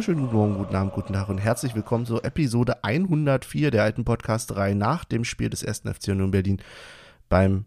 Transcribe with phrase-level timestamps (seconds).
[0.00, 4.06] wunderschönen guten Morgen, guten Abend, guten Tag und herzlich willkommen zur Episode 104 der alten
[4.06, 6.62] Podcast-Reihe nach dem Spiel des ersten FC Union Berlin
[7.28, 7.66] beim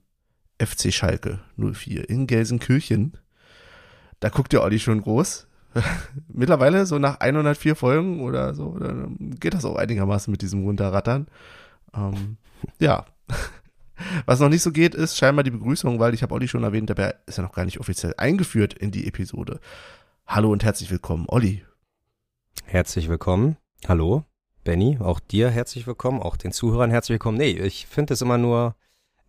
[0.60, 3.20] FC Schalke 04 in Gelsenkirchen.
[4.20, 5.46] Da guckt der Olli schon groß.
[6.28, 8.80] Mittlerweile so nach 104 Folgen oder so,
[9.40, 11.28] geht das auch einigermaßen mit diesem Runterrattern.
[11.94, 12.38] Ähm,
[12.80, 13.06] ja.
[14.26, 16.90] Was noch nicht so geht, ist scheinbar die Begrüßung, weil ich habe Olli schon erwähnt,
[16.90, 19.60] er ist ja noch gar nicht offiziell eingeführt in die Episode.
[20.26, 21.64] Hallo und herzlich willkommen, Olli.
[22.66, 23.58] Herzlich willkommen.
[23.88, 24.24] Hallo,
[24.64, 24.98] Benny.
[25.00, 27.38] Auch dir herzlich willkommen, auch den Zuhörern herzlich willkommen.
[27.38, 28.76] Nee, ich finde es immer nur,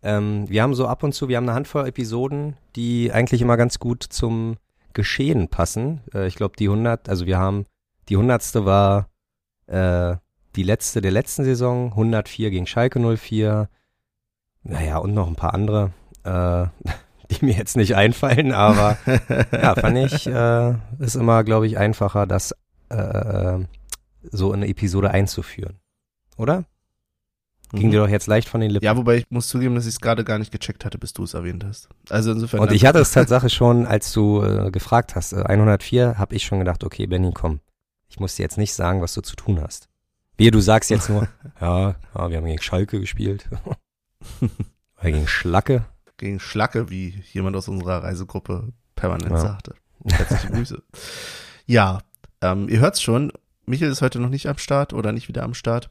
[0.01, 3.57] ähm, wir haben so ab und zu, wir haben eine Handvoll Episoden, die eigentlich immer
[3.57, 4.57] ganz gut zum
[4.93, 6.01] Geschehen passen.
[6.13, 7.65] Äh, ich glaube, die 100, also wir haben,
[8.09, 8.65] die 100.
[8.65, 9.09] war
[9.67, 10.15] äh,
[10.55, 13.69] die letzte der letzten Saison, 104 gegen Schalke 04.
[14.63, 15.91] Naja, und noch ein paar andere.
[16.23, 16.67] Äh,
[17.31, 18.97] die mir jetzt nicht einfallen, aber
[19.51, 22.55] ja, fand ich, äh, ist immer, glaube ich, einfacher, das
[22.89, 23.59] äh,
[24.31, 25.79] so in eine Episode einzuführen.
[26.37, 26.65] Oder?
[27.71, 27.91] Ging mhm.
[27.91, 28.85] dir doch jetzt leicht von den Lippen.
[28.85, 31.23] Ja, wobei ich muss zugeben, dass ich es gerade gar nicht gecheckt hatte, bis du
[31.23, 31.89] es erwähnt hast.
[32.09, 32.59] Also insofern.
[32.59, 36.45] Und ich hatte es tatsächlich schon, als du äh, gefragt hast, äh, 104, habe ich
[36.45, 37.59] schon gedacht, okay, Benny, komm,
[38.07, 39.89] ich muss dir jetzt nicht sagen, was du zu tun hast.
[40.37, 41.27] Wie du sagst jetzt nur,
[41.61, 43.49] ja, ja, wir haben gegen Schalke gespielt.
[44.99, 45.85] Oder gegen Schlacke
[46.17, 49.37] gegen Schlacke, wie jemand aus unserer Reisegruppe permanent ja.
[49.37, 49.75] sagte.
[50.05, 50.83] Herzliche Grüße.
[51.65, 51.99] ja,
[52.51, 53.31] ähm, ihr hört's schon,
[53.65, 55.89] Michael ist heute noch nicht am Start oder nicht wieder am Start.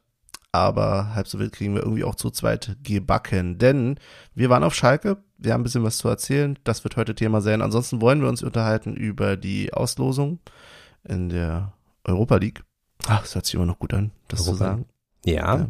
[0.52, 3.58] Aber halb so wild kriegen wir irgendwie auch zu zweit gebacken.
[3.58, 3.98] Denn
[4.36, 6.56] wir waren auf Schalke, wir haben ein bisschen was zu erzählen.
[6.62, 7.60] Das wird heute Thema sein.
[7.60, 10.38] Ansonsten wollen wir uns unterhalten über die Auslosung
[11.02, 11.72] in der
[12.04, 12.62] Europa League.
[13.06, 14.52] Ach, das hört sich immer noch gut an, das Europa.
[14.52, 14.84] zu sagen.
[15.24, 15.56] Ja.
[15.56, 15.68] ja.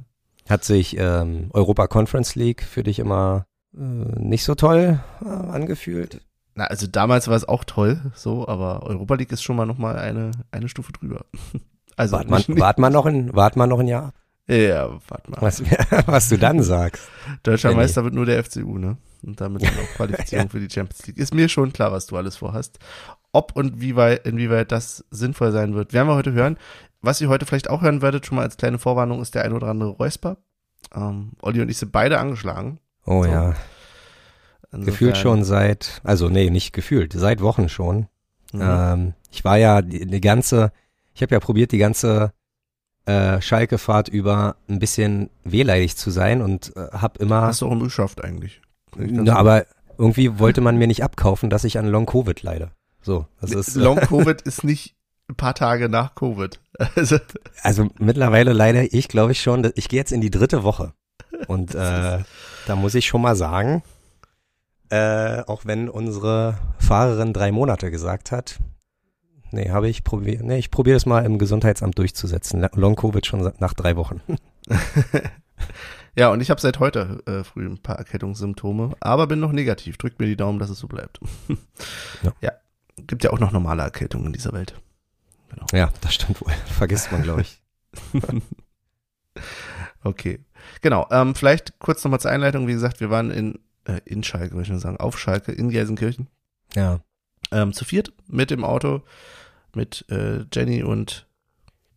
[0.50, 6.20] Hat sich ähm, Europa Conference League für dich immer äh, nicht so toll äh, angefühlt.
[6.54, 9.78] Na, also damals war es auch toll, so, aber Europa League ist schon mal noch
[9.78, 11.24] mal eine, eine Stufe drüber.
[11.96, 14.12] Also wart man, wart man noch ein, wart man noch ein Jahr.
[14.48, 15.40] Ja, warte mal.
[15.40, 15.62] Was,
[16.06, 17.08] was du dann sagst.
[17.44, 17.82] Deutscher Benny.
[17.82, 18.96] Meister wird nur der FCU, ne?
[19.22, 20.50] Und damit dann auch Qualifizierung ja.
[20.50, 21.18] für die Champions League.
[21.18, 22.78] Ist mir schon klar, was du alles vorhast.
[23.32, 26.58] Ob und wie weit, inwieweit das sinnvoll sein wird, werden wir heute hören.
[27.00, 29.52] Was ihr heute vielleicht auch hören werdet, schon mal als kleine Vorwarnung, ist der ein
[29.52, 30.36] oder andere Räusper.
[30.94, 32.80] Ähm, Olli und ich sind beide angeschlagen.
[33.06, 33.30] Oh so.
[33.30, 33.54] ja.
[34.74, 34.92] Insofern.
[34.92, 38.08] Gefühlt schon seit, also nee, nicht gefühlt, seit Wochen schon.
[38.52, 38.60] Mhm.
[38.60, 40.72] Ähm, ich war ja die, die ganze,
[41.14, 42.32] ich habe ja probiert, die ganze
[43.06, 47.42] äh, Schalke-Fahrt über ein bisschen wehleidig zu sein und äh, habe immer.
[47.42, 48.62] Hast du auch geschafft eigentlich.
[48.96, 52.70] Na, aber irgendwie wollte man mir nicht abkaufen, dass ich an Long Covid leide.
[53.00, 54.96] So, das ist Long Covid ist nicht
[55.28, 56.60] ein paar Tage nach Covid.
[56.96, 57.18] Also,
[57.62, 59.70] also mittlerweile leider ich, glaube ich schon.
[59.76, 60.92] Ich gehe jetzt in die dritte Woche
[61.46, 62.18] und äh,
[62.66, 63.84] da muss ich schon mal sagen,
[64.90, 68.58] äh, auch wenn unsere Fahrerin drei Monate gesagt hat,
[69.50, 72.66] nee, habe ich probiert, nee, ich probiere es mal im Gesundheitsamt durchzusetzen.
[72.74, 74.20] Long Covid schon nach drei Wochen.
[76.16, 79.96] ja, und ich habe seit heute äh, früh ein paar Erkältungssymptome, aber bin noch negativ.
[79.96, 81.20] Drückt mir die Daumen, dass es so bleibt.
[82.22, 82.32] ja.
[82.40, 82.52] ja.
[83.06, 84.80] Gibt ja auch noch normale Erkältungen in dieser Welt.
[85.48, 85.66] Genau.
[85.72, 86.52] Ja, das stimmt wohl.
[86.66, 87.60] Vergisst man, glaube ich.
[90.04, 90.40] okay.
[90.80, 92.66] Genau, ähm, vielleicht kurz nochmal zur Einleitung.
[92.66, 95.70] Wie gesagt, wir waren in, äh, in Schalke, würde ich nur sagen, auf Schalke in
[95.70, 96.28] Gelsenkirchen.
[96.74, 97.00] Ja.
[97.50, 99.02] Ähm, zu viert mit dem Auto,
[99.74, 101.26] mit äh, Jenny und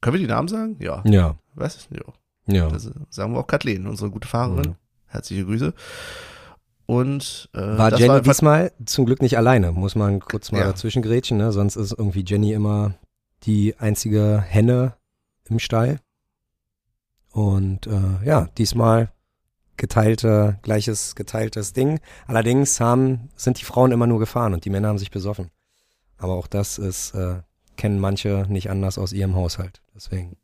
[0.01, 0.77] können wir die Namen sagen?
[0.79, 1.03] Ja.
[1.05, 1.37] Ja.
[1.55, 1.87] Was?
[1.91, 2.13] Ja.
[2.53, 2.67] Ja.
[2.69, 4.71] Also sagen wir auch Kathleen, unsere gute Fahrerin.
[4.71, 4.75] Ja.
[5.07, 5.73] Herzliche Grüße.
[6.85, 10.67] Und äh, war Jenny war diesmal zum Glück nicht alleine, muss man kurz mal ja.
[10.67, 11.51] dazwischen grätschen, ne?
[11.51, 12.93] Sonst ist irgendwie Jenny immer
[13.43, 14.93] die einzige Henne
[15.49, 15.99] im Stall.
[17.31, 19.11] Und äh, ja, diesmal
[19.77, 21.99] geteilte, gleiches geteiltes Ding.
[22.25, 25.51] Allerdings haben, sind die Frauen immer nur gefahren und die Männer haben sich besoffen.
[26.17, 27.41] Aber auch das ist, äh,
[27.75, 29.81] kennen manche nicht anders aus ihrem Haushalt.
[29.95, 30.37] Deswegen,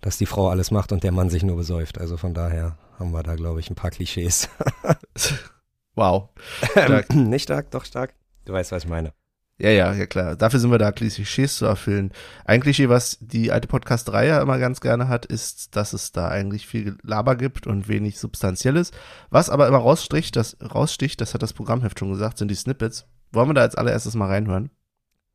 [0.00, 1.98] dass die Frau alles macht und der Mann sich nur besäuft.
[1.98, 4.48] Also von daher haben wir da, glaube ich, ein paar Klischees.
[5.94, 6.28] wow.
[6.70, 7.14] Stark.
[7.14, 8.14] nicht stark, doch stark.
[8.44, 9.12] Du weißt, was ich meine.
[9.60, 10.36] Ja, ja, ja klar.
[10.36, 12.12] Dafür sind wir da, Klischees zu erfüllen.
[12.46, 16.96] Klischee, was die alte Podcast-Reihe immer ganz gerne hat, ist, dass es da eigentlich viel
[17.02, 18.92] Laber gibt und wenig Substanzielles.
[19.30, 23.06] Was aber immer raussticht, das raussticht, das hat das Programmheft schon gesagt, sind die Snippets.
[23.32, 24.70] Wollen wir da als allererstes mal reinhören?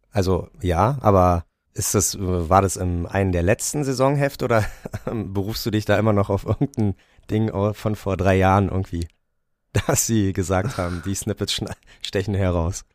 [0.10, 1.44] Also ja, aber
[1.74, 4.64] ist das, war das im einen der letzten Saisonheft oder
[5.06, 6.96] berufst du dich da immer noch auf irgendein
[7.30, 9.08] Ding von vor drei Jahren irgendwie,
[9.88, 11.60] dass sie gesagt haben, die Snippets
[12.02, 12.86] stechen heraus?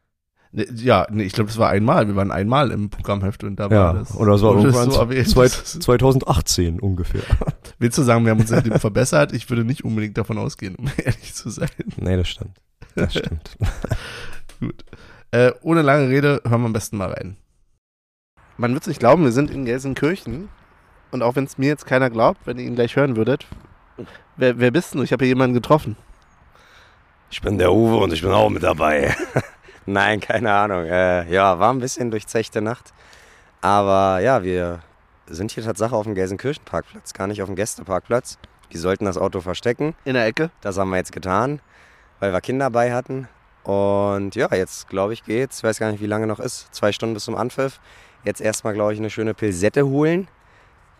[0.52, 2.08] Ne, ja, nee, ich glaube, das war einmal.
[2.08, 4.16] Wir waren einmal im Programmheft und da ja, war das.
[4.16, 5.28] Oder so, irgendwann so erwähnt.
[5.28, 7.22] 2018 ungefähr.
[7.78, 9.32] Willst du sagen, wir haben uns seitdem verbessert?
[9.32, 11.68] Ich würde nicht unbedingt davon ausgehen, um ehrlich zu sein.
[11.96, 12.56] Nee, das stimmt.
[12.94, 13.56] Das stimmt.
[14.60, 14.84] Gut.
[15.30, 17.36] Äh, ohne lange Rede, hören wir am besten mal rein.
[18.56, 20.48] Man wird es nicht glauben, wir sind in Gelsenkirchen.
[21.10, 23.46] Und auch wenn es mir jetzt keiner glaubt, wenn ihr ihn gleich hören würdet,
[24.36, 25.02] wer, wer bist du?
[25.02, 25.96] Ich habe hier jemanden getroffen.
[27.30, 29.14] Ich bin der Uwe und ich bin auch mit dabei.
[29.88, 30.84] Nein, keine Ahnung.
[30.84, 32.92] Äh, ja, war ein bisschen durchzechte Nacht.
[33.62, 34.80] Aber ja, wir
[35.26, 38.38] sind hier tatsächlich auf dem Gelsenkirchen-Parkplatz, gar nicht auf dem Gästeparkplatz.
[38.70, 39.94] Die sollten das Auto verstecken.
[40.04, 40.50] In der Ecke?
[40.60, 41.60] Das haben wir jetzt getan,
[42.20, 43.28] weil wir Kinder bei hatten.
[43.64, 45.58] Und ja, jetzt glaube ich geht's.
[45.58, 46.68] Ich weiß gar nicht, wie lange noch ist.
[46.74, 47.80] Zwei Stunden bis zum Anpfiff.
[48.24, 50.28] Jetzt erstmal, glaube ich, eine schöne Pilsette holen.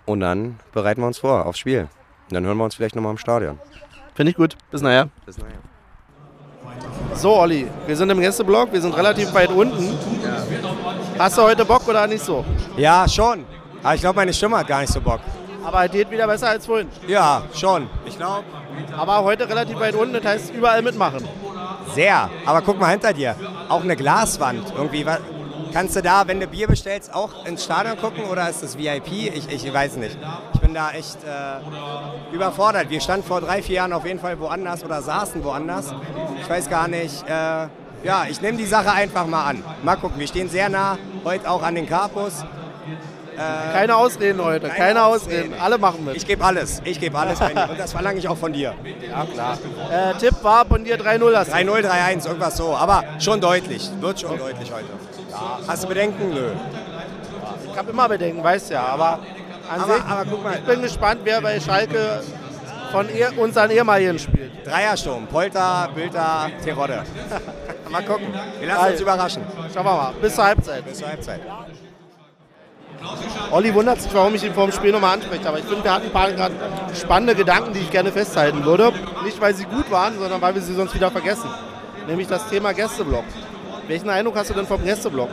[0.07, 1.89] Und dann bereiten wir uns vor aufs Spiel.
[2.29, 3.59] Und dann hören wir uns vielleicht nochmal im Stadion.
[4.15, 4.57] Finde ich gut.
[4.71, 5.11] Bis nachher.
[5.27, 5.78] Bis nachher.
[7.15, 9.99] So, Olli, wir sind im Gästeblock, wir sind relativ weit unten.
[11.19, 12.45] Hast du heute Bock oder nicht so?
[12.77, 13.45] Ja, schon.
[13.83, 15.21] Aber ich glaube, meine Stimme hat gar nicht so Bock.
[15.65, 16.89] Aber es geht wieder besser als vorhin.
[17.07, 17.89] Ja, schon.
[18.07, 18.45] Ich glaube.
[18.97, 21.27] Aber heute relativ weit unten, das heißt überall mitmachen.
[21.95, 22.31] Sehr.
[22.47, 23.35] Aber guck mal hinter dir.
[23.69, 24.73] Auch eine Glaswand.
[24.77, 25.05] Irgendwie.
[25.73, 29.13] Kannst du da, wenn du Bier bestellst, auch ins Stadion gucken oder ist das VIP?
[29.35, 30.17] Ich, ich weiß nicht.
[30.55, 32.91] Ich bin da echt äh, überfordert.
[32.91, 35.95] Wir standen vor drei, vier Jahren auf jeden Fall woanders oder saßen woanders.
[36.41, 37.25] Ich weiß gar nicht.
[37.29, 37.69] Äh,
[38.05, 39.65] ja, ich nehme die Sache einfach mal an.
[39.83, 40.19] Mal gucken.
[40.19, 42.45] Wir stehen sehr nah heute auch an den Carpus.
[43.73, 45.53] Keine Ausreden heute, keine, Keine Ausreden.
[45.53, 45.61] Ausreden.
[45.61, 46.17] Alle machen mit.
[46.17, 46.83] Ich gebe alles.
[46.85, 47.41] Ich gebe alles.
[47.41, 48.75] Und das verlange ich auch von dir.
[49.09, 49.59] Ja, klar.
[49.93, 51.55] äh, Tipp war von dir 3-0 hast du.
[51.57, 52.75] 3-0, 3-1, irgendwas so.
[52.75, 53.89] Aber schon deutlich.
[54.01, 54.87] Wird schon deutlich heute.
[55.67, 56.31] Hast du Bedenken?
[56.35, 56.51] Nö.
[57.71, 58.83] Ich habe immer Bedenken, weißt ja.
[58.87, 59.19] Aber
[59.71, 60.55] an Aber- sich, aber guck mal.
[60.55, 62.23] ich bin gespannt, wer bei Schalke
[62.93, 64.67] von ihr, unseren ehemaligen spielt.
[64.67, 65.27] Dreiersturm.
[65.27, 67.03] Polter, Bülter, Terodde.
[67.91, 68.27] mal gucken.
[68.59, 69.43] Wir lassen uns überraschen.
[69.73, 70.85] Schauen wir mal, bis zur Halbzeit.
[70.85, 71.41] Bis zur Halbzeit.
[73.53, 75.49] Olli wundert sich, warum ich ihn vor dem Spiel nochmal anspreche.
[75.49, 76.29] Aber ich finde, wir hatten ein paar
[76.95, 78.93] spannende Gedanken, die ich gerne festhalten würde.
[79.25, 81.49] Nicht, weil sie gut waren, sondern weil wir sie sonst wieder vergessen.
[82.09, 83.25] Nämlich das Thema Gästeblock.
[83.89, 85.31] Welchen Eindruck hast du denn vom Gästeblock?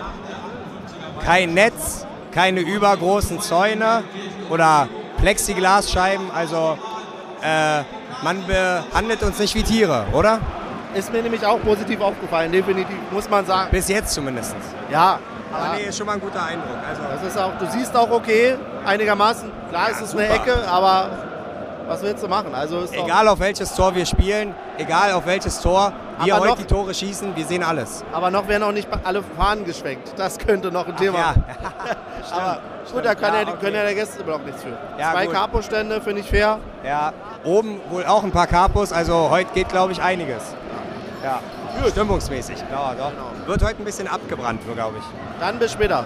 [1.24, 4.04] Kein Netz, keine übergroßen Zäune
[4.50, 4.88] oder
[5.18, 6.32] Plexiglasscheiben.
[6.32, 6.78] Also
[7.42, 7.82] äh,
[8.24, 10.40] man behandelt uns nicht wie Tiere, oder?
[10.94, 13.70] Ist mir nämlich auch positiv aufgefallen, definitiv, muss man sagen.
[13.72, 14.56] Bis jetzt zumindest.
[14.90, 15.20] Ja,
[15.52, 15.76] Aber ja.
[15.76, 16.78] nee, ist schon mal ein guter Eindruck.
[16.88, 18.56] Also, Das ist auch, du siehst auch okay,
[18.86, 19.52] einigermaßen.
[19.70, 20.34] Klar ist es eine super.
[20.36, 21.10] Ecke, aber
[21.88, 22.56] was willst du machen?
[22.56, 25.92] Also egal auf welches Tor wir spielen, egal auf welches Tor
[26.24, 28.04] wir Aber heute noch- die Tore schießen, wir sehen alles.
[28.14, 30.14] aber noch werden auch nicht alle Fahnen geschwenkt.
[30.18, 31.44] Das könnte noch ein Thema Ja, sein.
[32.42, 32.60] Aber
[32.94, 33.58] gut, da kann Ja, ja, okay.
[33.62, 34.70] können ja der Gästeblock nichts für.
[35.00, 35.36] Ja, Zwei gut.
[35.36, 36.60] Capo-Stände finde ich fair.
[36.86, 37.12] Ja,
[37.44, 40.56] oben wohl auch ein paar Capos, also heute geht, glaube ich, einiges.
[41.24, 41.40] Ja,
[41.90, 42.58] stimmungsmäßig.
[42.72, 43.48] Ja, doch.
[43.48, 45.04] Wird heute ein bisschen abgebrannt, glaube ich.
[45.40, 46.06] Dann bis später.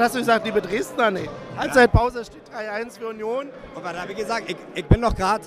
[0.00, 1.10] was hast du gesagt, liebe Dresdner?
[1.10, 1.28] Nee.
[1.56, 3.48] Halbzeitpause steht 3-1 für Union.
[3.76, 5.44] Aber da, wie gesagt, ich, ich bin noch gerade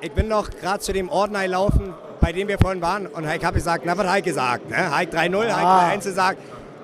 [0.00, 3.08] ich bin noch gerade zu dem Ordner gelaufen, bei dem wir vorhin waren.
[3.08, 4.70] Und ich habe gesagt, na, was habe ich gesagt?
[4.70, 4.76] Ne?
[4.90, 5.80] Habe ich 3-0, Ah.
[5.82, 6.38] habe ich 3-1 gesagt.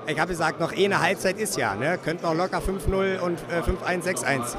[0.09, 1.77] Ich habe gesagt, noch eh eine Halbzeit ist ja.
[1.77, 1.97] Ne?
[2.05, 4.57] Könnten auch locker 5-0 und äh, 5-1, 6-1.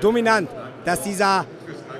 [0.00, 0.48] Dominant,
[0.86, 1.44] dass dieser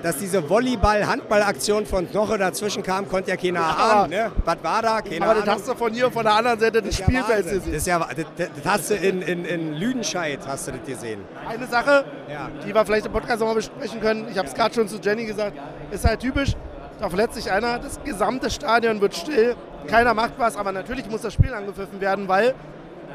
[0.02, 4.10] dass diese Volleyball-Handball-Aktion von Knoche dazwischen kam, konnte ja keiner ahnen.
[4.10, 4.32] Ne?
[4.44, 5.00] Was war da?
[5.02, 5.54] Keine Aber das Ahnung.
[5.56, 7.54] hast du von hier, von der anderen Seite des Das Spielfelds Wahnsinn.
[7.54, 7.74] Das, gesehen.
[7.74, 11.20] ist ja, das, das das hast du in, in, in Lüdenscheid hast du das gesehen.
[11.48, 12.48] Eine Sache, Ja.
[12.66, 15.24] die wir vielleicht im Podcast nochmal besprechen können, ich habe es gerade schon zu Jenny
[15.26, 15.56] gesagt,
[15.90, 16.52] ist halt typisch,
[17.00, 21.22] da verletzt sich einer, das gesamte Stadion wird still, keiner macht was, aber natürlich muss
[21.22, 22.54] das Spiel angepfiffen werden, weil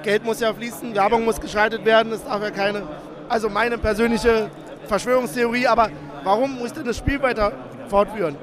[0.03, 2.83] Geld muss ja fließen, Werbung muss geschaltet werden, es darf ja keine,
[3.29, 4.49] also meine persönliche
[4.87, 5.89] Verschwörungstheorie, aber
[6.23, 7.51] warum muss denn das Spiel weiter
[7.89, 8.35] fortführen?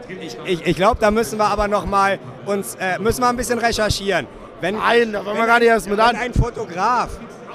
[0.47, 3.59] Ich, ich, glaube, da müssen wir aber noch mal uns äh, müssen wir ein bisschen
[3.59, 4.27] recherchieren.
[4.61, 6.17] Wenn, Nein, da wollen wir gar nicht erst mit wenn an.
[6.17, 7.11] ein Fotograf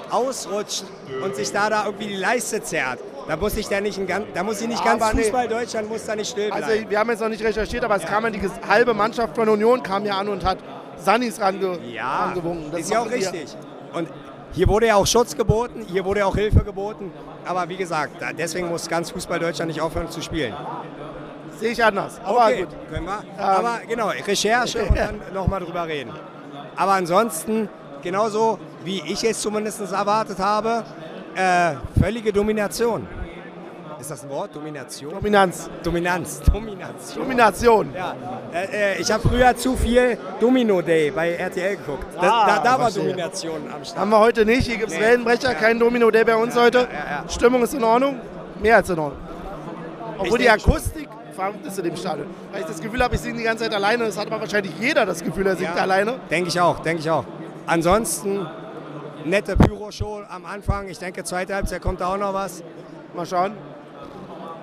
[0.10, 0.84] ausrutscht
[1.24, 4.44] und sich da, da irgendwie die Leiste zerrt, Da muss ich da nicht, ein, da
[4.44, 5.24] muss ich nicht ganz nee.
[5.24, 6.63] Fußball Deutschland muss da nicht still bleiben.
[6.63, 9.50] Also wir haben jetzt noch nicht recherchiert, aber es kam ja die halbe Mannschaft von
[9.50, 10.58] Union kam ja an und hat
[10.98, 12.72] Sannis range ja, rangewunken.
[12.72, 13.56] Das ist ja auch richtig.
[13.94, 14.10] Und
[14.57, 17.13] hier wurde ja auch Schutz geboten, hier wurde ja auch Hilfe geboten.
[17.45, 20.55] Aber wie gesagt, deswegen muss ganz Fußball Deutschland nicht aufhören zu spielen.
[21.59, 22.19] Sehe ich anders.
[22.23, 22.69] Aber okay, gut.
[22.89, 23.23] können wir.
[23.37, 26.11] Aber genau, Recherche und dann nochmal drüber reden.
[26.75, 27.69] Aber ansonsten,
[28.01, 30.83] genauso wie ich es zumindest erwartet habe,
[31.35, 33.07] äh, völlige Domination.
[34.00, 34.56] Ist das ein Wort?
[34.56, 35.12] Domination?
[35.12, 35.70] Dominanz.
[35.84, 36.42] Dominanz.
[36.54, 37.24] Domination.
[37.24, 37.89] Domination.
[37.96, 38.16] Ja,
[38.54, 42.06] äh, äh, ich habe früher zu viel Domino Day bei RTL geguckt.
[42.16, 42.92] Da, Ah, da, da war.
[42.92, 43.98] Domination am Start.
[44.00, 44.68] Haben wir heute nicht.
[44.68, 45.04] Hier gibt es Nee.
[45.04, 46.80] Wellenbrecher, kein Domino Day bei uns heute.
[46.80, 47.30] ja, ja.
[47.30, 48.20] Stimmung ist in Ordnung.
[48.62, 49.20] Mehr als in Ordnung.
[50.20, 50.50] Obwohl die.
[50.50, 52.27] Akustik verrückt ist in dem Stadion.
[52.51, 54.06] Weil ich das Gefühl habe, ich singe die ganze Zeit alleine.
[54.06, 55.82] Das hat aber wahrscheinlich jeder das Gefühl, er singt Ja.
[55.82, 56.16] alleine.
[56.30, 57.24] Denke ich auch, denke ich auch.
[57.66, 58.46] Ansonsten
[59.25, 60.88] nette Pyro-Show am Anfang.
[60.88, 62.63] Ich denke, zweite Halbzeit kommt da auch noch was.
[63.16, 63.54] Mal schauen.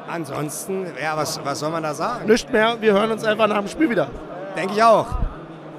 [0.08, 2.26] Ansonsten, ja, was, was soll man da sagen?
[2.26, 2.76] Nicht mehr.
[2.80, 4.08] Wir hören uns einfach nach dem Spiel wieder.
[4.56, 5.06] Denke ich auch.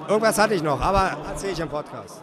[0.08, 2.22] Irgendwas hatte ich noch, aber erzähle ich im Podcast.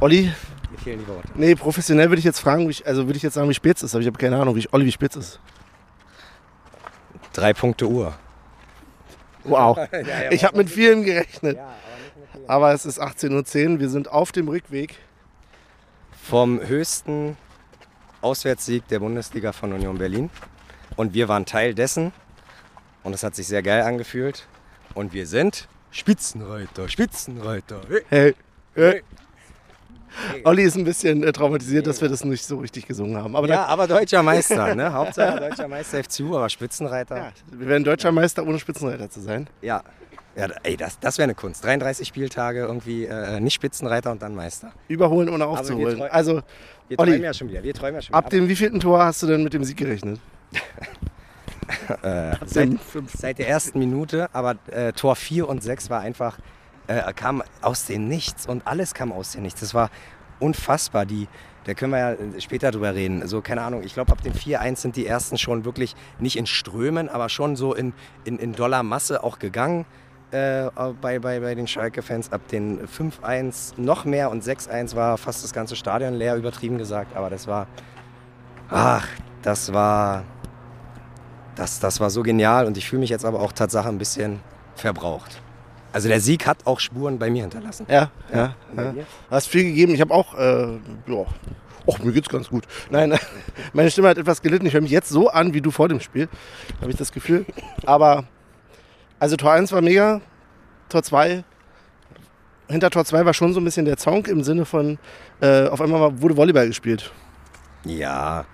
[0.00, 0.32] Olli,
[0.70, 1.28] Mir fehlen die Worte.
[1.34, 3.82] nee, professionell würde ich jetzt fragen, ich, also würde ich jetzt sagen, wie spät es
[3.82, 5.40] ist, aber ich habe keine Ahnung, wie ich, Olli, wie spät es ist.
[7.32, 8.14] Drei Punkte Uhr.
[9.44, 9.76] Wow.
[9.92, 11.56] ja, Ich habe mit vielen gerechnet.
[11.56, 11.68] Ja,
[12.46, 14.96] aber Aber es ist 18.10 Uhr, wir sind auf dem Rückweg.
[16.22, 17.36] Vom höchsten
[18.20, 20.30] Auswärtssieg der Bundesliga von Union Berlin.
[20.96, 22.12] Und wir waren Teil dessen.
[23.02, 24.46] Und es hat sich sehr geil angefühlt.
[24.94, 27.80] Und wir sind Spitzenreiter, Spitzenreiter.
[27.88, 28.02] Hey.
[28.10, 28.34] Hey,
[28.74, 29.02] hey.
[30.44, 33.34] Olli ist ein bisschen äh, traumatisiert, dass wir das nicht so richtig gesungen haben.
[33.36, 34.92] Aber Ja, aber deutscher Meister, ne?
[34.92, 37.14] Hauptsache deutscher Meister FCU, aber Spitzenreiter.
[37.14, 39.48] da, ja, wir werden deutscher Meister, ohne Spitzenreiter zu sein.
[39.62, 39.82] Ja.
[40.36, 41.64] Ja, ey, das, das wäre eine Kunst.
[41.64, 44.70] 33 Spieltage irgendwie äh, nicht Spitzenreiter und dann Meister.
[44.86, 45.98] Überholen, ohne wir aufzuholen.
[45.98, 46.42] treu- Also,
[46.86, 47.62] Wir Olli, träumen ja schon wieder.
[47.64, 48.40] Wir träumen ja schon ab wieder.
[48.42, 50.20] dem wievielten Tor hast du denn mit dem Sieg gerechnet?
[52.02, 52.70] äh, Ab seit,
[53.16, 56.38] seit der ersten Minute, aber äh, Tor 4 und 6 war einfach,
[56.88, 59.60] äh, kam aus dem Nichts und alles kam aus dem Nichts.
[59.60, 59.90] Das war
[60.40, 61.06] unfassbar.
[61.06, 61.28] Die,
[61.64, 63.26] da können wir ja äh, später drüber reden.
[63.28, 66.46] So, keine Ahnung, ich glaube, ab dem 4-1 sind die ersten schon wirklich nicht in
[66.46, 67.92] Strömen, aber schon so in,
[68.24, 69.86] in, in Dollarmasse auch gegangen.
[70.30, 70.68] Äh,
[71.00, 75.54] bei, bei, bei den Schalke-Fans ab den 5-1 noch mehr und 6-1 war fast das
[75.54, 77.66] ganze Stadion leer, übertrieben gesagt, aber das war,
[78.68, 79.08] ach,
[79.40, 80.24] das war,
[81.54, 84.40] das, das war so genial und ich fühle mich jetzt aber auch Tatsache ein bisschen
[84.74, 85.40] verbraucht.
[85.92, 87.86] Also der Sieg hat auch Spuren bei mir hinterlassen.
[87.88, 88.54] Ja, ja.
[88.76, 88.94] Ja.
[89.30, 89.94] Hast viel gegeben.
[89.94, 91.24] Ich habe auch, äh, ja,
[91.88, 92.64] Och, mir geht's ganz gut.
[92.90, 93.18] Nein,
[93.72, 94.66] meine Stimme hat etwas gelitten.
[94.66, 96.28] Ich höre mich jetzt so an wie du vor dem Spiel,
[96.82, 97.46] habe ich das Gefühl.
[97.86, 98.24] Aber,
[99.18, 100.20] also Tor 1 war mega,
[100.90, 101.44] Tor 2,
[102.68, 104.98] hinter Tor 2 war schon so ein bisschen der Zonk im Sinne von,
[105.40, 107.10] äh, auf einmal wurde Volleyball gespielt.
[107.84, 108.44] Ja,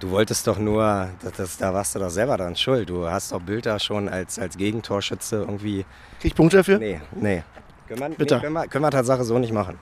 [0.00, 2.88] du wolltest doch nur, das, das, da warst du doch selber dran schuld.
[2.88, 5.84] Du hast doch Bilder schon als, als Gegentorschütze irgendwie.
[6.20, 6.78] Krieg ich Punkte dafür?
[6.78, 7.42] Nee, nee.
[7.88, 8.40] Können wir, nee, Bitte.
[8.40, 9.78] können wir, können wir Tatsache so nicht machen.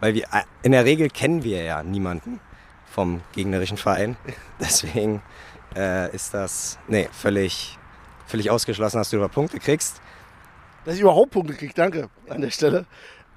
[0.00, 2.40] Weil wir, äh, in der Regel kennen wir ja niemanden
[2.86, 4.16] vom gegnerischen Verein.
[4.60, 5.22] Deswegen
[5.76, 7.78] äh, ist das, nee, völlig,
[8.26, 10.00] völlig ausgeschlossen, dass du über Punkte kriegst.
[10.84, 12.86] Dass ich überhaupt Punkte kriege, danke an der Stelle.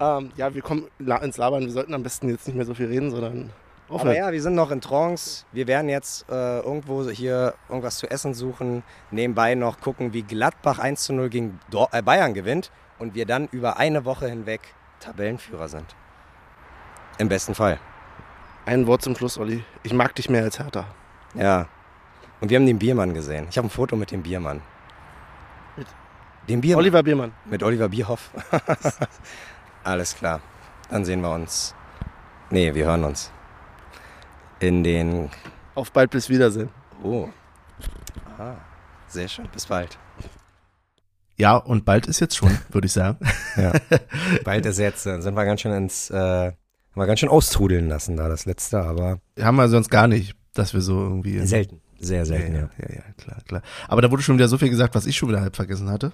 [0.00, 1.62] Ähm, ja, wir kommen ins Labern.
[1.62, 3.50] Wir sollten am besten jetzt nicht mehr so viel reden, sondern
[3.92, 4.16] Aber aufhören.
[4.16, 5.44] ja, wir sind noch in Trance.
[5.52, 8.82] Wir werden jetzt äh, irgendwo hier irgendwas zu essen suchen.
[9.10, 12.70] Nebenbei noch gucken, wie Gladbach 1 zu 0 gegen Dor äh, Bayern gewinnt.
[12.98, 14.60] Und wir dann über eine Woche hinweg
[15.00, 15.94] Tabellenführer sind.
[17.18, 17.78] Im besten Fall.
[18.64, 19.62] Ein Wort zum Schluss, Olli.
[19.82, 20.86] Ich mag dich mehr als Hertha.
[21.34, 21.66] Ja.
[22.40, 23.46] Und wir haben den Biermann gesehen.
[23.50, 24.62] Ich habe ein Foto mit dem Biermann.
[25.76, 25.86] Mit?
[26.48, 26.80] Dem Biermann.
[26.80, 27.32] Oliver Biermann.
[27.44, 28.30] Mit Oliver Bierhoff.
[29.84, 30.40] Alles klar.
[30.88, 31.74] Dann sehen wir uns.
[32.50, 33.30] Nee, wir hören uns.
[34.62, 35.28] In den.
[35.74, 36.68] Auf bald bis Wiedersehen.
[37.02, 37.28] Oh.
[38.38, 38.54] Ah,
[39.08, 39.48] sehr schön.
[39.52, 39.98] Bis bald.
[41.36, 43.18] Ja, und bald ist jetzt schon, würde ich sagen.
[43.56, 43.72] Ja.
[44.44, 45.04] Bald ist jetzt.
[45.04, 46.08] Dann sind wir ganz schön ins.
[46.10, 46.54] Äh, haben
[46.94, 50.72] wir ganz schön austrudeln lassen da, das letzte, aber Haben wir sonst gar nicht, dass
[50.74, 51.44] wir so irgendwie.
[51.46, 51.80] selten.
[51.98, 52.68] Sehr selten, ja, ja.
[52.78, 53.62] ja, ja, klar, klar.
[53.88, 56.12] Aber da wurde schon wieder so viel gesagt, was ich schon wieder halb vergessen hatte.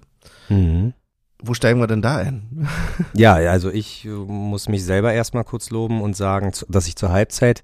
[0.49, 0.95] Mhm.
[1.43, 2.69] Wo steigen wir denn da ein?
[3.15, 7.11] Ja, also ich äh, muss mich selber erstmal kurz loben und sagen, dass ich zur
[7.11, 7.63] Halbzeit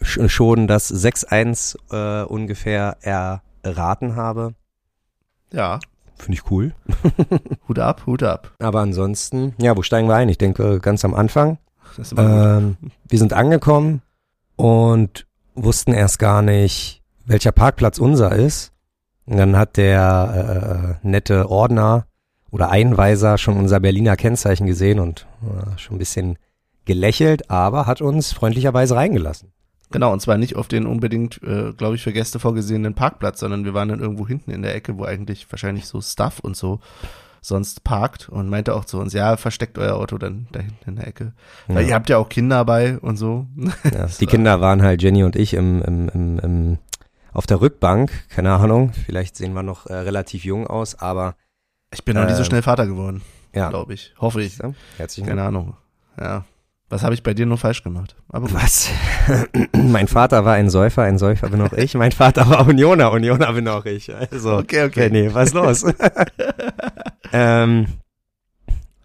[0.00, 2.98] schon das 6-1 äh, ungefähr
[3.62, 4.54] erraten habe.
[5.52, 5.80] Ja.
[6.16, 6.72] Finde ich cool.
[7.68, 8.52] Hut ab, Hut ab.
[8.60, 10.28] Aber ansonsten, ja, wo steigen wir ein?
[10.28, 11.58] Ich denke ganz am Anfang.
[12.16, 12.76] Ähm,
[13.08, 14.02] wir sind angekommen
[14.56, 18.72] und wussten erst gar nicht, welcher Parkplatz unser ist.
[19.26, 22.06] Und dann hat der äh, nette Ordner
[22.50, 26.38] oder Einweiser schon unser Berliner Kennzeichen gesehen und äh, schon ein bisschen
[26.84, 29.52] gelächelt, aber hat uns freundlicherweise reingelassen.
[29.94, 33.64] Genau, und zwar nicht auf den unbedingt, äh, glaube ich, für Gäste vorgesehenen Parkplatz, sondern
[33.64, 36.80] wir waren dann irgendwo hinten in der Ecke, wo eigentlich wahrscheinlich so Stuff und so
[37.40, 40.96] sonst parkt und meinte auch zu uns, ja, versteckt euer Auto dann da hinten in
[40.96, 41.32] der Ecke.
[41.68, 41.74] Ja.
[41.76, 43.46] Weil ihr habt ja auch Kinder dabei und so.
[43.84, 46.78] Ja, die Kinder waren halt Jenny und ich im, im, im, im
[47.32, 51.36] auf der Rückbank, keine Ahnung, vielleicht sehen wir noch äh, relativ jung aus, aber
[51.92, 53.22] ich bin noch äh, nie so schnell Vater geworden,
[53.52, 53.68] ja.
[53.68, 54.14] glaube ich.
[54.18, 54.58] Hoffe ich.
[54.96, 55.76] Herzlichen Keine Ahnung.
[56.18, 56.44] Ja.
[56.94, 58.14] Was habe ich bei dir nur falsch gemacht?
[58.28, 58.54] Aber gut.
[58.54, 58.88] Was?
[59.72, 61.94] mein Vater war ein Säufer, ein Säufer bin auch ich.
[61.94, 64.14] Mein Vater war Unioner, Unioner bin auch ich.
[64.14, 65.08] Also, okay, okay.
[65.10, 65.84] Nee, was los?
[67.32, 67.88] ähm,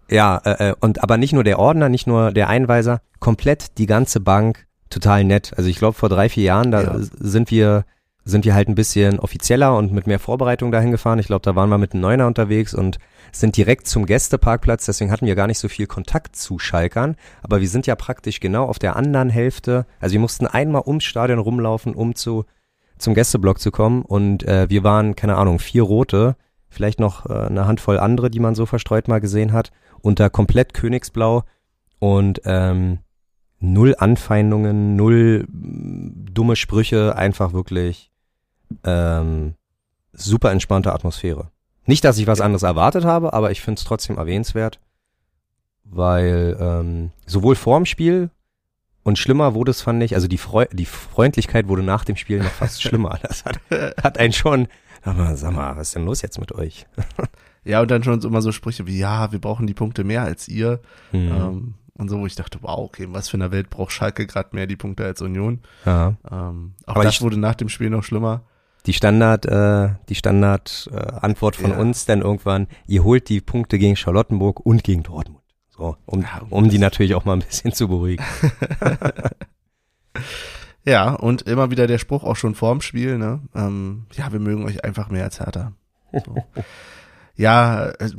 [0.08, 3.86] ja, äh, äh, und aber nicht nur der Ordner, nicht nur der Einweiser, komplett die
[3.86, 5.52] ganze Bank total nett.
[5.56, 6.94] Also ich glaube vor drei, vier Jahren, da ja.
[6.96, 7.84] sind wir
[8.24, 11.18] sind wir halt ein bisschen offizieller und mit mehr Vorbereitung dahin gefahren.
[11.18, 12.98] Ich glaube, da waren wir mit einem Neuner unterwegs und
[13.32, 14.86] sind direkt zum Gästeparkplatz.
[14.86, 17.16] Deswegen hatten wir gar nicht so viel Kontakt zu Schalkern.
[17.42, 19.86] Aber wir sind ja praktisch genau auf der anderen Hälfte.
[20.00, 22.44] Also wir mussten einmal ums Stadion rumlaufen, um zu
[22.98, 24.02] zum Gästeblock zu kommen.
[24.02, 26.36] Und äh, wir waren, keine Ahnung, vier Rote,
[26.68, 29.70] vielleicht noch äh, eine Handvoll andere, die man so verstreut mal gesehen hat.
[30.02, 31.44] Unter komplett Königsblau
[31.98, 32.98] und ähm,
[33.58, 38.09] null Anfeindungen, null dumme Sprüche, einfach wirklich
[38.84, 39.54] ähm,
[40.12, 41.50] super entspannte Atmosphäre.
[41.86, 44.80] Nicht, dass ich was anderes erwartet habe, aber ich finde es trotzdem erwähnenswert,
[45.84, 48.30] weil ähm, sowohl vorm Spiel
[49.02, 52.38] und schlimmer wurde es, fand ich, also die, Freu die Freundlichkeit wurde nach dem Spiel
[52.38, 53.18] noch fast schlimmer.
[53.22, 53.58] Das hat,
[54.02, 54.68] hat einen schon,
[55.04, 56.86] sag mal, sag mal, was ist denn los jetzt mit euch?
[57.64, 60.48] Ja, und dann schon immer so Sprüche wie, ja, wir brauchen die Punkte mehr als
[60.48, 60.80] ihr.
[61.12, 61.28] Mhm.
[61.28, 64.56] Ähm, und so, wo ich dachte, wow, okay, was für eine Welt braucht Schalke gerade
[64.56, 65.60] mehr die Punkte als Union.
[65.84, 66.14] Ja.
[66.30, 68.44] Ähm, auch Aber das wurde nach dem Spiel noch schlimmer
[68.86, 71.78] die Standard, äh, die Standard äh, Antwort von ja.
[71.78, 75.40] uns dann irgendwann, ihr holt die Punkte gegen Charlottenburg und gegen Dortmund.
[75.68, 78.24] So, um, ja, um die natürlich auch mal ein bisschen zu beruhigen.
[80.84, 83.40] ja, und immer wieder der Spruch auch schon vorm Spiel, ne?
[83.54, 85.72] Ähm, ja, wir mögen euch einfach mehr als Hertha.
[86.12, 86.44] So.
[87.36, 88.10] ja, äh,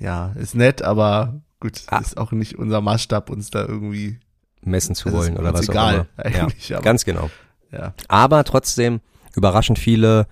[0.00, 1.98] ja, ist nett, aber gut, ah.
[1.98, 4.18] ist auch nicht unser Maßstab, uns da irgendwie
[4.62, 6.42] messen zu wollen oder was egal, auch immer.
[6.42, 7.30] Eigentlich, ja, aber, ganz genau.
[7.70, 7.94] Ja.
[8.08, 9.00] Aber trotzdem,
[9.36, 10.26] überraschend viele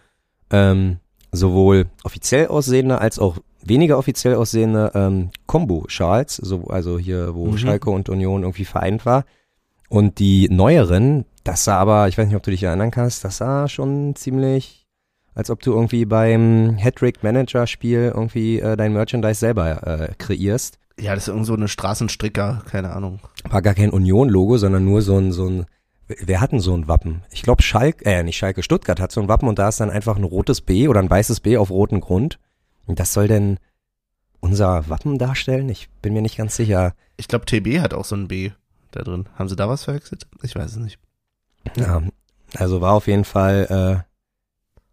[0.51, 0.99] ähm,
[1.33, 7.59] sowohl offiziell aussehende als auch weniger offiziell aussehende ähm, Combo-Schals, so, also hier, wo mhm.
[7.59, 9.25] Schalke und Union irgendwie vereint war.
[9.89, 13.39] Und die neueren, das sah aber, ich weiß nicht, ob du dich erinnern kannst, das
[13.39, 14.87] sah schon ziemlich,
[15.35, 20.79] als ob du irgendwie beim Hattrick-Manager-Spiel irgendwie äh, dein Merchandise selber äh, kreierst.
[20.99, 23.21] Ja, das ist irgend so eine Straßenstricker, keine Ahnung.
[23.49, 25.67] War gar kein Union-Logo, sondern nur so ein, so ein
[26.09, 27.23] Wer hat denn so ein Wappen?
[27.31, 29.91] Ich glaube Schalke, äh, nicht Schalke, Stuttgart hat so ein Wappen und da ist dann
[29.91, 32.39] einfach ein rotes B oder ein weißes B auf rotem Grund.
[32.87, 33.59] Und das soll denn
[34.41, 35.69] unser Wappen darstellen?
[35.69, 36.95] Ich bin mir nicht ganz sicher.
[37.17, 38.53] Ich glaube TB hat auch so ein B
[38.93, 39.29] da drin.
[39.35, 40.29] Haben sie da was verwechselt?
[40.43, 40.99] Ich weiß es nicht.
[41.77, 42.03] Ja,
[42.55, 44.05] also war auf jeden Fall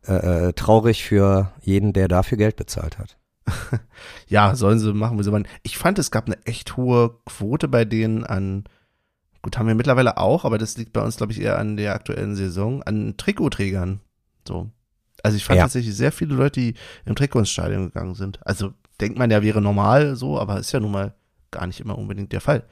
[0.08, 3.18] äh, äh, äh traurig für jeden, der dafür Geld bezahlt hat.
[4.28, 5.48] ja, sollen sie machen, wie sie wollen.
[5.62, 8.64] Ich fand, es gab eine echt hohe Quote bei denen an
[9.44, 11.94] Gut, haben wir mittlerweile auch, aber das liegt bei uns, glaube ich, eher an der
[11.94, 14.00] aktuellen Saison, an Trikotträgern.
[14.48, 14.72] So.
[15.22, 15.64] Also ich fand ja.
[15.64, 16.74] tatsächlich sehr viele Leute, die
[17.06, 18.40] im Trikot ins Stadion gegangen sind.
[18.48, 21.14] Also denkt man ja, wäre normal so, aber ist ja nun mal
[21.52, 22.64] gar nicht immer unbedingt der Fall.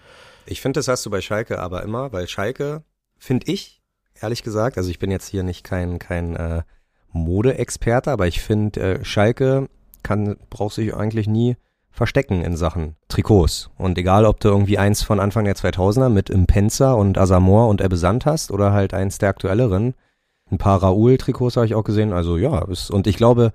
[0.46, 2.84] Ich finde, das hast du bei Schalke aber immer, weil Schalke,
[3.18, 3.82] finde ich,
[4.20, 6.64] ehrlich gesagt, also ich bin jetzt hier nicht kein, kein äh,
[7.12, 9.70] Modeexperte, aber ich finde, äh, Schalke
[10.04, 11.58] kann, braucht sich eigentlich nie
[11.92, 13.70] verstecken in Sachen Trikots.
[13.78, 17.82] Und egal, ob du irgendwie eins von Anfang der 2000er mit Impenza und Asamor und
[17.82, 19.94] Ebbe Sand hast oder halt eins der aktuelleren.
[20.50, 22.14] Ein paar Raoul-Trikots habe ich auch gesehen.
[22.14, 23.54] Also ja, ist, und ich glaube,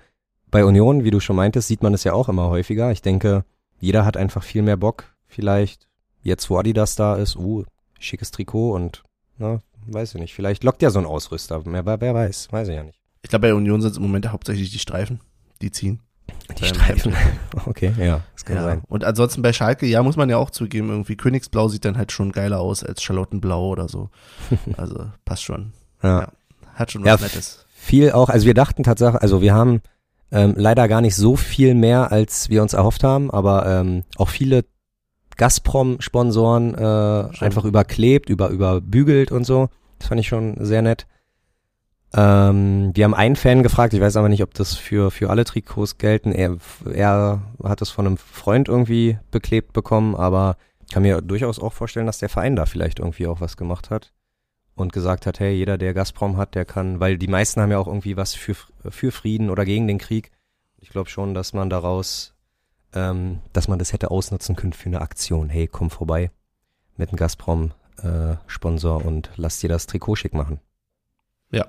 [0.51, 2.93] bei Union, wie du schon meintest, sieht man es ja auch immer häufiger.
[2.93, 3.45] Ich denke,
[3.79, 5.89] jeder hat einfach viel mehr Bock, vielleicht
[6.23, 7.65] jetzt, wo Adidas da ist, uh,
[7.99, 9.03] schickes Trikot und,
[9.39, 11.63] na, weiß ich nicht, vielleicht lockt ja so ein Ausrüster.
[11.65, 13.01] Wer, wer weiß, weiß ich ja nicht.
[13.23, 15.21] Ich glaube, bei Union sind es im Moment hauptsächlich die Streifen,
[15.61, 16.01] die ziehen.
[16.59, 17.15] Die Streifen.
[17.67, 18.63] Okay, ja, das kann ja.
[18.63, 18.83] sein.
[18.89, 22.13] Und ansonsten bei Schalke, ja, muss man ja auch zugeben, irgendwie Königsblau sieht dann halt
[22.13, 24.11] schon geiler aus als Charlottenblau oder so.
[24.77, 25.73] Also passt schon.
[26.03, 26.21] Ja.
[26.21, 26.33] ja.
[26.75, 27.67] Hat schon was ja, Nettes.
[27.75, 29.81] Viel auch, also wir dachten tatsächlich, also wir haben
[30.33, 34.29] Ähm, leider gar nicht so viel mehr, als wir uns erhofft haben, aber ähm, auch
[34.29, 34.65] viele
[35.37, 39.69] Gazprom-Sponsoren äh, einfach überklebt, über überbügelt und so.
[40.01, 41.07] Das fand ich schon sehr nett.
[42.17, 45.45] Ähm, wir haben einen Fan gefragt, ich weiß aber nicht, ob das für, für alle
[45.45, 46.33] Trikots gelten.
[46.33, 46.57] Er,
[46.91, 50.57] er hat es von einem Freund irgendwie beklebt bekommen, aber
[50.91, 54.13] kann mir durchaus auch vorstellen, dass der Verein da vielleicht irgendwie auch was gemacht hat
[54.75, 57.79] und gesagt hat, hey, jeder, der Gazprom hat, der kann, weil die meisten haben ja
[57.79, 58.57] auch irgendwie was für,
[58.89, 60.31] für Frieden oder gegen den Krieg.
[60.79, 62.35] Ich glaube schon, dass man daraus,
[62.95, 65.51] ähm, dass man das hätte ausnutzen können für eine Aktion.
[65.51, 66.31] Hey, komm vorbei
[66.97, 70.61] mit einem Gazprom-Sponsor äh, und lass dir das Trikot schick machen.
[71.51, 71.67] Ja,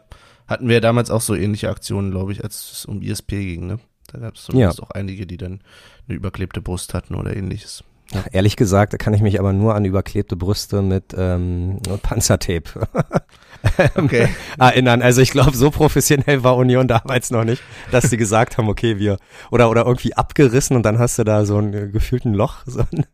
[0.47, 3.79] hatten wir damals auch so ähnliche Aktionen, glaube ich, als es um ISP ging, ne?
[4.11, 4.83] Da gab es zumindest ja.
[4.85, 5.59] auch einige, die dann
[6.07, 7.83] eine überklebte Brust hatten oder ähnliches.
[8.13, 8.23] Ja.
[8.31, 12.87] Ehrlich gesagt, da kann ich mich aber nur an überklebte Brüste mit ähm, Panzertape
[13.95, 14.29] okay.
[14.57, 15.01] erinnern.
[15.01, 18.97] Also ich glaube, so professionell war Union damals noch nicht, dass sie gesagt haben, okay,
[18.97, 19.17] wir
[19.51, 22.79] oder oder irgendwie abgerissen und dann hast du da so ein äh, gefühlten Loch, so
[22.79, 23.05] ein,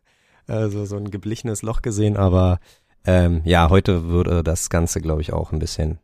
[0.46, 2.16] also so ein geblichenes Loch gesehen.
[2.16, 2.60] Aber
[3.04, 5.98] ähm, ja, heute würde das Ganze, glaube ich, auch ein bisschen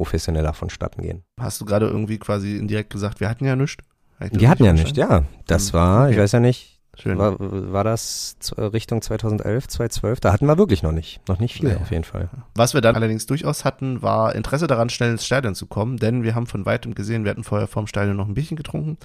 [0.00, 1.24] professioneller vonstatten gehen.
[1.38, 3.84] Hast du gerade irgendwie quasi indirekt gesagt, wir hatten ja nichts?
[4.32, 5.24] Wir hatten ja nichts, ja.
[5.46, 6.12] Das war, okay.
[6.12, 7.18] ich weiß ja nicht, Schön.
[7.18, 10.20] War, war das Richtung 2011, 2012?
[10.20, 11.76] Da hatten wir wirklich noch nicht, noch nicht viel ja.
[11.76, 12.30] auf jeden Fall.
[12.54, 16.22] Was wir dann allerdings durchaus hatten, war Interesse daran, schnell ins Stadion zu kommen, denn
[16.22, 18.96] wir haben von weitem gesehen, wir hatten vorher vorm Stadion noch ein bisschen getrunken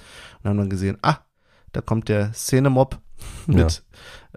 [0.42, 1.18] und haben dann gesehen, ah,
[1.72, 2.98] da kommt der Szenemob
[3.46, 3.82] mit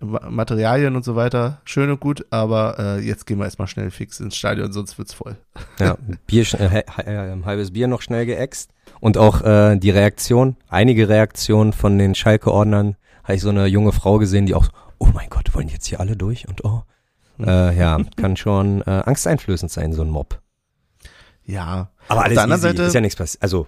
[0.02, 0.20] ja.
[0.30, 1.62] Materialien und so weiter.
[1.66, 5.14] Schön und gut, aber äh, jetzt gehen wir erstmal schnell fix ins Stadion, sonst wird's
[5.14, 5.38] voll.
[5.80, 8.72] Ja, Bier, äh, äh, halbes Bier noch schnell geäxt.
[9.00, 13.92] Und auch äh, die Reaktion, einige Reaktionen von den Schalke-Ordnern, habe ich so eine junge
[13.92, 16.84] Frau gesehen, die auch, oh mein Gott, wollen jetzt hier alle durch und oh.
[17.40, 20.42] Äh, ja, kann schon äh, angsteinflößend sein, so ein Mob.
[21.46, 21.90] Ja.
[22.08, 23.42] Aber alles Auf der anderen Seite ist ja nichts passiert.
[23.42, 23.68] Also,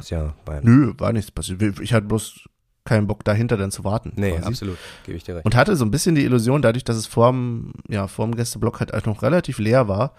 [0.00, 1.62] ist ja Nö, war nichts passiert.
[1.80, 2.48] Ich hatte bloß
[2.86, 4.12] keinen Bock dahinter dann zu warten.
[4.16, 4.44] Nee, quasi.
[4.44, 5.44] absolut, gebe ich dir recht.
[5.44, 9.06] Und hatte so ein bisschen die Illusion, dadurch, dass es vorm, ja, vorm Gästeblock halt
[9.06, 10.14] noch relativ leer war,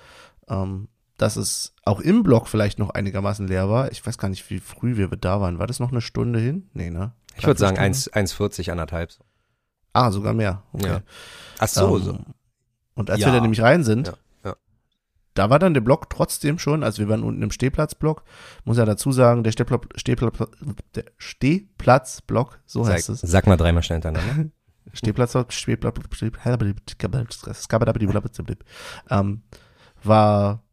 [0.47, 3.91] ähm, dass es auch im Block vielleicht noch einigermaßen leer war.
[3.91, 5.57] Ich weiß gar nicht, wie früh wir da waren.
[5.57, 6.69] War das noch eine Stunde hin?
[6.73, 7.13] Nee, ne?
[7.37, 9.11] Ich würde sagen 1,40, anderthalb.
[9.93, 10.63] Ah, sogar mehr.
[10.73, 10.87] Okay.
[10.87, 11.01] Ja.
[11.59, 12.19] Ach so, ähm, so.
[12.93, 13.27] Und als ja.
[13.27, 14.13] wir da nämlich rein sind, ja.
[15.37, 18.23] Da war dann der Block trotzdem schon, also wir waren unten im Stehplatzblock,
[18.65, 20.37] muss ja dazu sagen, der Stehplatz, Stehplatz,
[20.95, 23.21] der Stehplatzblock, so sag, heißt es.
[23.21, 24.49] Sag mal dreimal schnell hintereinander.
[24.93, 26.03] Stehplatz, Stehplatz,
[29.11, 29.43] ähm,
[30.03, 30.63] war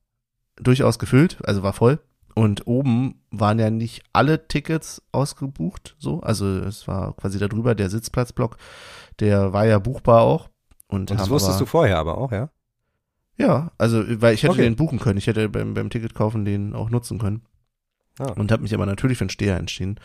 [0.57, 2.00] durchaus gefüllt, also war voll.
[2.35, 6.20] Und oben waren ja nicht alle Tickets ausgebucht, so.
[6.20, 8.57] Also es war quasi darüber der Sitzplatzblock,
[9.20, 10.48] der war ja buchbar auch.
[10.88, 12.48] Und, und das wusstest aber, du vorher aber auch, ja?
[13.37, 14.62] Ja, also weil ich hätte okay.
[14.62, 17.42] den buchen können, ich hätte beim, beim Ticket kaufen den auch nutzen können.
[18.18, 18.31] Ah.
[18.33, 19.99] Und habe mich aber natürlich für den Steher entschieden.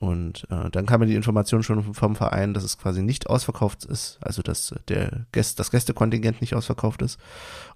[0.00, 3.84] Und äh, dann kam mir die Information schon vom Verein, dass es quasi nicht ausverkauft
[3.84, 7.20] ist, also dass der Gäste, das Gästekontingent nicht ausverkauft ist.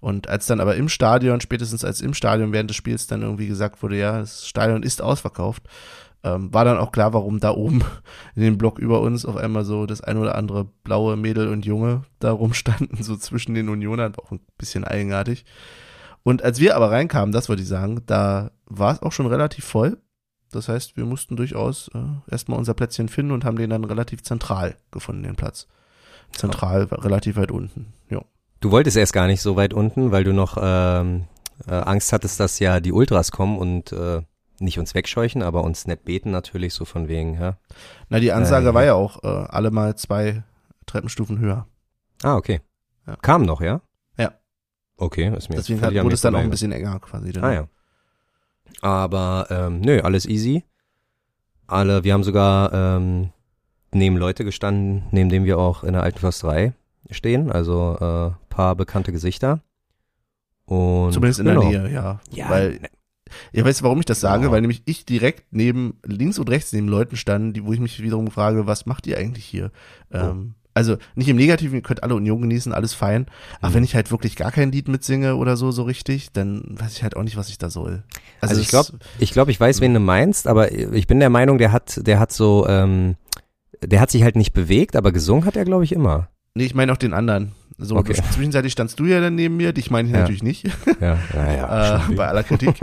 [0.01, 3.47] Und als dann aber im Stadion, spätestens als im Stadion während des Spiels dann irgendwie
[3.47, 5.65] gesagt wurde, ja, das Stadion ist ausverkauft,
[6.25, 7.83] ähm, war dann auch klar, warum da oben
[8.35, 11.67] in dem Block über uns auf einmal so das ein oder andere blaue Mädel und
[11.67, 15.45] Junge da rumstanden, so zwischen den Unionern, auch ein bisschen eigenartig.
[16.23, 19.65] Und als wir aber reinkamen, das wollte ich sagen, da war es auch schon relativ
[19.67, 19.99] voll.
[20.51, 21.99] Das heißt, wir mussten durchaus äh,
[22.31, 25.69] erstmal unser Plätzchen finden und haben den dann relativ zentral gefunden, den Platz.
[26.33, 26.97] Zentral, ja.
[26.99, 28.23] relativ weit unten, ja.
[28.61, 31.25] Du wolltest erst gar nicht so weit unten, weil du noch ähm,
[31.67, 34.23] äh, Angst hattest, dass ja die Ultras kommen und äh,
[34.59, 37.57] nicht uns wegscheuchen, aber uns nett beten natürlich, so von wegen, ja.
[38.09, 40.43] Na, die Ansage äh, war ja auch äh, alle mal zwei
[40.87, 41.67] Treppenstufen höher.
[42.23, 42.61] Ah, okay.
[43.07, 43.17] Ja.
[43.17, 43.81] Kam noch, ja?
[44.17, 44.33] Ja.
[44.97, 47.33] Okay, ist mir Deswegen hat, wurde es dann auch ein bisschen enger quasi.
[47.33, 47.45] Dann.
[47.45, 47.69] Ah, ja.
[48.81, 50.65] Aber ähm, nö, alles easy.
[51.67, 53.31] Alle, wir haben sogar ähm,
[53.93, 56.75] neben Leute gestanden, neben dem wir auch in der alten Försterei
[57.11, 59.61] stehen, also äh, paar bekannte Gesichter.
[60.67, 61.71] Und Zumindest in genau.
[61.71, 62.21] der Nähe, ja.
[62.31, 62.81] ja Weil,
[63.53, 64.43] ihr weißt, warum ich das sage?
[64.43, 64.53] Genau.
[64.53, 68.03] Weil nämlich ich direkt neben, links und rechts neben Leuten stand, die, wo ich mich
[68.03, 69.71] wiederum frage, was macht ihr eigentlich hier?
[70.13, 70.19] Oh.
[70.19, 73.27] Ähm, also nicht im Negativen, ihr könnt alle Union genießen, alles fein.
[73.61, 73.75] Aber mhm.
[73.75, 77.03] wenn ich halt wirklich gar kein Lied mitsinge oder so, so richtig, dann weiß ich
[77.05, 78.03] halt auch nicht, was ich da soll.
[78.41, 78.89] Also, also ich glaube,
[79.21, 82.19] ich glaube, ich weiß, wen du meinst, aber ich bin der Meinung, der hat, der
[82.19, 83.15] hat so, ähm,
[83.83, 86.29] der hat sich halt nicht bewegt, aber gesungen hat er, glaube ich, immer.
[86.57, 87.53] Nee, ich meine auch den anderen.
[87.79, 88.15] So, okay.
[88.15, 90.21] zwischenzeitlich standst du ja dann neben mir, dich meine ich ja.
[90.21, 90.65] natürlich nicht.
[91.01, 92.77] Ja, ja, äh, bei aller Kritik.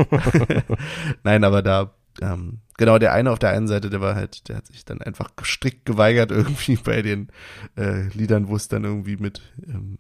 [1.23, 4.57] Nein, aber da ähm, genau, der eine auf der einen Seite, der war halt, der
[4.57, 7.29] hat sich dann einfach strikt geweigert irgendwie bei den
[7.77, 9.99] äh, Liedern, wo es dann irgendwie mit, ähm,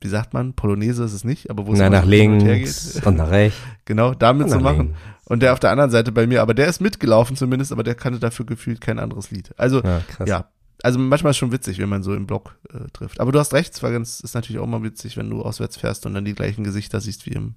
[0.00, 3.16] wie sagt man, Polonaise ist es nicht, aber wo es Na, nach und links und
[3.16, 3.58] nach rechts.
[3.84, 4.78] Genau, damit zu machen.
[4.78, 4.98] links.
[5.26, 7.94] Und der auf der anderen Seite bei mir, aber der ist mitgelaufen zumindest, aber der
[7.94, 9.52] kannte dafür gefühlt kein anderes Lied.
[9.58, 10.28] Also, Ja, krass.
[10.28, 10.48] ja.
[10.84, 13.18] Also manchmal ist schon witzig, wenn man so im Block äh, trifft.
[13.18, 15.78] Aber du hast recht, es war ganz, ist natürlich auch mal witzig, wenn du auswärts
[15.78, 17.54] fährst und dann die gleichen Gesichter siehst wie im,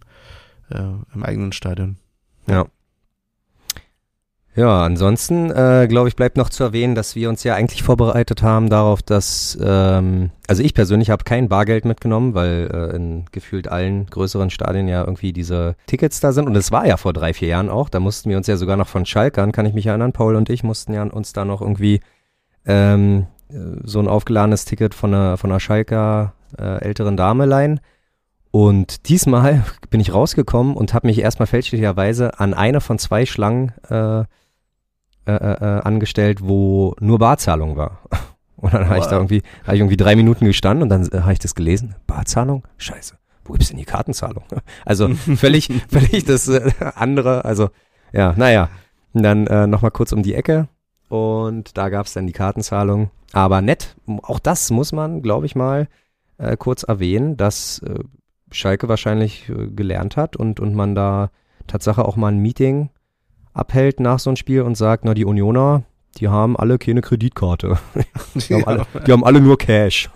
[0.69, 1.97] äh, im eigenen Stadion.
[2.47, 2.67] Ja.
[4.55, 8.43] Ja, ansonsten, äh, glaube ich, bleibt noch zu erwähnen, dass wir uns ja eigentlich vorbereitet
[8.43, 13.67] haben darauf, dass, ähm, also ich persönlich habe kein Bargeld mitgenommen, weil äh, in gefühlt
[13.67, 16.47] allen größeren Stadien ja irgendwie diese Tickets da sind.
[16.47, 17.89] Und es war ja vor drei, vier Jahren auch.
[17.89, 20.49] Da mussten wir uns ja sogar noch von Schalkern, kann ich mich erinnern, Paul und
[20.49, 21.99] ich mussten ja uns da noch irgendwie
[22.67, 27.79] ähm, äh, so ein aufgeladenes Ticket von einer, von einer Schalker äh, älteren Dame leihen.
[28.51, 33.73] Und diesmal bin ich rausgekommen und habe mich erstmal fälschlicherweise an eine von zwei Schlangen
[33.89, 34.25] äh, äh,
[35.25, 37.99] äh, angestellt, wo nur Barzahlung war.
[38.59, 41.21] Und dann habe ich da irgendwie, habe ich irgendwie drei Minuten gestanden und dann äh,
[41.21, 41.93] habe ich das gelesen.
[42.07, 42.63] Barzahlung?
[42.77, 43.15] Scheiße.
[43.45, 44.45] Wo gibt's denn die Kartenzahlung?
[44.83, 47.45] Also völlig, völlig das äh, andere.
[47.45, 47.69] Also
[48.13, 48.69] ja, naja.
[49.13, 50.67] Und dann äh, nochmal kurz um die Ecke
[51.09, 53.11] und da gab's dann die Kartenzahlung.
[53.33, 55.87] Aber nett, auch das muss man, glaube ich mal,
[56.37, 57.99] äh, kurz erwähnen, dass äh,
[58.51, 61.31] Schalke wahrscheinlich äh, gelernt hat und, und man da
[61.67, 62.89] Tatsache auch mal ein Meeting
[63.53, 65.83] abhält nach so einem Spiel und sagt, na die Unioner,
[66.17, 67.77] die haben alle keine Kreditkarte.
[68.35, 70.09] Die haben, alle, die haben alle nur Cash.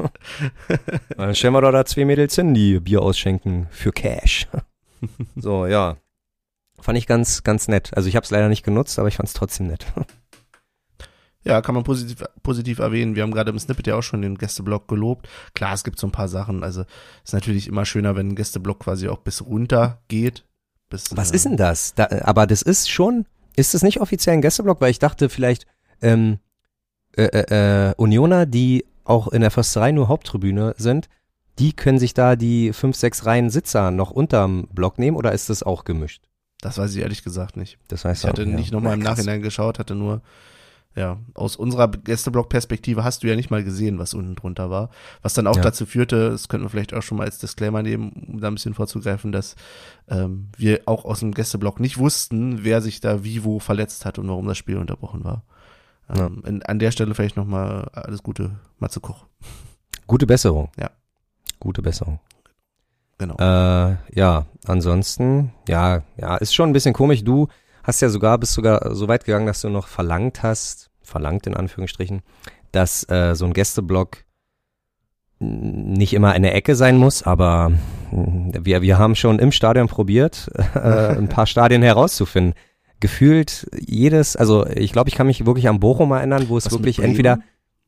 [1.18, 4.48] Dann stellen wir doch da zwei Mädels hin, die Bier ausschenken für Cash.
[5.36, 5.98] So, ja.
[6.80, 7.92] Fand ich ganz, ganz nett.
[7.96, 9.86] Also ich habe es leider nicht genutzt, aber ich fand es trotzdem nett.
[11.44, 13.16] Ja, kann man positiv, positiv erwähnen.
[13.16, 15.28] Wir haben gerade im Snippet ja auch schon den Gästeblock gelobt.
[15.56, 16.64] Klar, es gibt so ein paar Sachen.
[16.64, 16.84] Also
[17.24, 20.46] ist natürlich immer schöner, wenn ein Gästeblock quasi auch bis runter geht.
[20.90, 21.96] Bis, Was äh, ist denn das?
[21.96, 23.26] Da, aber das ist schon,
[23.56, 24.82] ist das nicht offiziell ein Gästeblock?
[24.82, 25.66] Weil ich dachte vielleicht,
[26.02, 26.38] ähm,
[27.18, 31.10] äh, äh, äh, Unioner, die auch in der Försterei nur Haupttribüne sind,
[31.60, 35.50] die können sich da die fünf, sechs Reihen Sitzer noch unterm Block nehmen oder ist
[35.50, 36.24] das auch gemischt?
[36.62, 37.78] Das weiß ich ehrlich gesagt nicht.
[37.88, 38.56] Das heißt Ich hatte ja.
[38.56, 39.00] nicht nochmal im.
[39.00, 40.22] Nachhinein geschaut, hatte nur,
[40.96, 44.90] ja, aus unserer Gästeblock-Perspektive hast du ja nicht mal gesehen, was unten drunter war.
[45.22, 45.62] Was dann auch Ja.
[45.62, 48.56] dazu führte, das könnten wir vielleicht auch schon mal als Disclaimer nehmen, um da ein
[48.56, 49.56] bisschen vorzugreifen, dass
[50.10, 54.20] ähm, wir auch aus dem Gästeblock nicht wussten, wer sich da wie wo verletzt hat
[54.20, 55.44] und warum das Spiel unterbrochen war.
[56.14, 59.26] Ähm, in, an der Stelle vielleicht nochmal alles Gute, Matze Koch.
[60.08, 60.72] Gute Besserung.
[60.78, 60.90] Ja.
[61.60, 62.20] Gute Besserung.
[63.18, 63.36] Genau.
[63.38, 67.24] Äh, ja, ansonsten, ja, ja, ist schon ein bisschen komisch.
[67.24, 67.48] Du
[67.84, 71.56] hast ja sogar, bist sogar so weit gegangen, dass du noch verlangt hast, verlangt in
[71.56, 72.22] Anführungsstrichen,
[72.72, 74.24] dass äh, so ein Gästeblock
[75.40, 77.72] nicht immer eine Ecke sein muss, aber
[78.12, 82.54] wir, wir haben schon im Stadion probiert, äh, ein paar Stadien herauszufinden.
[83.00, 86.74] Gefühlt jedes, also ich glaube, ich kann mich wirklich an Bochum erinnern, wo es Was
[86.74, 87.40] wirklich entweder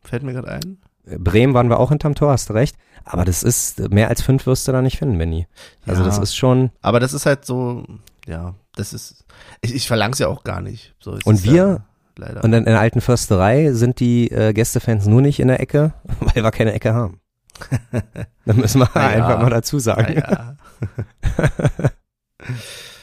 [0.01, 0.77] Fällt mir gerade ein.
[1.05, 2.75] Bremen waren wir auch hinterm Tor, hast du recht.
[3.05, 5.47] Aber das ist, mehr als fünf wirst du da nicht finden, Benny.
[5.85, 6.07] Also Ja.
[6.07, 7.83] das ist schon, Aber das ist halt so,
[8.25, 9.25] ja, das ist,
[9.61, 10.95] ich, ich verlang's ja auch gar nicht.
[10.99, 11.85] So, es Und wir- Ja,
[12.17, 12.43] leider.
[12.43, 15.93] und dann in der alten Försterei sind die äh, Gästefans nur nicht in der Ecke,
[16.19, 17.19] weil wir keine Ecke haben.
[18.45, 19.01] Da müssen wir ja.
[19.07, 20.15] einfach mal dazu sagen.
[20.17, 20.57] ja.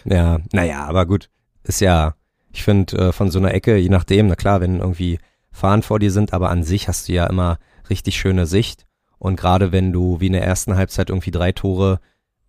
[0.04, 1.30] Ja, naja, aber gut.
[1.62, 2.14] Ist ja,
[2.52, 5.18] ich finde, äh, von so einer Ecke, je nachdem, na klar, wenn irgendwie
[5.52, 8.86] Fahnen vor dir sind, aber an sich hast du ja immer richtig schöne Sicht.
[9.18, 12.00] Und gerade wenn du wie in der ersten Halbzeit irgendwie drei Tore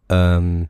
[0.10, 0.70] ähm,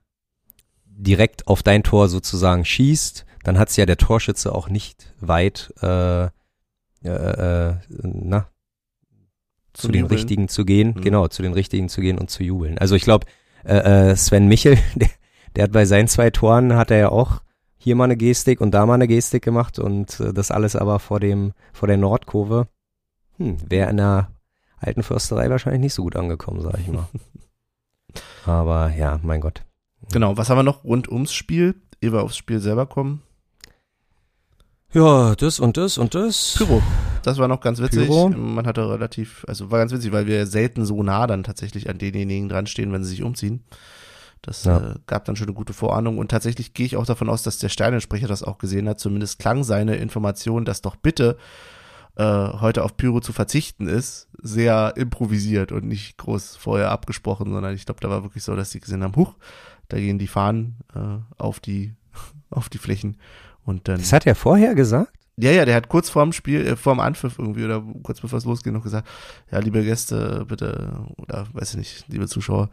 [1.03, 6.25] direkt auf dein Tor sozusagen schießt, dann hat's ja der Torschütze auch nicht weit äh,
[6.25, 6.29] äh,
[7.03, 8.47] äh, na,
[9.73, 10.17] zu Zum den Jubeln.
[10.19, 11.01] richtigen zu gehen, Mhm.
[11.01, 12.77] genau, zu den richtigen zu gehen und zu jubeln.
[12.77, 13.25] Also ich glaube,
[13.63, 15.09] äh, äh, Sven Michel, der,
[15.55, 17.41] der hat bei seinen zwei Toren, hat er ja auch
[17.77, 20.99] hier mal eine Gestik und da mal eine Gestik gemacht und äh, das alles aber
[20.99, 22.67] vor dem, vor der Nordkurve.
[23.37, 24.29] Hm, wäre in der
[24.77, 27.07] alten Försterei wahrscheinlich nicht so gut angekommen, sag ich mal.
[28.45, 29.63] aber ja, mein Gott.
[30.11, 33.21] Genau, was haben wir noch rund ums Spiel, ehe wir aufs Spiel selber kommen?
[34.93, 36.55] Ja, das und das und das.
[36.57, 36.81] Pyro.
[37.23, 38.07] Das war noch ganz witzig.
[38.07, 38.29] Pyro.
[38.29, 41.97] Man hatte relativ, also war ganz witzig, weil wir selten so nah dann tatsächlich an
[41.97, 43.63] denjenigen dran stehen, wenn sie sich umziehen.
[44.41, 44.77] Das Ja.
[44.79, 47.59] äh, gab dann schon eine gute Vorahnung und tatsächlich gehe ich auch davon aus, dass
[47.59, 48.99] der Stadionsprecher das auch gesehen hat.
[48.99, 51.37] Zumindest klang seine Information, dass doch bitte
[52.17, 52.23] äh,
[52.59, 57.85] heute auf Pyro zu verzichten ist, sehr improvisiert und nicht groß vorher abgesprochen, sondern ich
[57.85, 59.35] glaube, da war wirklich so, dass die gesehen haben, huch,
[59.91, 60.99] da gehen die Fahnen äh,
[61.37, 61.93] auf die
[62.49, 63.17] auf die Flächen
[63.63, 65.11] und dann Das hat er vorher gesagt?
[65.37, 68.45] ja, ja, der hat kurz vorm Spiel, äh, vorm Anpfiff irgendwie oder kurz bevor es
[68.45, 69.07] losgeht noch gesagt,
[69.51, 72.69] ja, liebe Gäste, bitte, oder weiß ich nicht, liebe Zuschauer,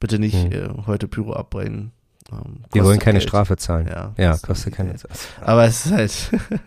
[0.00, 0.52] bitte nicht Hm.
[0.52, 1.92] äh, heute Pyro abbrennen.
[2.30, 3.28] Ähm, Wir wollen keine Geld.
[3.28, 3.86] Strafe zahlen.
[3.88, 4.94] Ja, Ja, kostet keine.
[5.40, 6.30] Aber es ist halt,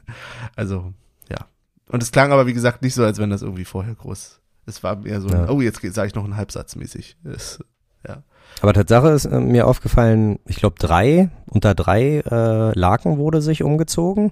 [0.55, 0.93] also,
[1.29, 1.45] ja.
[1.89, 4.81] Und es klang aber, wie gesagt, nicht so, als wenn das irgendwie vorher groß, es
[4.81, 5.49] war eher so, Ja.
[5.49, 7.17] oh, jetzt sage ich noch einen Halbsatz mäßig.
[7.25, 7.59] Es,
[8.07, 8.23] Ja.
[8.61, 13.63] Aber Tatsache ist äh, mir aufgefallen, ich glaube drei, unter drei äh, Laken wurde sich
[13.63, 14.31] umgezogen.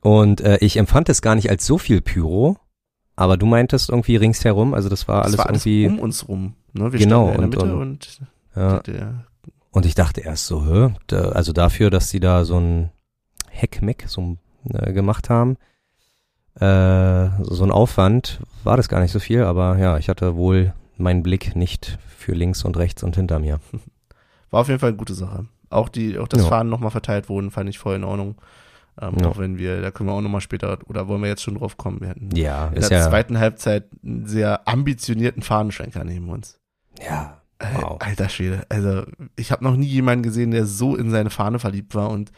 [0.00, 2.56] Und äh, ich empfand es gar nicht als so viel Pyro,
[3.16, 5.86] aber du meintest irgendwie ringsherum, also das war Das alles war alles irgendwie.
[5.88, 6.54] um uns rum.
[6.74, 6.92] Ne?
[6.92, 8.20] Wir Genau, in der und- Mitte und- und,
[8.54, 9.24] ja, der,
[9.70, 10.94] und ich dachte erst so, hä,
[11.32, 12.90] also dafür, dass sie da so ein
[13.50, 14.36] Heckmeck so
[14.72, 15.56] äh, gemacht haben,
[16.60, 20.72] äh, so ein Aufwand, war das gar nicht so viel, aber ja, ich hatte wohl
[20.96, 23.60] meinen Blick nicht für links und rechts und hinter mir.
[24.50, 25.46] war auf jeden Fall eine gute Sache.
[25.70, 26.48] Auch die, auch das Ja.
[26.48, 28.36] Fahnen nochmal verteilt wurden, fand ich voll in Ordnung.
[29.00, 29.28] Ähm, Ja.
[29.28, 31.76] Auch wenn wir, da können wir auch nochmal später, oder wollen wir jetzt schon drauf
[31.76, 32.00] kommen?
[32.00, 36.58] Wir hatten Ja, in der ja, zweiten Halbzeit einen sehr ambitionierten Fahnenschwenker neben uns.
[37.00, 37.98] ja, Äh, Wow.
[38.00, 38.64] Alter Schwede.
[38.68, 39.04] Also,
[39.36, 42.30] ich habe noch nie jemanden gesehen, der so in seine Fahne verliebt war und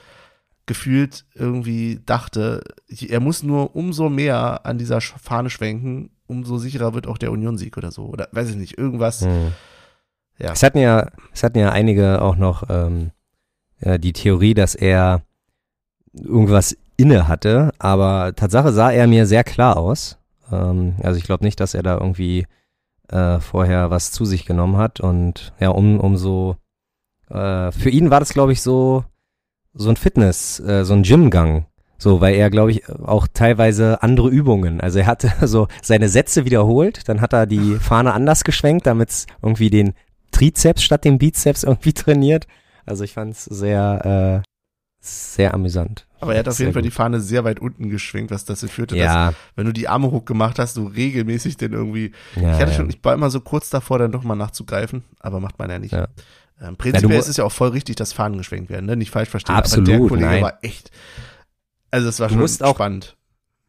[0.67, 2.63] gefühlt irgendwie dachte,
[3.09, 7.77] er muss nur umso mehr an dieser Fahne schwenken, umso sicherer wird auch der Union-Sieg
[7.77, 8.07] oder so.
[8.07, 9.23] Oder weiß ich nicht, irgendwas.
[9.23, 9.53] Hm.
[10.39, 10.53] Ja.
[10.53, 13.11] Es hatten ja, es hatten ja einige auch noch ähm,
[13.81, 15.23] ja, die Theorie, dass er
[16.13, 20.19] irgendwas inne hatte, aber Tatsache sah er mir sehr klar aus.
[20.51, 22.47] Ähm, also ich glaube nicht, dass er da irgendwie
[23.09, 26.57] äh, vorher was zu sich genommen hat und ja, um, um so
[27.31, 29.05] äh, für ihn war das, glaube ich, so
[29.77, 31.67] so ein Fitness, äh, so ein Gymgang.
[31.99, 34.81] So, weil er, glaube ich, auch teilweise andere Übungen.
[34.81, 39.11] Also er hatte so seine Sätze wiederholt, dann hat er die Fahne anders geschwenkt, damit
[39.11, 39.95] es irgendwie den
[40.37, 42.47] Trizeps statt dem Bizeps irgendwie trainiert.
[42.85, 44.49] Also ich fand es sehr, äh,
[45.01, 46.07] sehr amüsant.
[46.21, 46.91] Aber er hat auf jeden Fall gut.
[46.91, 50.11] die Fahne sehr weit unten geschwenkt, was dazu führte, dass, Ja, wenn du die Arme
[50.11, 52.13] hoch gemacht hast, du regelmäßig den irgendwie.
[52.37, 52.77] ja, ich hatte ja.
[52.77, 55.79] schon, ich war immer so kurz davor, dann doch mal nachzugreifen, aber macht man ja
[55.79, 55.93] nicht.
[55.93, 56.09] Ja.
[56.61, 58.97] Ähm, prinzipiell mu- ist es ja auch voll richtig, dass Fahnen geschwenkt werden, ne?
[58.97, 59.55] Nicht falsch verstehen.
[59.57, 60.43] Absolut, aber der Kollege nein.
[60.43, 60.91] war echt.
[61.91, 63.16] Also es war Du schon musst auch- spannend.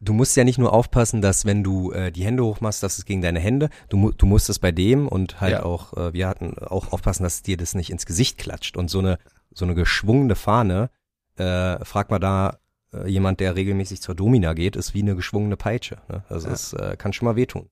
[0.00, 3.04] Du musst ja nicht nur aufpassen, dass wenn du äh, die Hände hochmachst, dass es
[3.04, 5.62] gegen deine Hände, du, mu du musst es bei dem und halt Ja.
[5.64, 8.76] auch, äh, wir hatten auch aufpassen, dass dir das nicht ins Gesicht klatscht.
[8.76, 9.18] Und so eine,
[9.52, 10.90] so eine geschwungene Fahne,
[11.36, 12.58] äh, frag mal da
[12.92, 15.98] äh, jemand, der regelmäßig zur Domina geht, ist wie eine geschwungene Peitsche.
[16.08, 16.22] Ne?
[16.28, 16.54] Also Ja.
[16.54, 17.68] es äh, kann schon mal wehtun.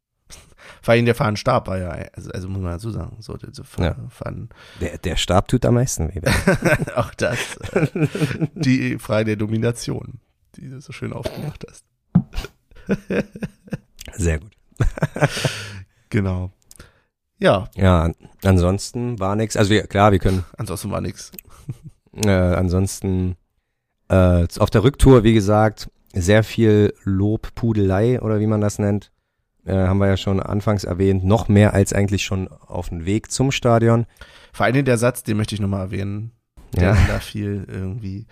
[0.83, 3.97] Vor allem der Fahnenstab war ja, also, also muss man dazu sagen, so Fah- Ja.
[4.11, 4.49] Fahnen.
[4.81, 6.21] Der, der Stab tut am meisten weh.
[6.97, 7.39] auch das,
[7.73, 7.87] äh,
[8.55, 10.19] die Frage der Domination,
[10.57, 11.85] die du so schön aufgemacht hast.
[14.14, 14.53] Sehr gut.
[16.11, 16.53] Genau.
[17.38, 19.57] Ja, Ja, an, ansonsten war nix.
[19.57, 21.33] Also wir, klar, wir können ansonsten war nix.
[22.25, 23.37] Äh, ansonsten
[24.09, 29.12] äh, auf der Rücktour, wie gesagt, sehr viel Lobpudelei oder wie man das nennt.
[29.66, 31.25] Äh, haben wir ja schon anfangs erwähnt.
[31.25, 34.07] Noch mehr als eigentlich schon auf dem Weg zum Stadion.
[34.55, 36.33] Vor allem der Satz, den möchte ich nochmal erwähnen,
[36.75, 37.07] der Ja.
[37.07, 38.27] da fiel irgendwie.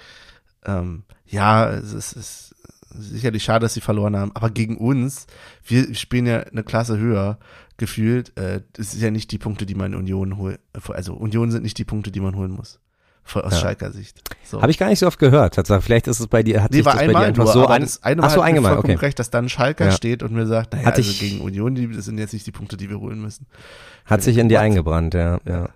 [0.64, 2.53] Ähm, ja, es ist, es ist
[2.96, 5.26] sicherlich schade, dass sie verloren haben, aber gegen uns,
[5.66, 7.38] wir spielen ja eine Klasse höher
[7.76, 8.36] gefühlt.
[8.38, 10.60] Äh, das ist ja nicht die Punkte, die man in Union holt.
[10.88, 12.78] Also Union sind nicht die Punkte, die man holen muss.
[13.26, 13.58] Von, aus Ja.
[13.60, 14.20] Schalker Sicht.
[14.44, 14.60] So.
[14.60, 15.54] Habe ich gar nicht so oft gehört.
[15.54, 17.52] Tatsache, vielleicht ist es bei dir, hat Nee, sich das bei dir einmal einfach nur,
[17.54, 17.80] so an.
[17.80, 19.06] das eine Mal Ach so, hat einmal, vollkommen okay.
[19.06, 19.92] recht, dass dann Schalker Ja.
[19.92, 22.46] steht und mir sagt, naja, Hatte also ich- gegen Union, die, das sind jetzt nicht
[22.46, 23.46] die Punkte, die wir holen müssen.
[24.04, 25.70] Hat sich in dir eingebrannt, ja, ja.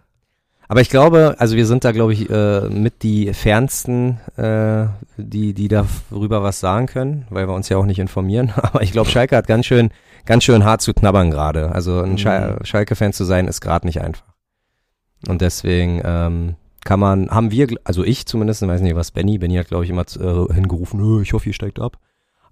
[0.70, 5.54] Aber ich glaube, also wir sind da, glaube ich, äh, mit die fernsten, äh, die,
[5.54, 8.52] die darüber was sagen können, weil wir uns ja auch nicht informieren.
[8.56, 9.90] Aber ich glaube, Schalke hat ganz schön,
[10.26, 11.72] ganz schön hart zu knabbern gerade.
[11.72, 12.18] Also ein Mhm.
[12.18, 14.24] Schal Schalke-Fan zu sein, ist gerade nicht einfach.
[15.26, 19.38] Und deswegen ähm, kann man, haben wir, also ich zumindest, ich weiß nicht, was Benny,
[19.38, 21.96] Benny hat, glaube ich, immer äh, hingerufen, "Nö, ich hoffe, ihr steigt ab.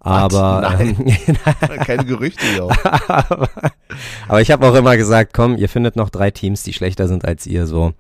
[0.07, 0.97] Aber, Nein.
[1.27, 1.37] ähm,
[1.85, 3.49] Keine Gerüchte aber,
[4.29, 7.25] aber ich habe auch immer gesagt, komm, ihr findet noch drei Teams, die schlechter sind
[7.25, 7.93] als ihr, so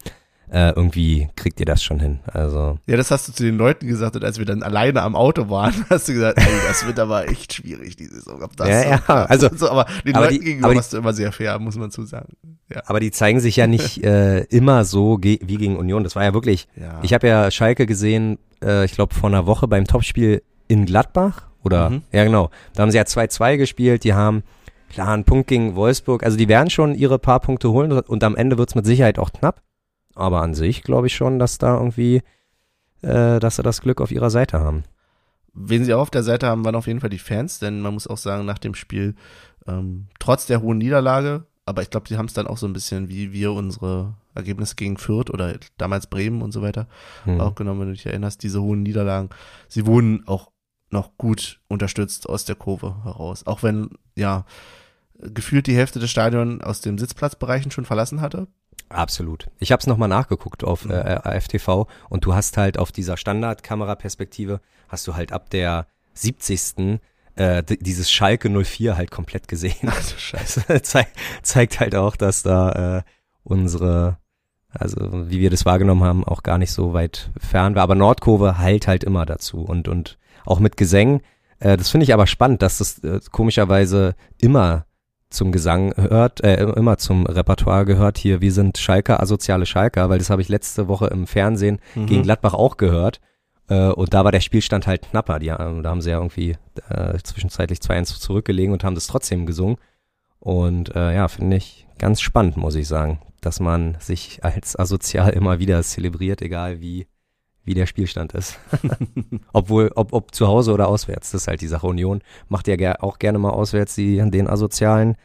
[0.48, 2.20] äh, irgendwie kriegt ihr das schon hin.
[2.32, 5.16] Also Ja, das hast du zu den Leuten gesagt und als wir dann alleine am
[5.16, 8.42] Auto waren, hast du gesagt, ey, das wird aber echt schwierig, die Saison.
[8.42, 10.92] Ob das Ja, so ja, also- so, aber den aber Leuten die- gegenüber die- warst
[10.92, 12.34] du immer sehr fair, muss man zu sagen.
[12.72, 12.82] Ja.
[12.86, 16.04] Aber die zeigen sich ja nicht äh, immer so ge wie gegen Union.
[16.04, 16.68] Das war ja wirklich.
[16.76, 17.00] ja.
[17.02, 21.42] Ich habe ja Schalke gesehen, äh, ich glaube vor einer Woche beim Topspiel in Gladbach
[21.66, 22.02] oder Mhm.
[22.12, 22.50] ja genau.
[22.74, 24.04] Da haben sie ja 2-2 gespielt.
[24.04, 24.42] Die haben
[24.88, 26.22] klar einen Punkt gegen Wolfsburg.
[26.22, 29.32] Also die werden schon ihre paar Punkte holen und am Ende wird's mit Sicherheit auch
[29.32, 29.60] knapp.
[30.14, 32.22] Aber an sich glaube ich schon, dass da irgendwie,
[33.02, 34.84] äh, dass sie das Glück auf ihrer Seite haben.
[35.52, 37.94] Wen sie auch auf der Seite haben, waren auf jeden Fall die Fans, denn man
[37.94, 39.14] muss auch sagen, nach dem Spiel,
[39.66, 42.72] ähm, trotz der hohen Niederlage, aber ich glaube, die haben es dann auch so ein
[42.74, 46.86] bisschen wie wir unsere Ergebnisse gegen Fürth oder damals Bremen und so weiter
[47.24, 47.40] Hm.
[47.40, 49.30] auch genommen, wenn du dich erinnerst, diese hohen Niederlagen.
[49.68, 50.50] Sie wurden auch
[50.90, 53.46] noch gut unterstützt aus der Kurve heraus.
[53.46, 54.44] Auch wenn, ja,
[55.18, 58.46] gefühlt die Hälfte des Stadions aus dem Sitzplatzbereichen schon verlassen hatte.
[58.88, 59.48] Absolut.
[59.58, 60.92] Ich habe es nochmal nachgeguckt auf Mhm.
[60.92, 67.00] äh, AFTV und du hast halt auf dieser Standardkameraperspektive hast du halt ab der 70.
[67.34, 69.88] Äh, dieses Schalke 04 halt komplett gesehen.
[69.88, 70.64] Ach du Scheiße.
[70.68, 71.06] Das zei
[71.42, 73.02] zeigt halt auch, dass da äh,
[73.42, 74.18] unsere
[74.70, 77.82] also wie wir das wahrgenommen haben, auch gar nicht so weit fern war.
[77.82, 81.20] Aber Nordkurve heilt halt immer dazu und, und auch mit Gesängen.
[81.58, 84.86] Äh, das finde ich aber spannend, dass das äh, komischerweise immer
[85.28, 88.16] zum Gesang hört, äh, immer zum Repertoire gehört.
[88.16, 92.06] Hier, wir sind Schalker, asoziale Schalker, weil das habe ich letzte Woche im Fernsehen Mhm.
[92.06, 93.20] gegen Gladbach auch gehört.
[93.68, 95.40] Äh, und da war der Spielstand halt knapper.
[95.40, 96.56] Die, da haben sie ja irgendwie
[96.88, 99.76] äh, zwischenzeitlich 2-1 zurückgelegen und haben das trotzdem gesungen.
[100.38, 105.30] Und äh, ja, finde ich ganz spannend, muss ich sagen, dass man sich als asozial
[105.30, 107.08] immer wieder zelebriert, egal wie,
[107.66, 108.58] wie der Spielstand ist.
[109.52, 111.86] Obwohl, ob, ob zu Hause oder auswärts, das ist halt die Sache.
[111.86, 115.16] Union macht ja ger auch gerne mal auswärts die, den Asozialen,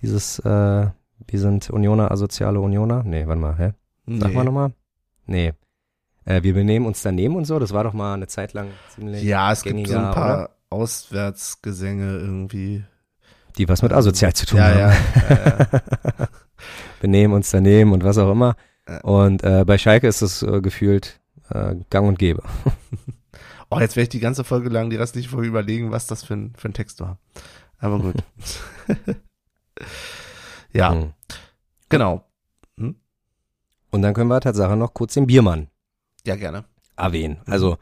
[0.00, 0.86] dieses, äh,
[1.26, 3.02] wir sind Unioner, asoziale Unioner.
[3.04, 3.72] Nee, warte mal, hä?
[4.06, 4.34] Sag Nee.
[4.34, 4.72] mal nochmal.
[5.26, 5.52] Nee.
[6.24, 9.22] Äh, wir benehmen uns daneben und so, das war doch mal eine Zeit lang ziemlich
[9.22, 10.50] Ja, es gibt so ein gängiger, paar oder?
[10.70, 12.84] Auswärtsgesänge irgendwie.
[13.58, 14.78] Die was mit asozial zu tun Ja, haben.
[14.78, 14.90] ja.
[15.28, 15.56] ja,
[16.18, 16.28] ja.
[17.00, 18.54] benehmen uns daneben und was auch immer.
[18.88, 19.00] Ja.
[19.00, 21.19] Und äh, bei Schalke ist es äh, gefühlt
[21.50, 22.42] äh, gang und gäbe.
[23.72, 26.34] Oh, jetzt werde ich die ganze Folge lang, die restliche Folge überlegen, was das für
[26.34, 27.18] ein, für ein Text war.
[27.78, 28.16] Aber gut.
[30.72, 31.12] ja, Hm.
[31.88, 32.24] genau.
[32.76, 35.68] Und dann können wir Tatsache noch kurz den Biermann
[36.24, 36.64] Ja, gerne.
[36.96, 37.38] erwähnen.
[37.46, 37.76] Also,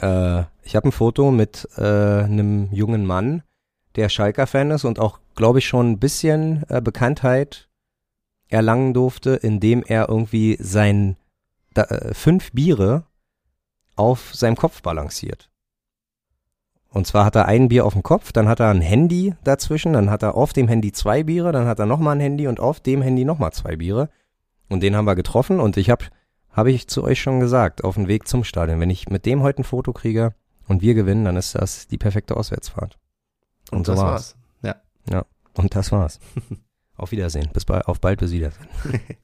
[0.00, 1.82] äh, ich habe ein Foto mit äh,
[2.24, 3.42] einem jungen Mann,
[3.96, 7.68] der Schalker-Fan ist und auch, glaube ich, schon ein bisschen äh, Bekanntheit
[8.48, 11.16] erlangen durfte, indem er irgendwie sein
[11.74, 13.04] da, äh, fünf Biere
[13.96, 15.50] auf seinem Kopf balanciert.
[16.88, 19.94] Und zwar hat er ein Bier auf dem Kopf, dann hat er ein Handy dazwischen,
[19.94, 22.60] dann hat er auf dem Handy zwei Biere, dann hat er nochmal ein Handy und
[22.60, 24.10] auf dem Handy nochmal zwei Biere.
[24.68, 26.06] Und den haben wir getroffen und ich habe
[26.54, 28.78] habe ich zu euch schon gesagt, auf dem Weg zum Stadion.
[28.78, 30.34] Wenn ich mit dem heute ein Foto kriege
[30.68, 32.96] und wir gewinnen, dann ist das die perfekte Auswärtsfahrt.
[33.72, 34.36] Und, Und so das war's.
[34.62, 34.76] war's.
[35.10, 35.24] Ja.
[35.54, 36.20] Und das war's.
[36.96, 37.50] auf Wiedersehen.
[37.52, 38.68] Bis bald, auf bald, bis Wiedersehen.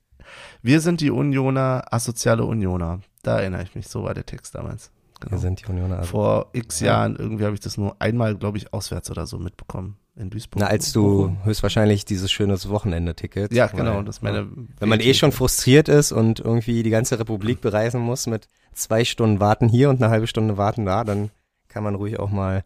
[0.62, 3.00] Wir sind die Unioner, asoziale Unioner.
[3.22, 4.90] Da erinnere ich mich, so war der Text damals.
[5.20, 5.32] Genau.
[5.32, 5.98] Wir sind die Unioner.
[5.98, 6.10] Also.
[6.10, 6.86] Vor x Ja.
[6.86, 9.96] Jahren, irgendwie habe ich das nur einmal, glaube ich, auswärts oder so mitbekommen.
[10.16, 10.60] In Duisburg.
[10.60, 13.52] Na, als du höchstwahrscheinlich dieses schönes Wochenende-Ticket.
[13.52, 14.48] Ja, genau, das meine.
[14.78, 19.04] Wenn man eh schon frustriert ist und irgendwie die ganze Republik bereisen muss mit zwei
[19.04, 21.30] Stunden warten hier und eine halbe Stunde warten da, dann
[21.68, 22.64] kann man ruhig auch mal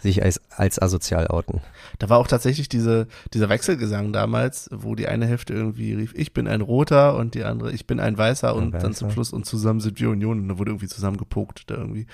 [0.00, 1.60] sich als, als asozial outen.
[1.98, 6.32] Da war auch tatsächlich diese, dieser Wechselgesang damals, wo die eine Hälfte irgendwie rief, ich
[6.32, 9.14] bin ein Roter und die andere, ich bin ein Weißer und dann zum Weißer.
[9.14, 12.06] Schluss und zusammen sind wir Union und da wurde irgendwie zusammen gepokt da irgendwie.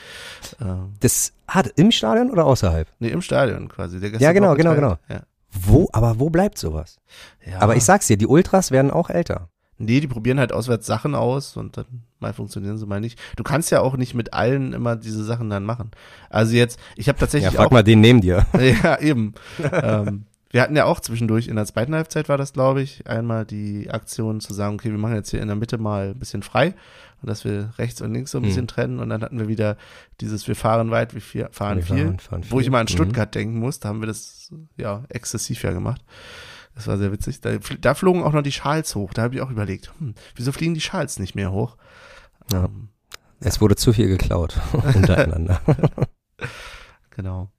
[0.61, 2.89] Ähm, Das hat im Stadion oder außerhalb?
[2.99, 3.99] nee, im Stadion quasi.
[3.99, 5.22] Ja, genau, Gästeblock genau, geteilt.
[5.51, 6.99] Wo, aber wo bleibt sowas?
[7.45, 7.53] Ja.
[7.53, 7.61] ja.
[7.61, 9.49] Aber ich sag's dir, die Ultras werden auch älter.
[9.79, 11.87] Nee, die probieren halt auswärts Sachen aus und dann
[12.20, 13.18] mal funktionieren sie mal nicht.
[13.37, 15.91] Du kannst ja auch nicht mit allen immer diese Sachen dann machen.
[16.31, 18.45] Also jetzt, ich habe Ja, tatsächlich frag auch mal den neben dir.
[18.83, 19.35] ja, eben.
[19.72, 23.45] ähm, wir hatten ja auch zwischendurch in der zweiten Halbzeit war das, glaube ich, einmal
[23.45, 26.43] die Aktion zu sagen, okay, wir machen jetzt hier in der Mitte mal ein bisschen
[26.43, 26.74] frei
[27.20, 28.66] und dass wir rechts und links so ein bisschen Hm.
[28.68, 29.76] trennen und dann hatten wir wieder
[30.22, 31.20] dieses wir fahren weit, wir
[31.53, 32.68] fahren Wir viel, fahren- fahren wo ich viel.
[32.68, 32.95] immer an Mhm.
[32.95, 36.01] Stuttgart denken muss, da haben wir das ja exzessiv ja gemacht.
[36.79, 37.41] Das war sehr witzig.
[37.41, 39.12] Da, da flogen auch noch die Schals hoch.
[39.12, 41.76] Da habe ich auch überlegt, hm, wieso fliegen die Schals nicht mehr hoch?
[42.53, 42.66] Ja.
[42.66, 42.91] Ähm,
[43.41, 44.61] Es wurde zu viel geklaut
[44.95, 45.61] untereinander.
[47.11, 47.51] Genau.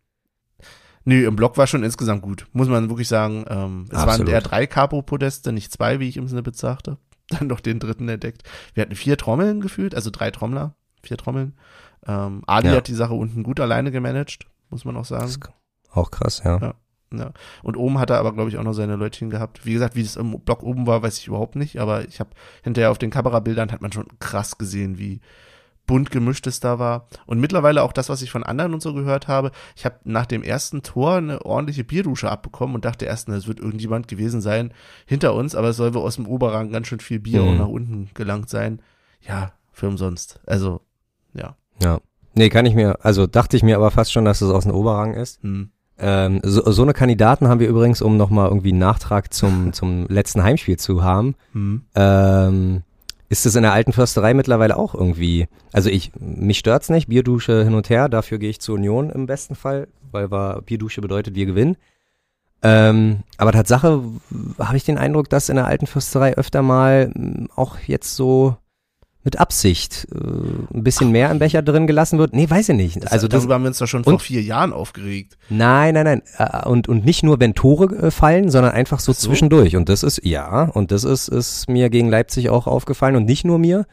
[1.04, 3.44] Nö, im Block war schon insgesamt gut, muss man wirklich sagen.
[3.50, 4.32] Ähm, es waren Absolut.
[4.32, 6.98] eher drei Capo-Podeste, nicht zwei, wie ich im Snippet sagte.
[7.30, 8.44] Dann noch den dritten entdeckt.
[8.74, 11.58] Wir hatten vier Trommeln gefühlt, also drei Trommler, vier Trommeln.
[12.08, 12.76] Ähm, Adi Ja.
[12.76, 15.30] hat die Sache unten gut alleine gemanagt, muss man auch sagen.
[15.92, 16.58] Auch krass, ja.
[16.60, 16.74] Ja.
[17.14, 17.32] Ja.
[17.64, 19.66] Und oben hat er aber, glaube ich, auch noch seine Leutchen gehabt.
[19.66, 22.30] Wie gesagt, wie das im Block oben war, weiß ich überhaupt nicht, aber ich habe
[22.64, 25.20] hinterher auf den Kamerabildern hat man schon krass gesehen, wie
[25.88, 27.08] bunt gemischt es da war.
[27.26, 29.50] Und mittlerweile auch das, was ich von anderen und so gehört habe.
[29.76, 33.60] Ich habe nach dem ersten Tor eine ordentliche Bierdusche abbekommen und dachte erst, es wird
[33.60, 34.72] irgendjemand gewesen sein
[35.08, 37.48] hinter uns, aber es soll wohl aus dem Oberrang ganz schön viel Bier Mhm.
[37.48, 38.84] auch nach unten gelangt sein.
[39.28, 40.40] Ja, für umsonst.
[40.46, 40.82] Also,
[41.34, 41.56] ja.
[41.82, 42.00] Ja.
[42.36, 44.74] Nee, kann ich mir, also dachte ich mir aber fast schon, dass es aus dem
[44.76, 45.42] Oberrang ist.
[45.42, 45.72] Hm.
[46.00, 50.08] Ähm, so, so eine Kandidaten haben wir übrigens, um nochmal irgendwie einen Nachtrag zum, zum
[50.08, 51.36] letzten Heimspiel zu haben.
[51.54, 51.82] Hm.
[51.96, 52.84] Ähm,
[53.30, 57.64] ist es in der alten Försterei mittlerweile auch irgendwie, also ich, mich stört's nicht, Bierdusche
[57.64, 61.36] hin und her, dafür gehe ich zur Union im besten Fall, weil wir, Bierdusche bedeutet,
[61.36, 61.78] wir gewinnen.
[62.64, 64.02] Ähm, aber Tatsache
[64.58, 67.14] habe ich den Eindruck, dass in der alten Fürsterei öfter mal
[67.56, 68.58] auch jetzt so
[69.30, 72.34] mit Absicht äh, ein bisschen mehr im Becher drin gelassen wird.
[72.34, 73.04] Nee, weiß ich nicht.
[73.04, 75.38] Das, also das, darüber haben wir uns doch schon vor vier Jahren aufgeregt.
[75.50, 76.22] Nein, nein, nein.
[76.40, 79.28] Äh, Und, und nicht nur, wenn Tore äh, fallen, sondern einfach so, Ach so?
[79.30, 79.76] zwischendurch.
[79.76, 83.46] Und das ist, ja, und das ist, ist mir gegen Leipzig auch aufgefallen und nicht
[83.46, 83.86] nur mir.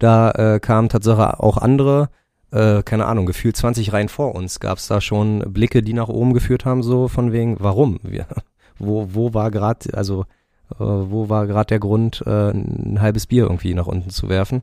[0.00, 2.08] Da äh, kamen Tatsache auch andere,
[2.50, 6.08] äh, keine Ahnung, gefühlt 20 Reihen vor uns gab es da schon Blicke, die nach
[6.08, 8.00] oben geführt haben, so von wegen, warum?
[8.02, 8.26] Wir,
[8.80, 10.24] wo, wo war gerade, also
[10.72, 14.62] Äh, wo war gerade der Grund, äh, ein halbes Bier irgendwie nach unten zu werfen?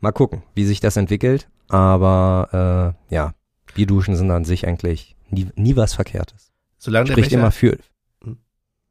[0.00, 1.48] Mal gucken, wie sich das entwickelt.
[1.68, 3.34] Aber äh, ja,
[3.74, 6.52] Bierduschen sind an sich eigentlich nie, nie was Verkehrtes.
[6.78, 7.78] Solange der Spricht Becher, immer für.
[8.22, 8.38] Hm.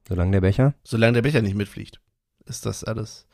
[0.08, 0.74] Solange der Becher?
[0.84, 2.02] solange der Becher nicht mitfliegt,
[2.46, 3.28] ist das alles.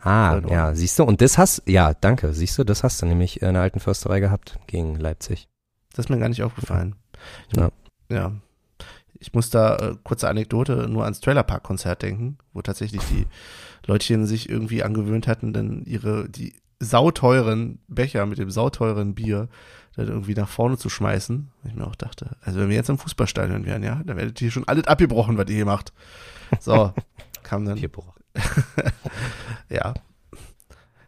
[0.00, 3.42] Ah, ja, siehst du, und das hast, ja, danke, siehst du, das hast du nämlich
[3.42, 5.48] in der alten Försterei gehabt gegen Leipzig.
[5.92, 6.94] Das ist mir gar nicht aufgefallen.
[7.50, 7.70] Ich, Ja.
[8.08, 8.32] ja.
[9.18, 13.26] Ich muss da, äh, kurze Anekdote, nur ans Trailerpark-Konzert denken, wo tatsächlich die
[13.86, 19.48] Leutchen sich irgendwie angewöhnt hatten, dann ihre, die sauteuren Becher mit dem sauteuren Bier
[19.96, 21.50] dann irgendwie nach vorne zu schmeißen.
[21.64, 24.50] Ich mir auch dachte, also wenn wir jetzt im Fußballstadion wären, ja, dann werdet ihr
[24.50, 25.92] schon alles abgebrochen, was ihr hier macht.
[26.60, 26.92] So,
[27.42, 27.78] kam dann,
[29.68, 29.94] ja.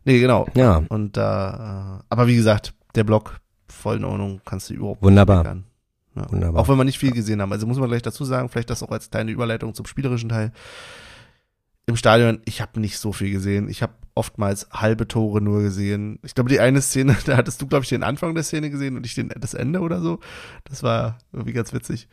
[0.05, 0.49] Nee, genau.
[0.55, 5.03] Ja, Und da, äh, aber wie gesagt, der Block voll in Ordnung, kannst du überhaupt
[5.03, 5.55] Wunderbar.
[5.55, 5.67] nicht.
[6.17, 6.31] Ja.
[6.33, 6.61] Wunderbar.
[6.61, 7.53] Auch wenn wir nicht viel gesehen haben.
[7.53, 10.53] Also muss man gleich dazu sagen, vielleicht das auch als kleine Überleitung zum spielerischen Teil.
[11.87, 13.69] Im Stadion, ich habe nicht so viel gesehen.
[13.69, 16.19] Ich habe oftmals halbe Tore nur gesehen.
[16.23, 18.97] Ich glaube, die eine Szene, da hattest du, glaube ich, den Anfang der Szene gesehen
[18.97, 20.21] und ich den, das Ende oder so.
[20.65, 22.09] Das war irgendwie ganz witzig.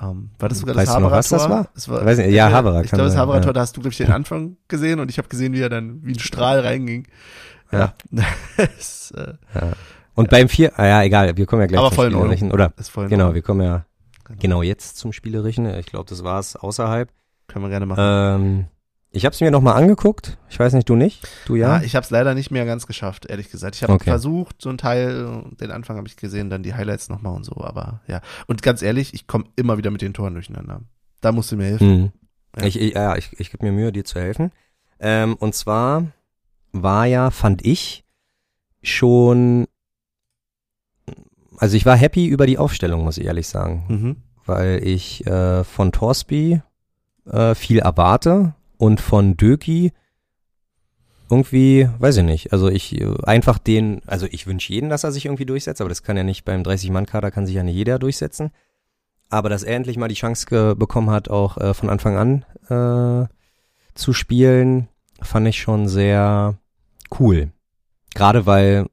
[0.00, 1.68] Ähm, war das sogar Weißt das noch, was das war?
[1.74, 3.52] Es war Weiß nicht, ja, Haberer Ich glaube, das sein, Haberer-Tor, ja.
[3.54, 6.04] da hast du, glaube ich, den Anfang gesehen und ich habe gesehen, wie er dann
[6.04, 7.06] wie ein Strahl reinging.
[7.72, 7.94] Ja.
[8.56, 9.34] es, äh,
[10.14, 12.10] Und beim vier, ah ja, egal, wir kommen ja gleich Aber zum voll.
[12.12, 12.52] Spielerischen.
[12.52, 13.86] Oder, ist voll genau, wir kommen ja
[14.26, 14.38] Genau.
[14.40, 15.66] genau jetzt zum Spielerischen.
[15.78, 17.08] Ich glaube, das war es außerhalb.
[17.46, 18.00] Können wir gerne machen.
[18.02, 18.64] Ähm,
[19.16, 20.38] ich habe es mir nochmal angeguckt.
[20.48, 21.26] Ich weiß nicht, du nicht?
[21.46, 21.78] Du ja?
[21.78, 23.74] Ja, ich habe es leider nicht mehr ganz geschafft, ehrlich gesagt.
[23.76, 24.10] Ich habe Okay.
[24.10, 27.56] versucht, so ein Teil, den Anfang habe ich gesehen, dann die Highlights nochmal und so,
[27.62, 28.20] aber ja.
[28.46, 30.82] Und ganz ehrlich, ich komme immer wieder mit den Toren durcheinander.
[31.20, 31.88] Da musst du mir helfen.
[31.88, 32.12] Mhm.
[32.58, 32.64] Ja.
[32.64, 34.52] Ich, ich, ja, ich, ich gebe mir Mühe, dir zu helfen.
[35.00, 36.06] Ähm, und zwar
[36.72, 38.04] war ja, fand ich,
[38.82, 39.66] schon,
[41.58, 44.16] also ich war happy über die Aufstellung, muss ich ehrlich sagen, Mhm.
[44.44, 46.60] weil ich äh, von Torsby
[47.30, 49.92] äh, viel erwarte und von Döki
[51.28, 55.12] irgendwie, weiß ich nicht, also ich äh, einfach den, also ich wünsche jeden, dass er
[55.12, 57.98] sich irgendwie durchsetzt, aber das kann ja nicht beim 30-Mann-Kader, kann sich ja nicht jeder
[57.98, 58.50] durchsetzen.
[59.28, 63.26] Aber dass er endlich mal die Chance bekommen hat, auch äh, von Anfang an äh,
[63.94, 64.88] zu spielen,
[65.20, 66.58] fand ich schon sehr
[67.18, 67.50] cool.
[68.14, 68.86] Gerade weil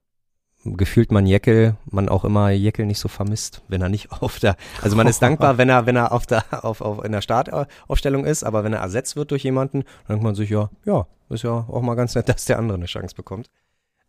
[0.66, 4.56] gefühlt man Jeckel, man auch immer Jeckel nicht so vermisst, wenn er nicht auf der,
[4.82, 8.26] also man ist dankbar, wenn er, wenn er auf der, auf, auf, in der Startaufstellung
[8.26, 11.44] ist, aber wenn er ersetzt wird durch jemanden, dann denkt man sich, ja, ja, ist
[11.44, 13.50] ja auch mal ganz nett, dass der andere eine Chance bekommt.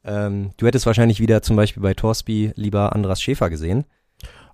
[0.05, 3.85] Ähm, du hättest wahrscheinlich wieder zum Beispiel bei Torsby lieber Andras Schäfer gesehen.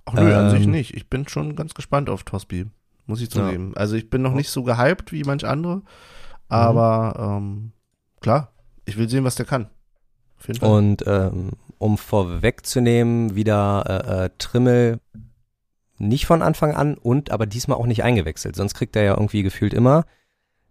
[0.06, 0.94] Ach nö, an sich Ähm, nicht.
[0.94, 2.66] Ich bin schon ganz gespannt auf Tosby,
[3.06, 3.72] muss ich zugeben.
[3.76, 5.82] Also ich bin noch nicht so gehypt wie manch andere,
[6.48, 7.72] aber ähm,
[8.20, 8.52] klar,
[8.86, 9.68] ich will sehen, was der kann.
[10.62, 15.00] Und ähm, um vorwegzunehmen, wieder äh, äh, Trimmel
[15.98, 18.56] nicht von Anfang an und aber diesmal auch nicht eingewechselt.
[18.56, 20.04] Sonst kriegt er ja irgendwie gefühlt immer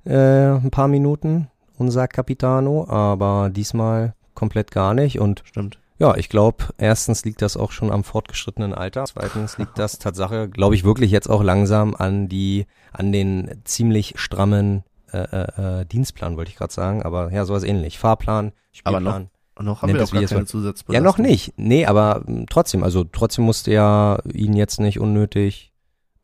[0.05, 5.19] äh, ein paar Minuten, unser Capitano, aber diesmal komplett gar nicht.
[5.19, 5.77] Und Stimmt.
[5.99, 9.05] ja, ich glaube, erstens liegt das auch schon am fortgeschrittenen Alter.
[9.05, 14.13] Zweitens liegt das Tatsache, glaube ich, wirklich jetzt auch langsam an die, an den ziemlich
[14.17, 17.03] strammen äh, äh, äh, Dienstplan, wollte ich gerade sagen.
[17.03, 17.99] Aber ja, sowas ähnlich.
[17.99, 18.47] Fahrplan,
[18.83, 19.23] Aber Spielplan.
[19.23, 20.45] noch- Und noch haben wir auch gar keine.
[20.45, 20.93] Zusatzbelastung.
[20.95, 21.53] Ja, noch nicht.
[21.57, 25.73] Nee, aber m, trotzdem, also trotzdem musste ja ihn jetzt nicht unnötig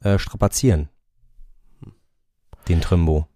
[0.01, 0.87] äh, strapazieren.
[2.69, 3.27] Den Trimbo.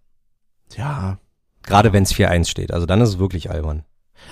[0.76, 1.18] Ja,
[1.62, 2.72] Gerade wenn es 4-1 steht.
[2.72, 3.84] Also dann ist es wirklich albern.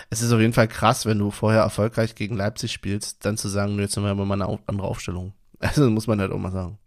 [0.09, 3.49] es ist auf jeden Fall krass, wenn du vorher erfolgreich gegen Leipzig spielst, dann zu
[3.49, 5.33] sagen, nö, jetzt haben wir mal eine andere Aufstellung.
[5.61, 6.79] Also muss man halt auch mal sagen.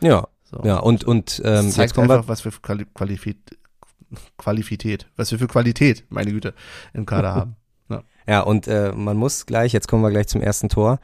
[0.00, 0.60] Ja, So.
[0.64, 0.78] ja.
[0.78, 2.28] Und, und Das ähm, jetzt zeigt kommen einfach, wir.
[2.28, 2.86] was wir für Quali
[4.38, 6.54] Qualifität, was wir für Qualität, meine Güte,
[6.94, 7.56] im Kader haben.
[8.30, 11.00] Ja, und äh, man muss gleich, jetzt kommen wir gleich zum ersten Tor.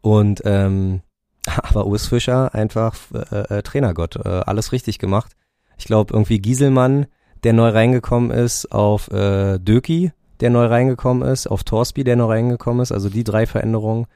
[0.00, 1.00] Und ähm,
[1.44, 5.32] aber Urs Fischer einfach äh, äh, Trainergott, äh, alles richtig gemacht.
[5.76, 7.06] Ich glaube irgendwie Gieselmann,
[7.42, 12.26] der neu reingekommen ist, auf äh, Döki, der neu reingekommen ist, auf Torsby, der neu
[12.26, 12.92] reingekommen ist.
[12.92, 14.06] Also die drei Veränderungen,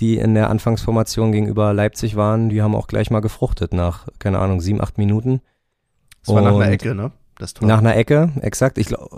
[0.00, 4.40] die in der Anfangsformation gegenüber Leipzig waren, die haben auch gleich mal gefruchtet nach, keine
[4.40, 5.42] Ahnung, sieben, acht Minuten.
[6.24, 7.12] Das war nach einer Ecke, ne?
[7.40, 7.66] Das Tor.
[7.66, 8.76] Nach einer Ecke, exakt.
[8.76, 9.08] Ich glaube,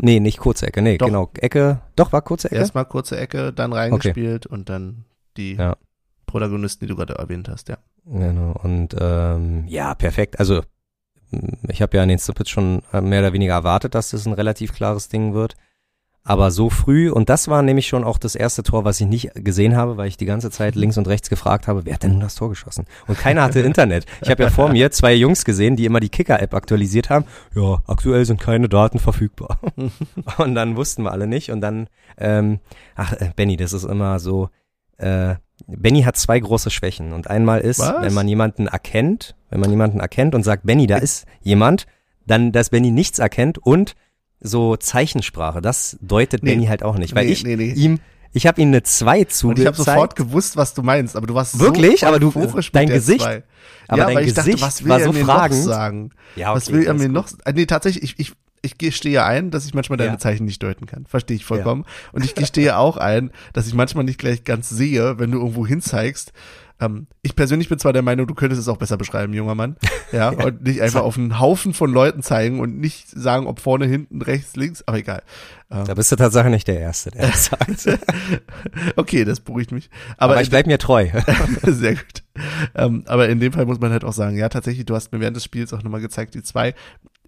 [0.00, 1.06] nee, nicht kurze Ecke, nee, Doch.
[1.06, 2.56] genau, Ecke, doch, war kurze Ecke.
[2.56, 5.06] Erstmal kurze Ecke, dann reingespielt und dann
[5.38, 5.76] die Ja.
[6.26, 7.78] Protagonisten, die du gerade erwähnt hast, ja.
[8.04, 10.38] Genau, und ähm, ja, perfekt.
[10.38, 10.60] Also
[11.68, 14.74] ich habe ja in den Snippets schon mehr oder weniger erwartet, dass das ein relativ
[14.74, 15.56] klares Ding wird.
[16.28, 19.30] Aber so früh, und das war nämlich schon auch das erste Tor, was ich nicht
[19.36, 22.10] gesehen habe, weil ich die ganze Zeit links und rechts gefragt habe, wer hat denn
[22.10, 22.84] nun das Tor geschossen?
[23.06, 24.06] Und keiner hatte Internet.
[24.22, 27.26] Ich habe ja vor mir zwei Jungs gesehen, die immer die Kicker-App aktualisiert haben.
[27.54, 29.60] Ja, aktuell sind keine Daten verfügbar.
[30.38, 31.52] und dann wussten wir alle nicht.
[31.52, 31.86] Und dann,
[32.18, 32.58] ähm,
[32.96, 34.50] ach, äh, Benny, das ist immer so,
[34.98, 35.36] äh,
[35.68, 37.12] Benny hat zwei große Schwächen.
[37.12, 38.02] Und einmal ist, Was?
[38.02, 41.86] wenn man jemanden erkennt, wenn man jemanden erkennt und sagt, Benny, da ist jemand,
[42.26, 43.94] dann, dass Benny nichts erkennt und
[44.40, 46.52] so Zeichensprache, das deutet Nee.
[46.54, 47.72] Benny halt auch nicht, weil Nee, ich nee, nee.
[47.72, 47.98] ihm,
[48.32, 49.60] ich habe ihm eine 2 Und zugezeigt.
[49.60, 52.00] ich habe sofort gewusst, was du meinst, aber du warst Wirklich?
[52.00, 52.32] so Aber du-
[52.72, 53.42] dein Gesicht- Zwei.
[53.88, 55.58] aber ja, dein Gesicht dachte, was will war er so mir fragend.
[55.58, 56.10] noch sagen?
[56.36, 57.12] Ja, was okay, will er mir gut.
[57.14, 57.28] noch?
[57.54, 58.32] Nee, tatsächlich, ich, ich,
[58.62, 60.18] ich gestehe ein, dass ich manchmal deine Ja.
[60.18, 61.06] Zeichen nicht deuten kann.
[61.06, 61.84] Verstehe ich vollkommen.
[62.12, 65.66] Und ich gestehe auch ein, dass ich manchmal nicht gleich ganz sehe, wenn du irgendwo
[65.66, 66.32] hinzeigst.
[66.78, 69.76] Ähm, ich persönlich bin zwar der Meinung, du könntest es auch besser beschreiben, junger Mann.
[70.12, 73.86] Ja, und nicht einfach auf einen Haufen von Leuten zeigen und nicht sagen, ob vorne,
[73.86, 75.22] hinten, rechts, links, aber egal.
[75.68, 77.98] Da bist du tatsächlich nicht der Erste, der das sagt.
[78.96, 79.90] Okay, das beruhigt mich.
[80.16, 81.08] Aber, Aber ich bleib mir treu.
[81.62, 82.22] Sehr gut.
[82.74, 85.20] Ähm, aber in dem Fall muss man halt auch sagen, ja, tatsächlich, du hast mir
[85.20, 86.74] während des Spiels auch nochmal gezeigt, die zwei.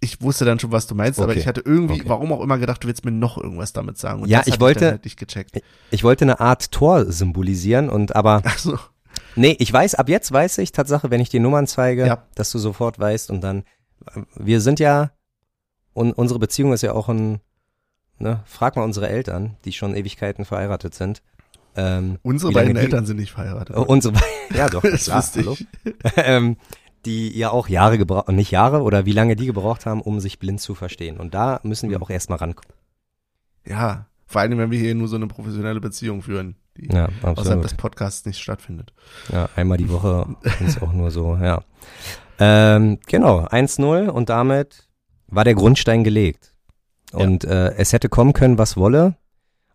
[0.01, 1.41] Ich wusste dann schon, was du meinst, aber Okay.
[1.41, 2.05] ich hatte irgendwie, Okay.
[2.09, 4.23] warum auch immer gedacht, du willst mir noch irgendwas damit sagen.
[4.23, 5.67] Und Ja, das ich wollte- dann halt.
[5.91, 8.79] Ich wollte eine Art Tor symbolisieren und aber Ach so.
[9.37, 12.25] Nee, ich weiß, ab jetzt weiß ich Tatsache, wenn ich die Nummern zeige, Ja.
[12.35, 13.65] dass du sofort weißt und dann,
[14.35, 15.11] wir sind ja,
[15.93, 17.41] und unsere Beziehung ist ja auch ein,
[18.19, 21.23] ne, frag mal unsere Eltern, die schon Ewigkeiten verheiratet sind.
[21.77, 23.77] Ähm, Unsere beiden Eltern sind nicht verheiratet.
[23.77, 24.15] äh, unsere,
[24.55, 25.57] ja doch, das klar, wusste hallo.
[25.59, 25.67] ich.
[26.17, 26.57] ähm,
[27.05, 30.41] die ja auch Jahre gebraucht, nicht Jahre oder wie lange die gebraucht haben, um sich
[30.41, 31.19] blind zu verstehen.
[31.19, 32.75] Und da müssen wir auch erstmal rankommen.
[33.65, 37.63] Ja, vor allem, wenn wir hier nur so eine professionelle Beziehung führen, die Ja, außerhalb
[37.63, 38.93] des Podcasts nicht stattfindet.
[39.33, 40.27] Ja, einmal die Woche
[40.65, 41.63] ist auch nur so, ja.
[42.39, 44.89] Ähm, genau, 1-0 und damit
[45.27, 46.55] war der Grundstein gelegt.
[47.13, 49.17] Und äh, es hätte kommen können, was wolle.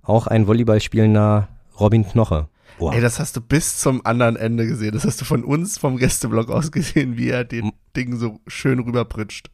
[0.01, 1.49] Auch ein Volleyball spielender
[1.80, 2.47] Robin Knoche.
[2.78, 2.93] Boah.
[2.93, 4.93] Ey, das hast du bis zum anderen Ende gesehen.
[4.93, 8.80] Das hast du von uns vom Gästeblock aus gesehen, wie er den Ding so schön
[8.80, 9.49] rüberpritscht.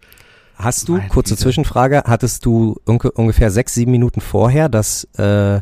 [0.55, 1.37] Hast du, Meine kurze.
[1.37, 5.61] Zwischenfrage, hattest du unge ungefähr sechs, sieben Minuten vorher das äh,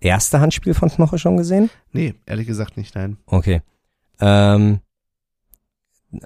[0.00, 1.70] erste Handspiel von Knoche schon gesehen?
[1.92, 3.16] Nee, ehrlich gesagt nicht, nein.
[3.26, 3.62] Okay.
[4.20, 4.80] Ähm,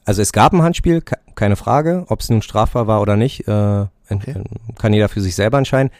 [0.04, 3.48] also es gab ein Handspiel, ke- keine Frage, ob es nun strafbar war oder nicht,
[3.48, 4.34] äh, Okay.
[4.76, 5.90] kann jeder für sich selber entscheiden.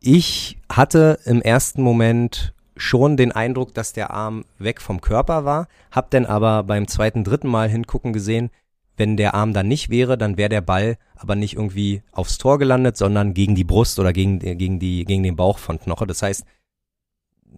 [0.00, 5.68] Ich hatte im ersten Moment schon den Eindruck, dass der Arm weg vom Körper war,
[5.90, 8.50] hab dann aber beim zweiten, dritten Mal hingucken gesehen,
[8.96, 12.58] wenn der Arm dann nicht wäre, dann wäre der Ball aber nicht irgendwie aufs Tor
[12.58, 16.06] gelandet, sondern gegen die Brust oder gegen, gegen, die, gegen den Bauch von Knoche.
[16.06, 16.44] Das heißt,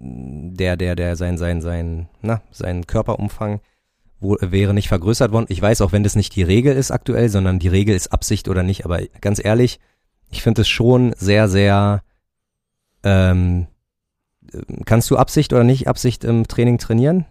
[0.01, 3.61] der, der, der, sein, sein, sein, na, sein Körperumfang
[4.21, 5.47] wo, wäre nicht vergrößert worden.
[5.49, 8.49] Ich weiß auch, wenn das nicht die Regel ist aktuell, sondern die Regel ist Absicht
[8.49, 9.79] oder nicht, aber ganz ehrlich,
[10.31, 12.03] ich finde es schon sehr, sehr,
[13.05, 13.67] ähm,
[14.53, 17.27] äh, kannst du Absicht oder nicht Absicht im Training trainieren?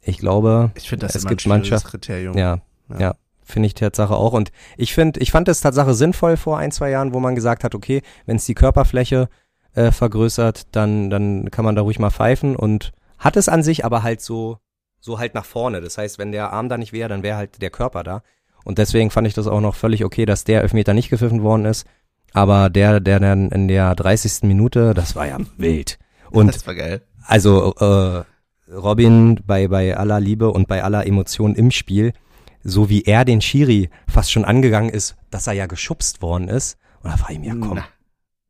[0.00, 2.36] Ich glaube, Ich das Es gibt ein schwieriges Mannschaft- Kriterium.
[2.36, 2.58] ja,
[2.90, 2.98] Ja.
[3.00, 3.14] ja,
[3.44, 4.32] finde ich Tatsache auch.
[4.32, 7.62] Und ich finde, ich fand es Tatsache sinnvoll vor ein, zwei Jahren, wo man gesagt
[7.62, 9.28] hat, okay, wenn es die Körperfläche
[9.74, 13.84] äh, vergrößert, dann, dann kann man da ruhig mal pfeifen und hat es an sich,
[13.84, 14.58] aber halt so,
[15.00, 15.80] so halt nach vorne.
[15.80, 18.22] Das heißt, wenn der Arm da nicht wäre, dann wäre halt der Körper da.
[18.64, 21.64] Und deswegen fand ich das auch noch völlig okay, dass der Elfmeter nicht gepfiffen worden
[21.64, 21.86] ist.
[22.32, 24.42] Aber der, der dann in der 30.
[24.44, 25.98] Minute, das war ja wild.
[26.30, 27.02] Und das war geil.
[27.26, 28.24] also äh,
[28.72, 32.14] Robin bei bei aller Liebe und bei aller Emotion im Spiel,
[32.62, 36.78] so wie er den Schiri fast schon angegangen ist, dass er ja geschubst worden ist.
[37.02, 37.84] Und da war ihm ja komm, Na.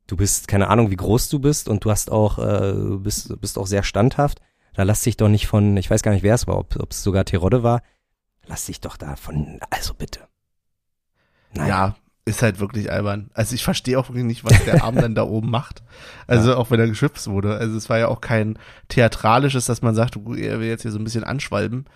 [0.07, 3.59] Du bist keine Ahnung, wie groß du bist und du hast auch äh, bist bist
[3.59, 4.41] auch sehr standhaft.
[4.75, 6.91] Da lass dich doch nicht von, ich weiß gar nicht, wer es war, ob ob
[6.93, 7.83] es sogar Terodde war.
[8.47, 10.21] Lass dich doch da von, also bitte.
[11.55, 11.69] Nein.
[11.69, 13.31] Ja, ist halt wirklich albern.
[13.35, 15.83] Also ich verstehe auch wirklich nicht, was der Arm dann da oben macht.
[16.27, 17.57] Also auch wenn er geschützt wurde.
[17.57, 20.99] Also es war ja auch kein theatralisches, dass man sagt, er will jetzt hier so
[20.99, 21.87] ein bisschen anschwalben,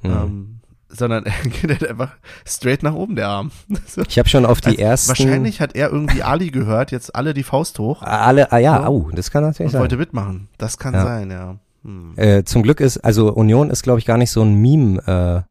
[0.00, 0.10] Hm.
[0.10, 0.60] ähm,
[0.96, 2.12] sondern er geht halt einfach
[2.46, 3.50] straight nach oben, der Arm.
[3.86, 4.02] So.
[4.08, 7.34] Ich habe schon auf die Also ersten Wahrscheinlich hat er irgendwie Ali gehört, jetzt alle
[7.34, 8.86] die Faust hoch alle, ah ja, Ja.
[8.86, 9.80] au, das kann natürlich und sein.
[9.80, 10.48] wollte mitmachen.
[10.58, 11.04] Das kann Ja.
[11.04, 11.56] sein, ja.
[11.84, 12.12] Hm.
[12.16, 15.44] Äh, zum Glück ist, also Union ist, glaube ich, gar nicht so ein Meme,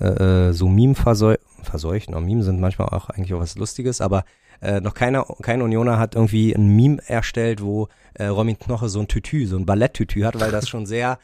[0.00, 1.40] äh, äh, äh, so Meme verseucht.
[1.62, 4.24] Verseucht, no, Meme sind manchmal auch eigentlich auch was Lustiges, aber
[4.60, 9.00] äh, noch keiner, kein Unioner hat irgendwie ein Meme erstellt, wo äh, Romin Knoche so
[9.00, 11.18] ein Tütü, so ein Balletttütü hat, weil das schon sehr,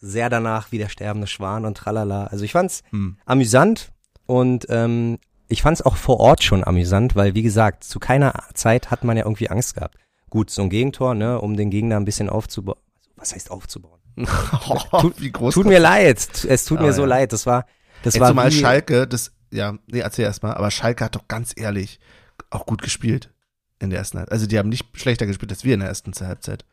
[0.00, 2.24] sehr danach wie der sterbende Schwan und tralala.
[2.26, 3.16] Also ich fand's Hm.
[3.26, 3.92] amüsant
[4.26, 8.90] und ähm, ich fand's auch vor Ort schon amüsant, weil wie gesagt, zu keiner Zeit
[8.90, 9.96] hat man ja irgendwie Angst gehabt.
[10.30, 12.78] Gut, so ein Gegentor, ne, um den Gegner ein bisschen aufzubauen.
[13.16, 13.98] Was heißt aufzubauen?
[15.16, 17.08] Wie groß Tut mir leid, es tut Ah, mir so ja.
[17.08, 17.32] leid.
[17.32, 17.66] Das war,
[18.02, 21.16] das Jetzt war zumal wie, Schalke, das, ja, nee, erzähl erst mal, aber Schalke hat
[21.16, 21.98] doch ganz ehrlich
[22.50, 23.32] auch gut gespielt
[23.80, 24.32] in der ersten Halbzeit.
[24.32, 26.64] Also die haben nicht schlechter gespielt als wir in der ersten Halbzeit.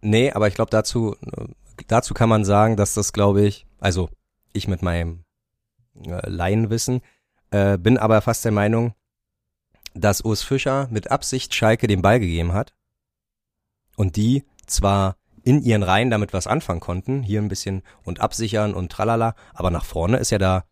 [0.00, 1.16] Nee, aber ich glaube dazu,
[1.88, 4.08] dazu kann man sagen, dass das, glaube ich, also
[4.52, 5.24] ich mit meinem
[6.04, 7.02] äh, Laienwissen,
[7.50, 8.94] äh, bin aber fast der Meinung,
[9.94, 12.74] dass Urs Fischer mit Absicht Schalke den Ball gegeben hat
[13.96, 18.74] und die zwar in ihren Reihen damit was anfangen konnten, hier ein bisschen und absichern
[18.74, 20.64] und tralala, aber nach vorne ist ja da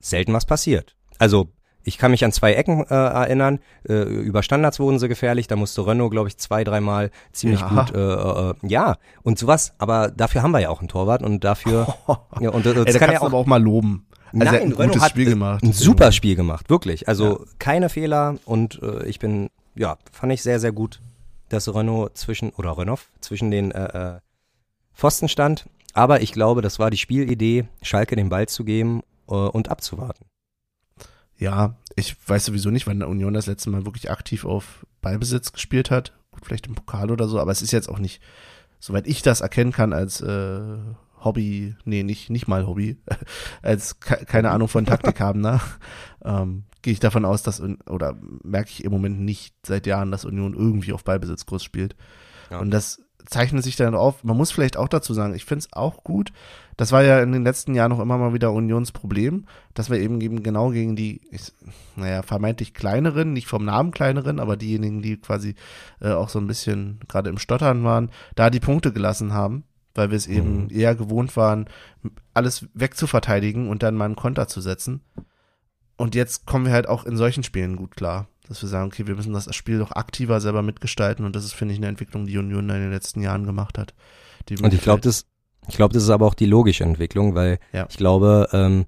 [0.00, 0.96] selten was passiert.
[1.18, 1.52] Also
[1.82, 3.58] ich kann mich an zwei Ecken äh, erinnern.
[3.88, 5.46] Äh, über Standards wurden sie gefährlich.
[5.46, 7.68] Da musste Renault, glaube ich, zwei, dreimal ziemlich Ja.
[7.68, 7.94] gut.
[7.94, 9.72] Äh, äh, ja, und sowas.
[9.78, 11.94] Aber dafür haben wir ja auch einen Torwart und dafür.
[12.40, 14.06] ja, und, äh, das Ey, da kann ja auch aber auch mal loben.
[14.32, 15.64] Also er hat ein Renault gutes hat, Spiel gemacht.
[15.64, 17.08] Ein super Spiel gemacht, wirklich.
[17.08, 21.00] Also keine Fehler und äh, ich bin, ja, fand ich sehr, sehr gut,
[21.48, 24.20] dass Renault zwischen, oder Renault zwischen den äh, äh,
[24.94, 25.66] Pfosten stand.
[25.94, 30.29] Aber ich glaube, das war die Spielidee, Schalke den Ball zu geben äh, und abzuwarten.
[31.40, 35.52] Ja, ich weiß sowieso nicht, wann der Union das letzte Mal wirklich aktiv auf Ballbesitz
[35.52, 36.12] gespielt hat.
[36.32, 38.22] Gut, vielleicht im Pokal oder so, aber es ist jetzt auch nicht,
[38.78, 40.78] soweit ich das erkennen kann, als äh,
[41.24, 42.98] Hobby, nee, nicht, nicht mal Hobby,
[43.62, 45.60] als ke keine Ahnung von Taktik haben, ne?
[46.24, 50.26] ähm, gehe ich davon aus, dass, oder merke ich im Moment nicht seit Jahren, dass
[50.26, 51.96] Union irgendwie auf Ballbesitzkurs spielt.
[52.50, 52.58] Ja.
[52.58, 54.24] Und das zeichnet sich dann auf.
[54.24, 56.32] Man muss vielleicht auch dazu sagen, ich finde es auch gut.
[56.76, 59.98] Das war ja in den letzten Jahren noch immer mal wieder Unions Problem, dass wir
[59.98, 61.52] eben, eben genau gegen die, ich,
[61.96, 65.54] naja, vermeintlich kleineren, nicht vom Namen kleineren, aber diejenigen, die quasi
[66.00, 69.64] äh, auch so ein bisschen gerade im Stottern waren, da die Punkte gelassen haben,
[69.94, 70.68] weil wir es eben Mhm.
[70.70, 71.66] eher gewohnt waren,
[72.32, 75.02] alles wegzuverteidigen und dann mal einen Konter zu setzen.
[75.98, 79.06] Und jetzt kommen wir halt auch in solchen Spielen gut klar, dass wir sagen, okay,
[79.06, 82.26] wir müssen das Spiel doch aktiver selber mitgestalten und das ist, finde ich, eine Entwicklung,
[82.26, 83.94] die Union in den letzten Jahren gemacht hat.
[84.60, 85.24] Und ich glaube, das,
[85.68, 87.86] ich glaube, das ist aber auch die logische Entwicklung, weil Ja.
[87.88, 88.86] ich glaube, ähm,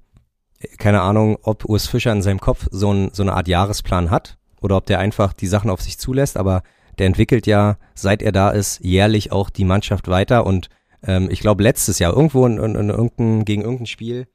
[0.79, 4.37] keine Ahnung, ob Urs Fischer in seinem Kopf so, ein, so eine Art Jahresplan hat
[4.61, 6.65] oder ob der einfach die Sachen auf sich zulässt, aber
[6.99, 10.69] der entwickelt ja, seit er da ist, jährlich auch die Mannschaft weiter und
[11.05, 14.27] ähm, ich glaube letztes Jahr irgendwo in, in, in irgendein, gegen irgendein Spiel,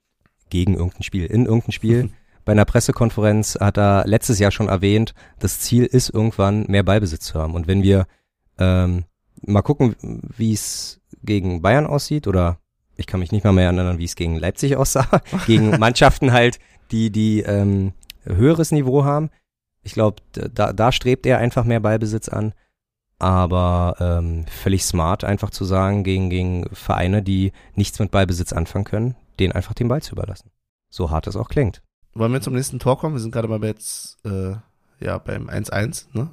[0.49, 2.09] gegen irgendein Spiel, in irgendein Spiel,
[2.47, 7.25] bei einer Pressekonferenz hat er letztes Jahr schon erwähnt, das Ziel ist irgendwann mehr Ballbesitz
[7.25, 7.53] zu haben.
[7.53, 8.07] Und wenn wir
[8.57, 9.03] ähm,
[9.41, 12.59] mal gucken, wie es gegen Bayern aussieht oder
[12.95, 16.57] ich kann mich nicht mal mehr erinnern, wie es gegen Leipzig aussah, gegen Mannschaften halt,
[16.89, 17.91] die die ähm,
[18.23, 19.29] höheres Niveau haben.
[19.83, 22.53] Ich glaube, da, da strebt er einfach mehr Ballbesitz an.
[23.19, 28.85] Aber ähm, völlig smart, einfach zu sagen, gegen, gegen Vereine, die nichts mit Ballbesitz anfangen
[28.85, 30.49] können, denen einfach den Ball zu überlassen.
[30.89, 31.81] So hart es auch klingt.
[32.17, 33.15] Wollen wir zum nächsten Tor kommen?
[33.15, 34.55] Wir sind gerade mal bei jetzt, äh,
[34.99, 36.29] ja, beim 1-1, ne?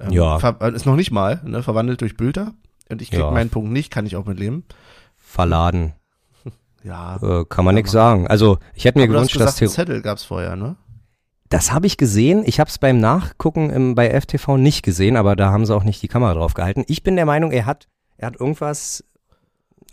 [0.00, 0.38] Ähm, Ja.
[0.38, 1.62] äh, Ist noch nicht mal, ne?
[1.62, 2.52] Verwandelt durch Bülter.
[2.90, 3.30] Und ich krieg Ja.
[3.30, 4.64] meinen Punkt nicht, kann ich auch mit leben.
[5.16, 5.92] Verladen,
[6.84, 7.16] Ja.
[7.16, 7.84] äh, kann man Mann.
[7.84, 8.26] sagen.
[8.28, 10.76] Also ich hätte mir Aber du hast gewünscht, dass gesagt, Theo Zettel gab's vorher, ne?
[11.50, 12.42] Das habe ich gesehen.
[12.46, 15.84] Ich habe es beim Nachgucken im, bei FTV nicht gesehen, aber da haben sie auch
[15.84, 16.84] nicht die Kamera drauf gehalten.
[16.88, 17.88] Ich bin der Meinung, er hat,
[18.18, 19.02] er hat irgendwas,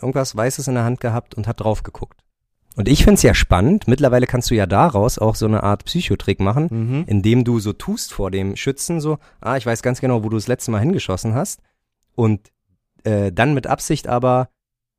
[0.02, 2.20] irgendwas Weißes in der Hand gehabt und hat drauf geguckt.
[2.76, 3.88] Und ich find's ja spannend.
[3.88, 7.04] Mittlerweile kannst du ja daraus auch so eine Art Psychotrick machen, Mhm.
[7.08, 10.36] indem du so tust vor dem Schützen, so, ah, ich weiß ganz genau, wo du
[10.38, 11.62] das letzte Mal hingeschossen hast.
[12.16, 12.52] Und
[13.04, 14.50] äh, dann mit Absicht aber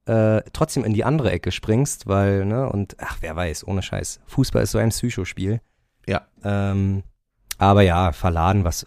[0.06, 4.20] äh, trotzdem in die andere Ecke springst, weil, ne, und ach, wer weiß, ohne Scheiß.
[4.26, 5.60] Fußball ist so ein Psychospiel.
[6.06, 6.26] Ja.
[6.44, 7.02] Ähm,
[7.58, 8.86] aber ja, verladen, was.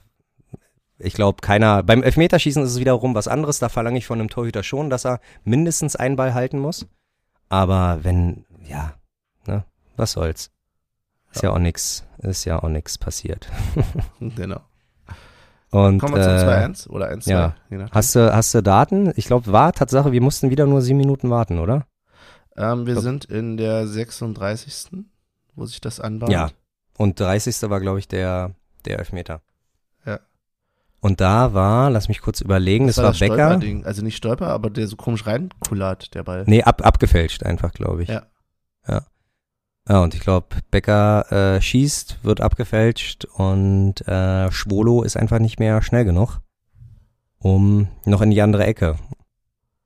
[0.98, 1.84] Ich glaube, keiner.
[1.84, 3.60] Beim Elfmeterschießen ist es wiederum was anderes.
[3.60, 6.88] Da verlange ich von einem Torhüter schon, dass er mindestens einen Ball halten muss.
[7.50, 8.94] Aber wenn, ja,
[9.48, 9.64] ne,
[9.98, 10.52] was soll's.
[11.32, 13.50] Ist ja, auch nix, ist ja auch nix passiert.
[14.20, 14.62] Genau.
[15.72, 17.30] Und Kommen wir äh, 2-1 oder 1-2.
[17.30, 17.56] ja.
[17.92, 19.14] hast du, hast du Daten?
[19.16, 21.86] Ich glaube, war Tatsache, wir mussten wieder nur sieben Minuten warten, oder?
[22.58, 25.06] Ähm, wir Glaub- sind in der 36.
[25.56, 26.32] wo sich das anbahnt.
[26.32, 26.50] Ja.
[26.98, 27.70] Und 30.
[27.70, 28.56] war, glaube ich, der,
[28.86, 29.42] der Elfmeter.
[30.06, 30.20] Ja.
[31.02, 33.36] Und da war, lass mich kurz überlegen, das, das war das Becker.
[33.36, 33.86] Stolperding.
[33.86, 36.46] Also nicht Stolper, aber der so komisch reinkullert, der Ball.
[36.48, 38.10] Nee, ab, abgefälscht einfach, glaube ich.
[38.10, 38.16] Ja.
[38.16, 38.26] Ja.
[39.90, 45.60] Ja, und ich glaube, Becker äh, schießt, wird abgefälscht und äh, Schwolo ist einfach nicht
[45.60, 46.42] mehr schnell genug,
[47.40, 48.98] um noch in die andere Ecke.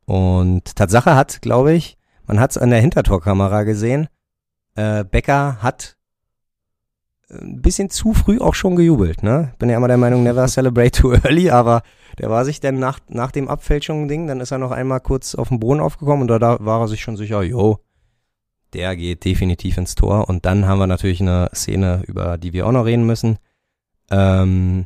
[0.06, 1.98] Und Tatsache hat, glaube ich,
[2.28, 4.10] man hat es an der Hintertorkamera gesehen,
[4.76, 5.96] äh, Becker hat
[7.30, 9.54] ein bisschen zu früh auch schon gejubelt, ne?
[9.58, 11.82] Bin ja immer der Meinung, never celebrate too early, aber
[12.20, 15.48] der war sich dann nach, nach dem Abfälschung-Ding, dann ist er noch einmal kurz auf
[15.48, 17.80] den Boden aufgekommen und da, da war er sich schon sicher, yo,
[18.74, 20.28] der geht definitiv ins Tor.
[20.30, 23.38] Und dann haben wir natürlich eine Szene, über die wir auch noch reden müssen.
[24.10, 24.86] Ähm,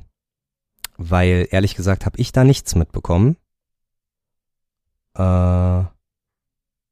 [0.98, 3.38] weil ehrlich gesagt habe ich da nichts mitbekommen.
[5.16, 5.84] Äh,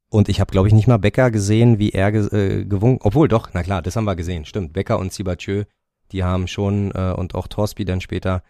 [0.10, 3.06] und ich habe, glaube ich, nicht mal Becker gesehen, wie er ge äh, gewunken.
[3.06, 4.74] Obwohl, doch, na klar, das haben wir gesehen, stimmt.
[4.74, 5.66] Becker und Sibachö,
[6.12, 8.43] die haben schon, äh, und auch Torsby dann später,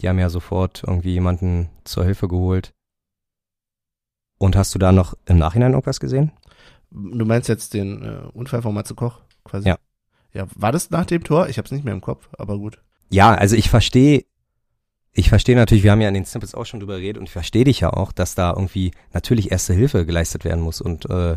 [0.00, 2.74] die haben ja sofort irgendwie jemanden zur Hilfe geholt.
[4.38, 6.32] Und hast du da noch im Nachhinein irgendwas gesehen?
[6.90, 9.68] Du meinst jetzt den äh, Unfall von Matze Koch quasi?
[9.68, 9.78] Ja.
[10.34, 11.48] Ja, war das nach dem Tor?
[11.48, 12.80] Ich hab's nicht mehr im Kopf, aber gut.
[13.10, 14.24] Ja, also ich verstehe,
[15.12, 17.32] ich verstehe natürlich, wir haben ja in den Snippets auch schon drüber geredet und ich
[17.32, 21.36] verstehe dich ja auch, dass da irgendwie natürlich erste Hilfe geleistet werden muss und äh,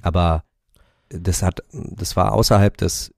[0.00, 0.44] aber
[1.08, 3.12] das hat, das war außerhalb des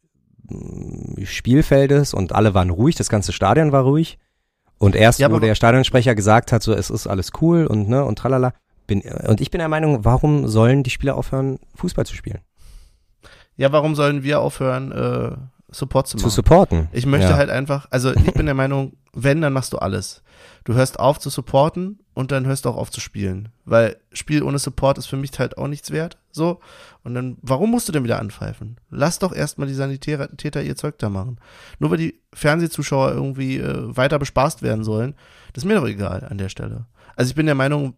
[0.49, 4.18] mm, Spielfeldes und alle waren ruhig, das ganze Stadion war ruhig.
[4.79, 8.05] Und erst, Ja, wo der Stadionsprecher gesagt hat, so, es ist alles cool und, ne,
[8.05, 8.53] und tralala.
[8.87, 12.41] Bin, und ich bin der Meinung, warum sollen die Spieler aufhören, Fußball zu spielen?
[13.57, 15.37] Ja, warum sollen wir aufhören, äh,
[15.70, 16.24] Support zu machen?
[16.24, 16.89] Zu supporten.
[16.93, 17.37] Ich möchte ja.
[17.37, 20.22] halt einfach, also ich bin der Meinung, wenn, dann machst du alles.
[20.64, 23.51] Du hörst auf zu supporten und dann hörst du auch auf zu spielen.
[23.64, 26.18] Weil Spiel ohne Support ist für mich halt auch nichts wert.
[26.30, 26.61] So.
[27.05, 28.78] Und dann, warum musst du denn wieder anpfeifen?
[28.91, 31.39] Lass doch erstmal die Sanitäter Täter ihr Zeug da machen.
[31.78, 35.14] Nur weil die Fernsehzuschauer irgendwie äh, weiter bespaßt werden sollen,
[35.53, 36.87] das ist mir doch egal an der Stelle.
[37.16, 37.95] Also ich bin der Meinung,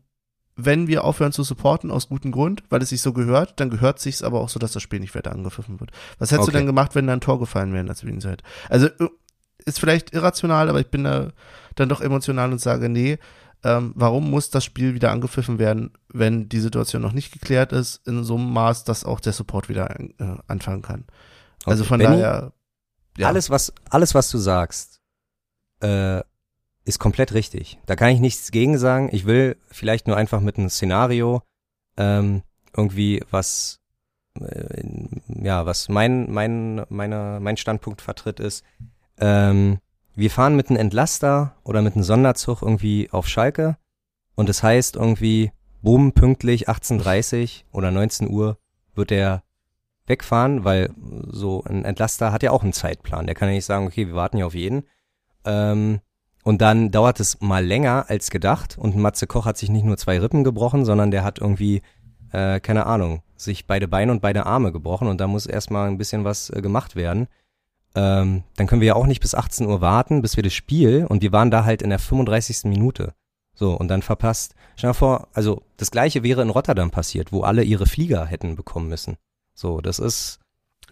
[0.57, 3.99] wenn wir aufhören zu supporten aus gutem Grund, weil es sich so gehört, dann gehört
[3.99, 5.91] sich's aber auch so, dass das Spiel nicht weiter angepfiffen wird.
[6.19, 6.53] Was hättest Okay.
[6.53, 8.43] du denn gemacht, wenn da ein Tor gefallen wäre in der Zwischenzeit?
[8.69, 9.09] Also äh,
[9.67, 11.33] ist vielleicht irrational, aber ich bin da
[11.75, 13.19] dann doch emotional und sage, nee,
[13.65, 18.07] ähm, warum muss das Spiel wieder angepfiffen werden, wenn die Situation noch nicht geklärt ist,
[18.07, 21.07] in so einem Maß, dass auch der Support wieder äh, anfangen kann.
[21.65, 21.89] Also Okay.
[21.89, 22.53] von Benni, daher,
[23.17, 23.27] ja.
[23.29, 25.01] Alles, was, alles, was du sagst,
[25.81, 26.21] äh,
[26.85, 27.79] ist komplett richtig.
[27.87, 29.09] Da kann ich nichts gegen sagen.
[29.13, 31.43] Ich will vielleicht nur einfach mit einem Szenario
[31.97, 32.43] ähm,
[32.77, 33.81] irgendwie was,
[34.41, 34.83] äh,
[35.29, 38.65] ja, was mein, mein, meine, mein Standpunkt vertritt ist.
[39.19, 39.79] Ähm,
[40.15, 43.77] wir fahren mit einem Entlaster oder mit einem Sonderzug irgendwie auf Schalke
[44.35, 48.59] und es heißt irgendwie, bumm, pünktlich 18.30 oder 19 Uhr
[48.95, 49.43] wird der
[50.07, 50.91] wegfahren, weil
[51.27, 53.27] so ein Entlaster hat ja auch einen Zeitplan.
[53.27, 54.85] Der kann ja nicht sagen, okay, wir warten ja auf jeden.
[55.45, 56.01] Ähm,
[56.45, 59.97] und dann dauert es mal länger als gedacht und Matze Koch hat sich nicht nur
[59.97, 61.83] zwei Rippen gebrochen, sondern der hat irgendwie,
[62.33, 65.99] äh, keine Ahnung, sich beide Beine und beide Arme gebrochen und da muss erstmal ein
[65.99, 67.27] bisschen was äh, gemacht werden.
[67.97, 71.07] Ähm, dann können wir ja auch nicht bis 18 Uhr warten, bis wir das Spiel
[71.09, 72.65] und wir waren da halt in der 35.
[72.65, 73.15] Minute.
[73.57, 74.55] So, und dann verpasst.
[74.77, 78.57] Stell dir vor, also das gleiche wäre in Rotterdam passiert, wo alle ihre Flieger hätten
[78.57, 79.17] bekommen müssen.
[79.55, 80.41] So, das ist,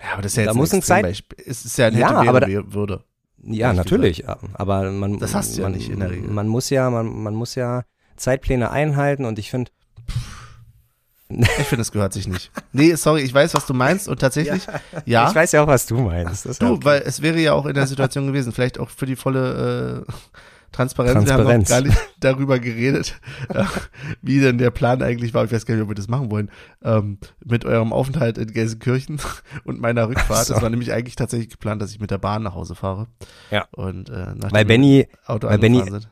[0.01, 1.45] ja, aber das ist ja da jetzt muss ein Zeit- Extrembeispiel.
[1.51, 3.05] Es ist ja ein Ja, aber da- würde.
[3.45, 6.31] Ja, natürlich, aber man Das hast du ja man, nicht in der Regel.
[6.31, 7.83] Man muss ja, man, man muss ja
[8.17, 9.71] Zeitpläne einhalten und ich finde,
[11.59, 12.51] Ich finde, es gehört sich nicht.
[12.73, 14.67] Nee, sorry, ich weiß, was du meinst und tatsächlich,
[15.07, 15.29] ja.
[15.29, 16.47] ich weiß ja auch, was du meinst.
[16.47, 16.85] Das ja Du, okay.
[16.85, 20.13] weil es wäre ja auch in der Situation gewesen, vielleicht auch für die volle äh,
[20.73, 21.27] Transparenz.
[21.27, 21.69] Wir haben Transparenz.
[21.71, 23.21] noch gar nicht darüber geredet,
[23.51, 23.65] äh,
[24.23, 25.45] wie denn der Plan eigentlich war.
[25.45, 26.51] Ich weiß gar nicht, ob wir das machen wollen.
[26.83, 29.21] Ähm, mit eurem Aufenthalt in Gelsenkirchen
[29.65, 30.47] und meiner Rückfahrt.
[30.47, 30.55] so.
[30.55, 33.07] Es war nämlich eigentlich tatsächlich geplant, dass ich mit der Bahn nach Hause fahre.
[33.51, 33.67] Ja.
[33.73, 36.09] Und äh, nachdem weil Benny, Auto weil Benny- sind.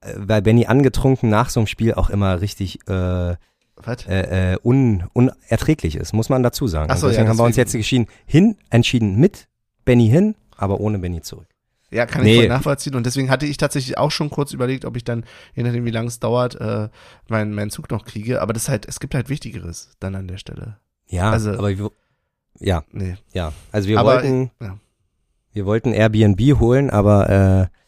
[0.00, 3.36] äh, weil Benny angetrunken nach so einem Spiel auch immer richtig äh,
[3.76, 4.06] Was?
[4.06, 6.90] äh, äh, un, unerträglich ist, muss man dazu sagen.
[6.92, 7.66] Ach so, deswegen ja, haben wir uns deswegen.
[7.66, 9.48] jetzt geschieden, hin, entschieden mit
[9.84, 11.48] Benny hin, aber ohne Benny zurück.
[11.94, 12.32] Ja, kann Nee.
[12.32, 12.94] ich voll nachvollziehen.
[12.96, 15.24] Und deswegen hatte ich tatsächlich auch schon kurz überlegt, ob ich dann,
[15.54, 16.88] je nachdem wie lange es dauert, äh,
[17.28, 18.42] meinen meinen Zug noch kriege.
[18.42, 20.78] Aber das halt, es gibt halt Wichtigeres dann an der Stelle.
[21.06, 21.90] Ja, Also- aber wir,
[22.58, 23.16] ja, Nee.
[23.32, 23.52] ja.
[23.72, 24.76] Also wir Aber, wollten, ja.
[25.52, 27.78] wir wollten Airbnb holen, aber äh,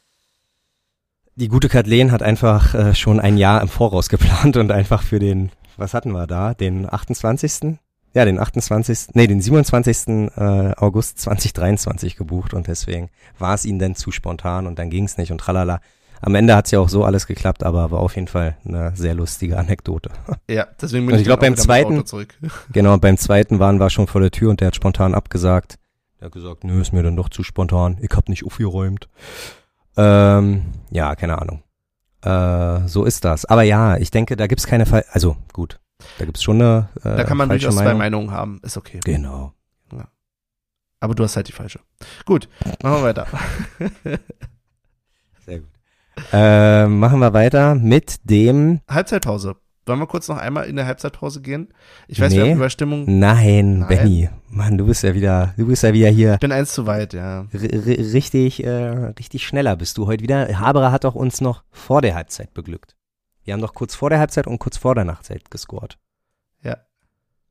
[1.34, 5.18] die gute Kathleen hat einfach äh, schon ein Jahr im Voraus geplant und einfach für
[5.18, 7.78] den, was hatten wir da, den 28.
[8.16, 9.08] Ja, den 28.
[9.12, 10.30] Nee, den 27.
[10.38, 15.04] Äh, August 2023 gebucht und deswegen war es ihnen dann zu spontan und dann ging
[15.04, 15.82] es nicht und tralala.
[16.22, 19.12] Am Ende hat's ja auch so alles geklappt, aber war auf jeden Fall eine sehr
[19.12, 20.08] lustige Anekdote.
[20.48, 22.04] Ja, deswegen bin Und ich, ich glaub, dann beim zweiten-.
[22.72, 25.78] Genau, beim zweiten waren wir schon vor der Tür und der hat spontan abgesagt.
[26.18, 27.98] Der hat gesagt, nö, ist mir dann doch zu spontan.
[28.00, 29.10] Ich hab nicht aufgeräumt.
[29.98, 31.62] Ähm, ja, keine Ahnung.
[32.22, 33.44] Äh, so ist das.
[33.44, 35.04] Aber ja, ich denke, da gibt's keine Fall.
[35.10, 35.80] Also gut,
[36.18, 36.88] da gibt's schon eine.
[37.04, 37.98] Äh, Da kann man durchaus zwei Meinung.
[37.98, 39.00] Meinungen haben, ist okay.
[39.04, 39.52] Genau.
[40.98, 41.78] Aber du hast halt die falsche.
[42.24, 42.48] Gut,
[42.82, 43.26] machen wir weiter.
[45.44, 45.68] Sehr gut.
[46.32, 48.80] Äh, machen wir weiter mit dem.
[48.88, 49.56] Halbzeitpause.
[49.84, 51.68] Wollen wir kurz noch einmal in der Halbzeitpause gehen?
[52.08, 52.50] Ich weiß, wir Nee.
[52.50, 53.04] haben Überstimmung.
[53.06, 53.88] Nein, Nein.
[53.88, 54.30] Benny.
[54.48, 57.12] Mann, du bist ja wieder, du bist ja wieder hier Ich bin eins zu weit,
[57.12, 57.42] ja.
[57.52, 57.60] r-
[58.14, 58.70] richtig, äh,
[59.18, 60.58] richtig schneller bist du heute wieder.
[60.58, 62.95] Haberer hat doch uns noch vor der Halbzeit beglückt.
[63.46, 65.98] Wir haben doch kurz vor der Halbzeit und kurz vor der Nachtzeit gescored.
[66.62, 66.78] Ja.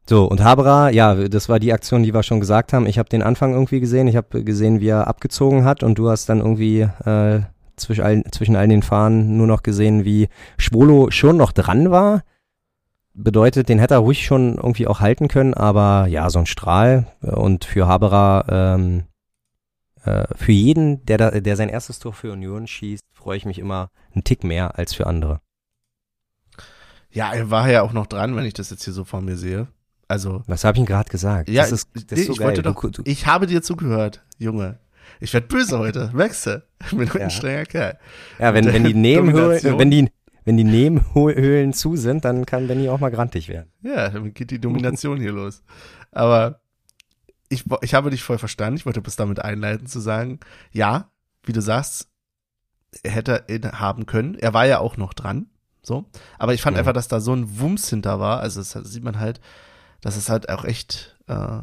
[0.08, 2.86] So, und Haberer, ja, das war die Aktion, die wir schon gesagt haben.
[2.86, 4.08] Ich habe den Anfang irgendwie gesehen.
[4.10, 7.42] Ich habe gesehen, wie er abgezogen hat und du hast dann irgendwie äh,
[7.78, 10.28] zwischen, all, zwischen all den Fahnen nur noch gesehen, wie
[10.58, 12.24] Schwolo schon noch dran war.
[13.14, 17.08] Bedeutet, den hätte er ruhig schon irgendwie auch halten können, aber ja, so ein Strahl.
[17.22, 19.04] Und für Haberer, ähm,
[20.04, 23.60] äh, für jeden, der, da, der sein erstes Tor für Union schießt, freue ich mich
[23.60, 25.40] immer einen Tick mehr als für andere.
[27.16, 29.38] Ja, er war ja auch noch dran, wenn ich das jetzt hier so vor mir
[29.38, 29.68] sehe.
[30.08, 31.50] Also, Was habe ich ihm gerade gesagt?
[31.50, 32.48] ja, das ist, das nee, ist so ich geil.
[32.50, 34.78] wollte Du- doch, du, ich habe dir zugehört, Junge.
[35.20, 36.64] Ich werd böse heute, merkst du?
[36.92, 37.14] Ich bin Ja.
[37.22, 37.98] ein strenger Kerl.
[38.38, 40.12] Ja, wenn, wenn die Nebenhöhlen, wenn die,
[40.44, 43.72] wenn die Nebenhöhlen zu sind, dann kann Benny auch mal grantig werden.
[43.82, 45.64] Ja, damit geht die Domination hier los.
[46.12, 46.60] Aber
[47.50, 48.78] ich, ich habe dich voll verstanden.
[48.78, 50.40] Ich wollte bis damit einleiten zu sagen,
[50.72, 51.10] ja,
[51.44, 52.10] wie du sagst,
[53.04, 54.36] er hätte ihn haben können.
[54.36, 55.48] Er war ja auch noch dran.
[55.86, 56.06] So.
[56.40, 56.80] Aber ich fand Ja.
[56.80, 58.40] einfach, dass da so ein Wumms hinter war.
[58.40, 59.40] Also das sieht man halt,
[60.02, 61.60] dass es halt auch echt, äh,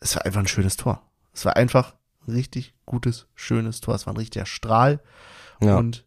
[0.00, 1.02] es war einfach ein schönes Tor.
[1.32, 1.94] Es war einfach
[2.26, 3.94] ein richtig gutes, schönes Tor.
[3.94, 5.00] Es war ein richtiger Strahl.
[5.60, 5.76] Ja.
[5.76, 6.04] Und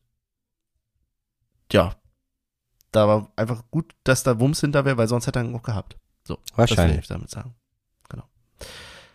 [1.72, 1.96] ja,
[2.92, 5.64] da war einfach gut, dass da Wumms hinter wäre, weil sonst hätte er ihn noch
[5.64, 5.98] gehabt.
[6.26, 7.00] So, das will Wahrscheinlich.
[7.00, 7.56] ich damit sagen.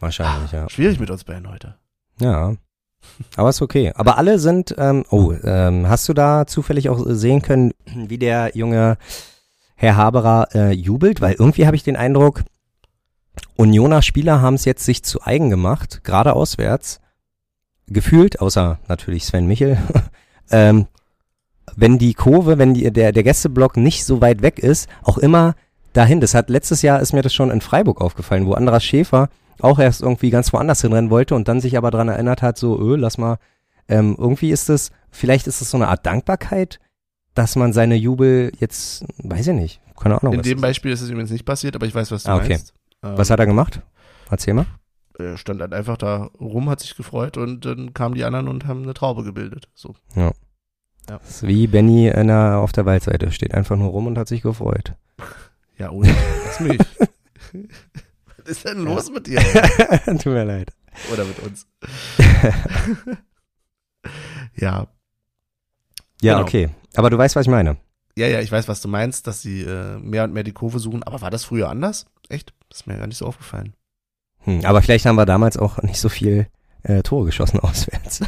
[0.01, 0.69] Wahrscheinlich, ja.
[0.71, 1.77] Schwierig mit uns beiden heute.
[2.21, 2.55] Ja.
[3.37, 3.93] Aber ist okay.
[3.95, 8.53] Aber alle sind, ähm, oh, ähm, hast du da zufällig auch sehen können, wie der
[8.55, 8.97] junge
[9.75, 11.21] Herr Haberer äh, jubelt?
[11.21, 12.45] Weil irgendwie habe ich den Eindruck,
[13.57, 17.01] Unioner Spieler haben es jetzt sich zu eigen gemacht, gerade auswärts,
[17.87, 19.79] gefühlt, außer natürlich Sven Michel,
[20.51, 20.87] ähm,
[21.77, 25.55] wenn die Kurve, wenn die, der, der Gästeblock nicht so weit weg ist, auch immer
[25.93, 26.21] dahin.
[26.21, 29.29] Das hat letztes Jahr ist mir das schon in Freiburg aufgefallen, wo Andras Schäfer
[29.63, 32.79] auch erst irgendwie ganz woanders hinrennen wollte und dann sich aber dran erinnert hat, so,
[32.81, 33.39] öh, lass mal,
[33.89, 36.79] ähm, irgendwie ist es, vielleicht ist es so eine Art Dankbarkeit,
[37.35, 40.35] dass man seine Jubel jetzt, weiß ich nicht, keine Ahnung.
[40.35, 40.63] In dem ist.
[40.63, 42.51] Beispiel ist es übrigens nicht passiert, aber ich weiß, was du Ah, okay.
[42.51, 42.75] meinst.
[43.03, 43.81] Ähm, Was hat er gemacht?
[44.31, 44.67] Erzähl mal.
[45.19, 48.67] Er stand halt einfach da rum, hat sich gefreut und dann kamen die anderen und
[48.67, 49.69] haben eine Traube gebildet.
[49.75, 49.95] So.
[51.07, 54.43] Das ist wie Benny der, auf der Waldseite, steht einfach nur rum und hat sich
[54.43, 54.95] gefreut.
[55.77, 56.09] Ja, und
[56.45, 56.79] lass mich.
[58.49, 59.41] Was ist denn los mit dir?
[60.07, 60.73] Tut mir leid.
[61.13, 61.67] Oder mit uns?
[64.57, 64.87] ja,
[66.23, 66.41] Ja, Genau.
[66.43, 66.71] okay.
[66.97, 67.77] Aber du weißt, was ich meine.
[68.17, 70.79] ja, ja, ich weiß, was du meinst, dass sie äh, mehr und mehr die Kurve
[70.79, 71.03] suchen.
[71.03, 72.07] Aber war das früher anders?
[72.29, 72.53] Echt?
[72.71, 73.75] Das ist mir gar nicht so aufgefallen.
[74.41, 76.49] Hm, aber vielleicht haben wir damals auch nicht so viel
[76.85, 78.21] äh, Tore geschossen auswärts.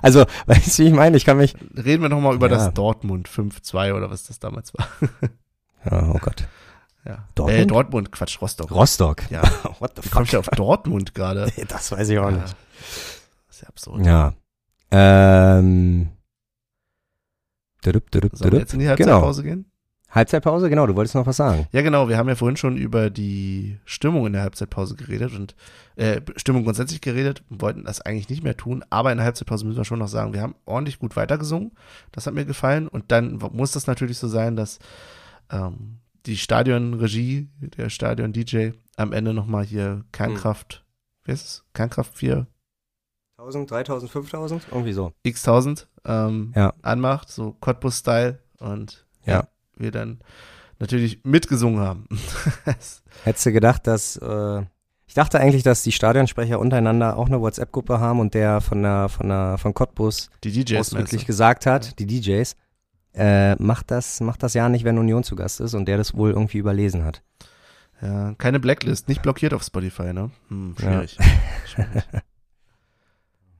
[0.00, 1.16] also, weißt du, wie ich meine?
[1.16, 1.54] Ich kann mich.
[1.76, 2.56] Reden wir noch mal über Ja.
[2.56, 4.88] das Dortmund 5-2 oder was das damals war.
[5.84, 6.46] Ja, oh Gott.
[7.04, 7.26] Ja.
[7.34, 7.60] Dortmund?
[7.60, 8.70] Äh, Dortmund, Quatsch, Rostock.
[8.70, 9.30] Rostock.
[9.30, 9.42] Ja.
[9.80, 11.50] What the Wie kommst du auf Dortmund gerade?
[11.68, 12.36] Das weiß ich auch Ja.
[12.36, 12.56] nicht.
[13.48, 14.06] Das ist ja absurd.
[14.06, 14.34] Ja.
[14.90, 16.10] Ähm.
[17.82, 19.12] Dudup, dudup, Sollen wir jetzt in die Genau.
[19.14, 19.66] Halbzeitpause gehen?
[20.10, 21.66] Halbzeitpause, genau, du wolltest noch was sagen.
[21.72, 22.08] Ja, genau.
[22.08, 25.56] Wir haben ja vorhin schon über die Stimmung in der Halbzeitpause geredet und
[25.96, 28.84] äh, Stimmung grundsätzlich geredet und wollten das eigentlich nicht mehr tun.
[28.90, 31.72] Aber in der Halbzeitpause müssen wir schon noch sagen, wir haben ordentlich gut weitergesungen.
[32.12, 32.88] Das hat mir gefallen.
[32.88, 34.78] Und dann muss das natürlich so sein, dass
[35.50, 35.96] ähm,
[36.26, 40.84] die Stadionregie, der Stadion-DJ am Ende nochmal hier Kernkraft,
[41.24, 41.64] wie ist es?
[41.74, 42.46] Kernkraft 4
[43.38, 44.66] 1000, 3000, 5000?
[44.70, 45.12] Irgendwie so.
[45.26, 46.72] x1000 ähm, Ja.
[46.82, 48.38] anmacht, so Cottbus-Style.
[48.60, 49.48] Und Ja.
[49.76, 50.20] wir dann
[50.78, 52.06] natürlich mitgesungen haben.
[53.24, 54.62] Hättest du gedacht, dass, äh,
[55.06, 59.08] ich dachte eigentlich, dass die Stadionsprecher untereinander auch eine WhatsApp-Gruppe haben und der von der,
[59.08, 62.54] von der, von Cottbus die DJs ausdrücklich gesagt hat, die DJs,
[63.14, 66.14] äh, macht das, macht das ja nicht, wenn Union zu Gast ist und der das
[66.14, 67.22] wohl irgendwie überlesen hat.
[68.00, 70.30] Ja, keine Blacklist, nicht blockiert auf Spotify, ne?
[70.48, 71.06] Hm, Ja.
[71.06, 71.18] schwierig.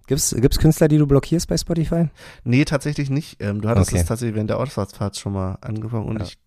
[0.07, 2.09] Gibt's, gibt's Künstler, die du blockierst bei Spotify?
[2.44, 3.40] Nee, tatsächlich nicht.
[3.40, 4.00] Ähm, du hattest Okay.
[4.00, 6.24] es tatsächlich während der Ausfahrtsfahrt schon mal angefangen und Ja.
[6.26, 6.38] ich,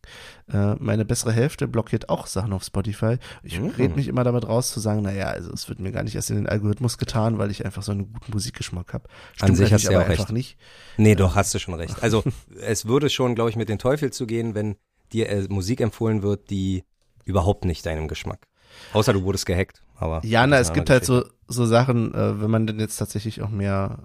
[0.54, 3.18] äh, meine bessere Hälfte blockiert auch Sachen auf Spotify.
[3.44, 3.70] Ich Mhm.
[3.78, 6.30] red mich immer damit raus zu sagen, naja, also es wird mir gar nicht erst
[6.30, 9.08] in den Algorithmus getan, weil ich einfach so einen guten Musikgeschmack habe.
[9.40, 10.32] An sich hast du ja aber auch recht.
[10.32, 10.58] nicht.
[10.98, 12.04] Nee, doch, hast du schon recht.
[12.04, 12.24] Also,
[12.62, 14.76] es würde schon, glaube ich, mit den Teufel zu gehen, wenn
[15.14, 16.84] dir äh, Musik empfohlen wird, die
[17.24, 18.48] überhaupt nicht deinem Geschmack.
[18.94, 20.24] Außer du wurdest gehackt, aber.
[20.26, 23.42] Ja, na, das es gibt halt so, so Sachen, äh, wenn man denn jetzt tatsächlich
[23.42, 24.04] auch mehr,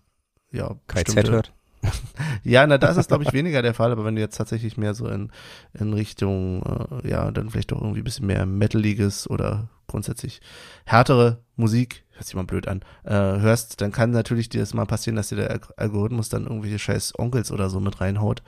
[0.52, 1.52] ja, KZ hört.
[2.44, 4.76] Ja, na, da ist es, glaube ich, weniger der Fall, aber wenn du jetzt tatsächlich
[4.76, 5.30] mehr so in,
[5.72, 6.62] in Richtung,
[7.02, 10.40] äh, ja, dann vielleicht auch irgendwie ein bisschen mehr Metaliges oder grundsätzlich
[10.84, 14.84] härtere Musik, hört sich mal blöd an, äh, hörst, dann kann natürlich dir das mal
[14.84, 18.42] passieren, dass dir der Alg- Algorithmus dann irgendwelche scheiß Onkels oder so mit reinhaut.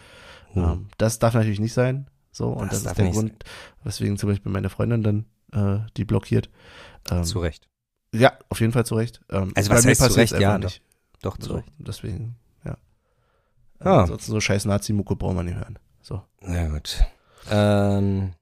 [0.53, 0.63] Hm.
[0.63, 2.09] Ähm, das darf natürlich nicht sein.
[2.33, 3.45] So, und Das das, ist der Grund,
[3.85, 6.51] weswegen zum Beispiel meine Freundin dann äh, die blockiert.
[7.11, 7.69] Ähm, Zu Recht.
[8.15, 9.21] ja, auf jeden Fall zu Recht.
[9.31, 10.43] Ähm, Also bei was mir heißt zu passiert's Recht?
[10.43, 10.83] Ja, nicht.
[11.23, 11.69] Doch, zu So, Recht.
[11.79, 12.77] deswegen, ja.
[13.81, 14.01] Ah.
[14.03, 15.79] Ansonsten so scheiß Nazi-Mucke braucht man nicht hören.
[16.01, 16.23] So.
[16.41, 17.05] Na gut.
[17.51, 18.33] Ähm,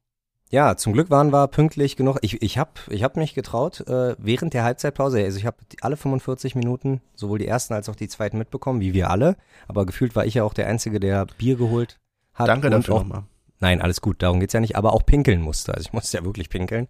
[0.50, 2.18] ja, zum Glück waren wir pünktlich genug.
[2.22, 5.96] Ich, ich habe ich hab mich getraut, äh, während der Halbzeitpause, also ich habe alle
[5.96, 9.36] 45 Minuten, sowohl die ersten als auch die zweiten mitbekommen, wie wir alle.
[9.68, 11.98] Aber gefühlt war ich ja auch der Einzige, der Bier geholt
[12.34, 12.48] hat.
[12.48, 13.24] Danke und dafür auch, nochmal.
[13.60, 15.74] Nein, alles gut, darum geht's ja nicht, aber auch pinkeln musste.
[15.74, 16.88] Also ich musste ja wirklich pinkeln.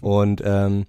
[0.00, 0.86] und ähm,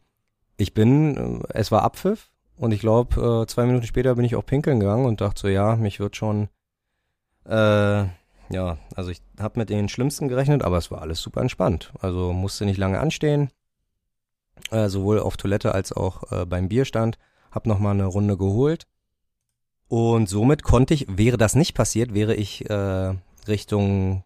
[0.58, 4.36] ich bin, äh, es war Abpfiff und ich glaube, äh, zwei Minuten später bin ich
[4.36, 6.50] auch pinkeln gegangen und dachte so, ja, mich wird schon,
[7.46, 8.06] äh,
[8.52, 11.94] ja, also ich habe mit den Schlimmsten gerechnet, aber es war alles super entspannt.
[12.02, 13.52] Also musste nicht lange anstehen,
[14.72, 17.18] äh, sowohl auf Toilette als auch äh, beim Bierstand.
[17.52, 18.86] Hab noch mal eine Runde geholt
[19.90, 23.14] und somit konnte ich, wäre das nicht passiert, wäre ich äh,
[23.48, 24.24] Richtung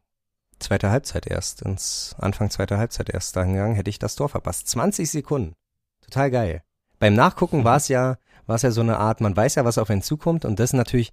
[0.59, 4.67] zweite Halbzeit erst, ins Anfang zweiter Halbzeit erst dahin gegangen, hätte ich das Tor verpasst.
[4.67, 5.55] 20 Sekunden.
[6.01, 6.63] Total geil.
[6.99, 9.77] beim Nachgucken war es ja, war es ja so eine Art, man weiß ja, was
[9.77, 11.11] auf einen zukommt und das natürlich,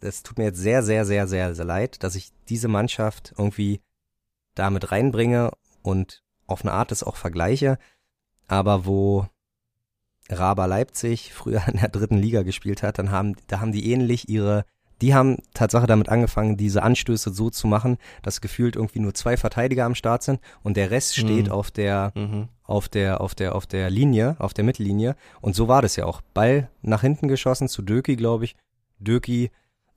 [0.00, 3.80] das tut mir jetzt sehr, sehr, sehr, sehr, sehr leid, dass ich diese Mannschaft irgendwie
[4.54, 5.50] damit reinbringe
[5.82, 7.78] und auf eine Art das auch vergleiche,
[8.46, 9.26] aber wo
[10.30, 14.28] Raba Leipzig früher in der dritten Liga gespielt hat, dann haben, da haben die ähnlich
[14.28, 14.64] ihre,
[15.00, 19.36] die haben Tatsache damit angefangen, diese Anstöße so zu machen, dass gefühlt irgendwie nur zwei
[19.36, 21.52] Verteidiger am Start sind und der Rest steht Mhm.
[21.52, 22.48] auf der, Mhm.
[22.64, 25.14] auf der, auf der, auf der Linie, auf der Mittellinie.
[25.40, 26.20] Und so war das ja auch.
[26.34, 28.56] Ball nach hinten geschossen zu Döki, glaube ich.
[28.98, 29.50] Döki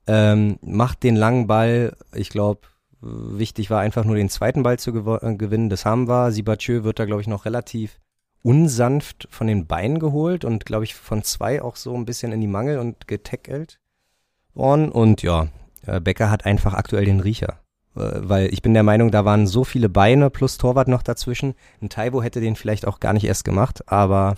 [0.06, 1.96] ähm, macht den langen Ball.
[2.14, 2.60] Ich glaube,
[3.00, 5.68] wichtig war einfach nur den zweiten Ball zu äh, gewinnen.
[5.68, 6.30] Das haben wir.
[6.32, 7.98] Sibachö wird da, glaube ich, noch relativ
[8.42, 12.40] unsanft von den Beinen geholt und, glaube ich, von zwei auch so ein bisschen in
[12.40, 13.78] die Mangel und getackelt
[14.54, 14.90] worden.
[14.90, 15.48] Und ja,
[15.86, 17.58] äh, Becker hat einfach aktuell den Riecher.
[17.96, 21.54] Äh, Weil ich bin der Meinung, da waren so viele Beine plus Torwart noch dazwischen.
[21.80, 24.34] Ein Taibo hätte den vielleicht auch gar nicht erst gemacht, aber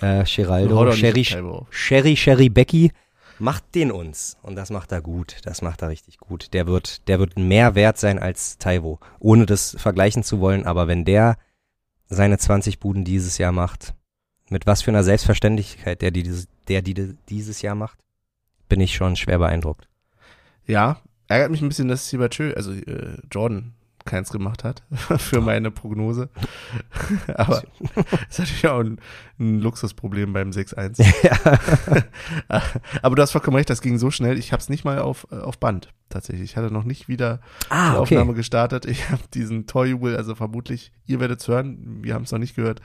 [0.00, 1.24] äh, Geraldo, Sherry.
[1.70, 2.92] Sherry, Sherry Becky
[3.38, 4.36] macht den uns.
[4.42, 5.38] Und das macht er gut.
[5.44, 6.52] Das macht er richtig gut.
[6.52, 8.98] Der wird, der wird mehr wert sein als Taiwo.
[9.18, 10.66] Ohne das vergleichen zu wollen.
[10.66, 11.36] Aber wenn der
[12.08, 13.94] seine 20 Buden dieses Jahr macht,
[14.48, 16.28] mit was für einer Selbstverständlichkeit der die,
[16.68, 17.98] der die dieses Jahr macht,
[18.70, 19.86] bin ich schon schwer beeindruckt.
[20.64, 20.98] Ja,
[21.28, 23.74] ärgert mich ein bisschen, dass Sibachö, also äh, Jordan,
[24.06, 24.82] keins gemacht hat
[25.18, 26.30] für meine Prognose.
[27.34, 27.62] Aber
[28.30, 28.98] ist natürlich auch ein,
[29.38, 31.04] ein Luxusproblem beim 6-1.
[33.02, 34.38] Aber du hast vollkommen recht, das ging so schnell.
[34.38, 36.50] Ich habe es nicht mal auf, äh, auf Band tatsächlich.
[36.52, 38.38] Ich hatte noch nicht wieder die Ah, Aufnahme okay.
[38.38, 38.86] gestartet.
[38.86, 42.56] Ich habe diesen Torjubel, also vermutlich, ihr werdet es hören, wir haben es noch nicht
[42.56, 42.80] gehört,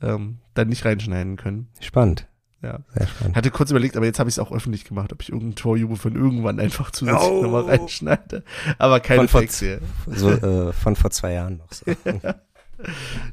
[0.00, 1.68] ähm, dann nicht reinschneiden können.
[1.80, 2.28] Spannend.
[2.62, 2.78] Ja.
[2.94, 3.36] Sehr spannend.
[3.36, 5.96] Hatte kurz überlegt, aber jetzt habe ich es auch öffentlich gemacht, ob ich irgendeinen Torjubel
[5.96, 7.42] von irgendwann einfach zusätzlich Oh.
[7.42, 8.44] nochmal reinschneide.
[8.78, 9.80] Aber keine Von vor- Fakes hier.
[10.06, 11.84] So, äh, von vor zwei Jahren noch so.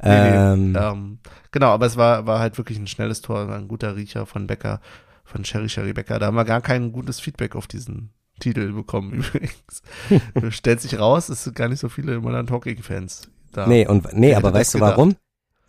[0.03, 1.19] Nee, ähm, nee, ähm,
[1.51, 4.79] genau, aber es war, war halt wirklich ein schnelles Tor, ein guter Riecher von Becker,
[5.23, 6.19] von Sherry Sherry Becker.
[6.19, 9.81] Da haben wir gar kein gutes Feedback auf diesen Titel bekommen übrigens.
[10.55, 13.65] Stellt sich raus, es sind gar nicht so viele Modern Talking Fans da.
[13.65, 14.97] Nee, und nee, aber weißt du gedacht?
[14.97, 15.15] warum?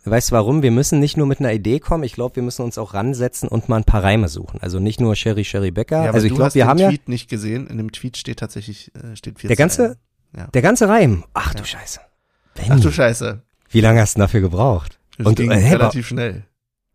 [0.03, 0.63] Weißt du warum?
[0.63, 3.47] Wir müssen nicht nur mit einer Idee kommen, ich glaube, wir müssen uns auch ransetzen
[3.49, 4.59] und mal ein paar Reime suchen.
[4.61, 6.05] Also nicht nur Sherry Sherry Becker.
[6.05, 7.67] Ja, also ich du glaube, wir den haben ja Tweet nicht gesehen.
[7.67, 9.47] In dem Tweet steht tatsächlich äh, steht 14.
[9.49, 9.97] Der ganze-
[10.35, 10.47] Ja.
[10.47, 11.23] der ganze Reim.
[11.33, 11.65] Ach du Ja.
[11.65, 11.99] Scheiße.
[12.01, 13.41] Ach Benny, du Scheiße.
[13.69, 14.99] wie lange hast du dafür gebraucht?
[15.17, 16.45] Das Und, ging äh, hey, relativ schnell.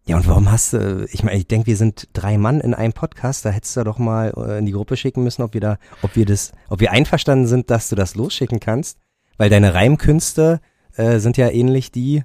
[0.08, 2.92] Ja, und warum hast du, ich meine, ich denke, wir sind drei Mann in einem
[2.92, 5.78] Podcast, da hättest du doch mal äh, in die Gruppe schicken müssen, ob wir da,
[6.02, 8.98] ob wir das, ob wir einverstanden sind, dass du das losschicken kannst,
[9.36, 10.60] weil deine Reimkünste
[10.96, 12.22] äh, sind ja ähnlich die,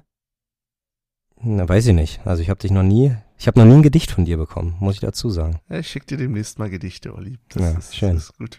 [1.42, 2.20] na, weiß ich nicht.
[2.26, 4.76] Also ich habe dich noch nie, ich habe noch nie ein Gedicht von dir bekommen,
[4.80, 5.60] muss ich dazu sagen.
[5.68, 7.38] Ja, ich schick dir demnächst mal Gedichte, Olli.
[7.48, 8.14] Das Ja, ist, schön.
[8.14, 8.58] Das ist gut.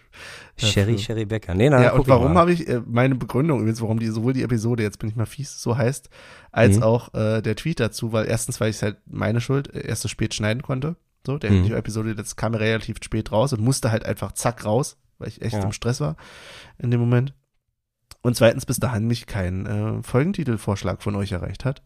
[0.58, 0.98] Sherry, Dafür.
[1.06, 1.54] Sherry Becker.
[1.56, 4.44] Nee, na, ja, und warum habe ich, äh, meine Begründung übrigens, warum die sowohl die
[4.44, 6.10] Episode, jetzt bin ich mal fies, so heißt,
[6.52, 6.84] als Mhm.
[6.84, 10.08] auch äh, der Tweet dazu, weil erstens, weil ich halt meine Schuld äh, erst so
[10.10, 10.96] spät schneiden konnte.
[11.26, 11.64] So, der Mhm.
[11.64, 15.42] die Episode, das kam relativ spät raus und musste halt einfach zack raus, weil ich
[15.42, 15.64] echt Ja.
[15.64, 16.18] im Stress war
[16.78, 17.34] in dem Moment.
[18.24, 21.84] Und zweitens, bis dahin mich kein äh, Folgentitelvorschlag von euch erreicht hat.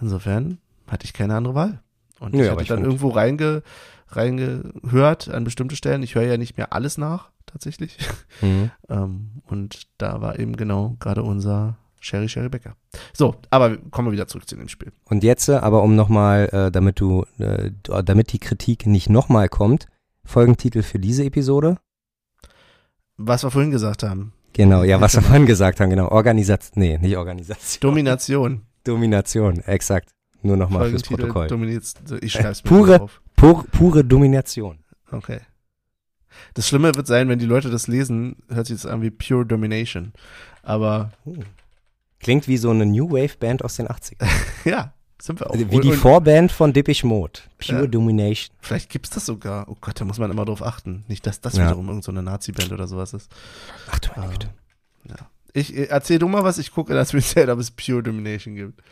[0.00, 0.58] Insofern
[0.88, 1.80] hatte ich keine andere Wahl.
[2.18, 3.62] Und Nö, ich hatte ich dann irgendwo reinge,
[4.08, 6.02] reingehört an bestimmte Stellen.
[6.02, 7.96] Ich höre ja nicht mehr alles nach, tatsächlich.
[8.40, 8.70] Mhm.
[8.88, 12.76] Ähm, und da war eben genau gerade unser Sherry Sherry Becker.
[13.12, 14.92] So, aber kommen wir wieder zurück zu dem Spiel.
[15.06, 19.48] Und jetzt, äh, aber um nochmal, äh, damit du, äh, damit die Kritik nicht nochmal
[19.48, 19.88] kommt,
[20.24, 21.78] Folgentitel für diese Episode.
[23.16, 24.32] Was wir vorhin gesagt haben.
[24.58, 26.08] Genau, ja, was wir vorhin gesagt haben, genau.
[26.08, 27.80] Organisation, nee, nicht Organisation.
[27.80, 28.62] Domination.
[28.82, 30.10] Domination, exakt.
[30.42, 31.46] Nur nochmal fürs Protokoll.
[32.20, 33.22] Ich schreib's mir pure- auf.
[33.36, 34.80] Pur, pure Domination.
[35.12, 35.38] Okay.
[36.54, 39.46] Das Schlimme wird sein, wenn die Leute das lesen, hört sich das an wie Pure
[39.46, 40.12] Domination.
[40.64, 41.12] Aber
[42.20, 44.26] Klingt wie so eine New Wave Band aus den 80ern.
[44.64, 45.54] ja, sind wir auch.
[45.56, 47.40] Wie die Vorband von Depeche Mode.
[47.58, 47.86] Pure Ja.
[47.86, 48.54] Domination.
[48.60, 49.68] Vielleicht gibt's das sogar.
[49.68, 51.04] Oh Gott, da muss man immer drauf achten.
[51.08, 51.64] Nicht, dass das Ja.
[51.66, 53.30] wiederum irgendeine so eine Nazi-Band oder sowas ist.
[53.90, 54.30] Ach du meine Ah.
[54.32, 54.48] Güte.
[55.54, 58.82] Ich äh, erzähl du mal was, ich gucke das speziell, ob es Pure Domination gibt.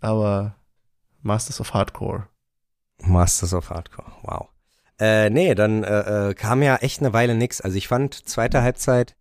[0.00, 0.54] Aber
[1.22, 2.26] Masters of Hardcore.
[3.02, 4.48] Masters of Hardcore, wow.
[5.00, 7.60] Äh, nee, dann äh, äh, kam ja echt eine Weile nix.
[7.60, 9.14] Also ich fand, zweite Halbzeit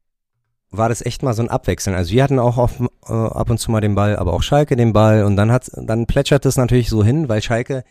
[0.69, 1.95] war das echt mal so ein Abwechseln.
[1.95, 4.75] Also wir hatten auch auf, äh, ab und zu mal den Ball, aber auch Schalke
[4.75, 7.83] den Ball und dann hat, dann plätschert es natürlich so hin, weil Schalke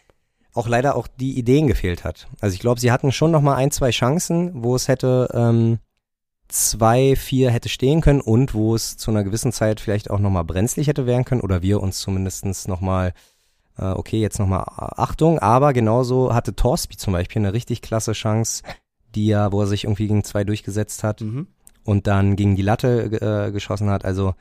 [0.52, 2.28] auch leider auch die Ideen gefehlt hat.
[2.40, 5.78] Also ich glaube, sie hatten schon noch mal ein, zwei Chancen, wo es hätte ähm,
[6.48, 10.30] zwei, vier hätte stehen können und wo es zu einer gewissen Zeit vielleicht auch noch
[10.30, 13.12] mal brenzlig hätte werden können oder wir uns zumindestens noch mal
[13.78, 18.62] äh, okay, jetzt nochmal Achtung, aber genauso hatte Torsby zum Beispiel eine richtig klasse Chance,
[19.14, 21.48] die ja, wo er sich irgendwie gegen zwei durchgesetzt hat Mhm.
[21.86, 24.04] Und dann gegen die Latte äh, geschossen hat.
[24.04, 24.34] Also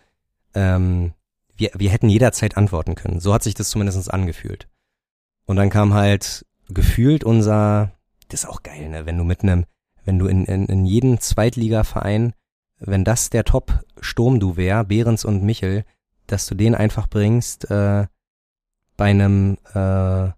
[0.53, 1.13] ähm,
[1.55, 3.19] wir, wir hätten jederzeit antworten können.
[3.19, 4.67] So hat sich das zumindest angefühlt.
[5.45, 7.91] Und dann kam halt gefühlt unser,
[8.29, 9.05] das ist auch geil, ne?
[9.05, 9.65] Wenn du mit einem,
[10.03, 12.33] wenn du in, in, in jeden Zweitligaverein,
[12.79, 15.85] wenn das der Top-Sturm du wär, Behrens und Michel,
[16.27, 18.07] dass du den einfach bringst, äh,
[18.97, 20.31] bei einem äh,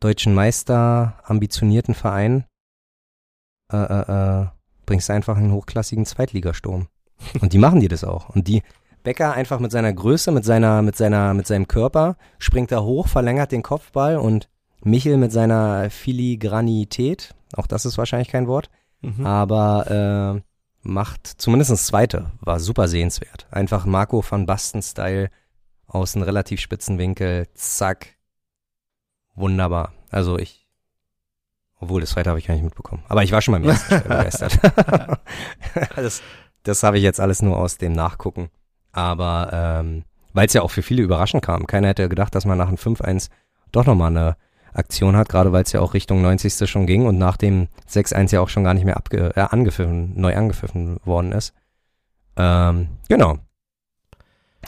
[0.00, 2.44] deutschen Meister ambitionierten Verein,
[3.72, 4.46] äh, äh, äh,
[4.92, 6.86] bringst du einfach einen hochklassigen Zweitligasturm.
[7.40, 8.28] Und die machen dir das auch.
[8.28, 8.62] Und die
[9.04, 13.08] Becker einfach mit seiner Größe, mit seiner, mit seiner, mit seinem Körper springt da hoch,
[13.08, 14.50] verlängert den Kopfball und
[14.84, 18.68] Michel mit seiner Filigranität, auch das ist wahrscheinlich kein Wort,
[19.00, 19.24] Mhm.
[19.24, 20.42] aber äh,
[20.82, 23.46] macht zumindest das zweite, war super sehenswert.
[23.50, 25.30] Einfach Marco van Basten-Style
[25.86, 28.08] aus einem relativ spitzen Winkel, zack,
[29.34, 29.94] wunderbar.
[30.10, 30.61] Also ich,
[31.82, 34.58] obwohl das zweite habe ich gar nicht mitbekommen, aber ich war schon beim ersten begeistert.
[35.96, 36.22] das
[36.62, 38.50] das habe ich jetzt alles nur aus dem Nachgucken,
[38.92, 41.66] aber ähm, weil es ja auch für viele überraschend kam.
[41.66, 43.30] Keiner hätte gedacht, dass man nach einem 5-1
[43.72, 44.36] doch nochmal eine
[44.72, 46.70] Aktion hat, gerade weil es ja auch Richtung 90.
[46.70, 50.18] schon ging und nach dem 6-1 ja auch schon gar nicht mehr abge äh, angepfiffen,
[50.18, 51.52] neu angepfiffen worden ist.
[52.36, 53.38] Ähm, genau.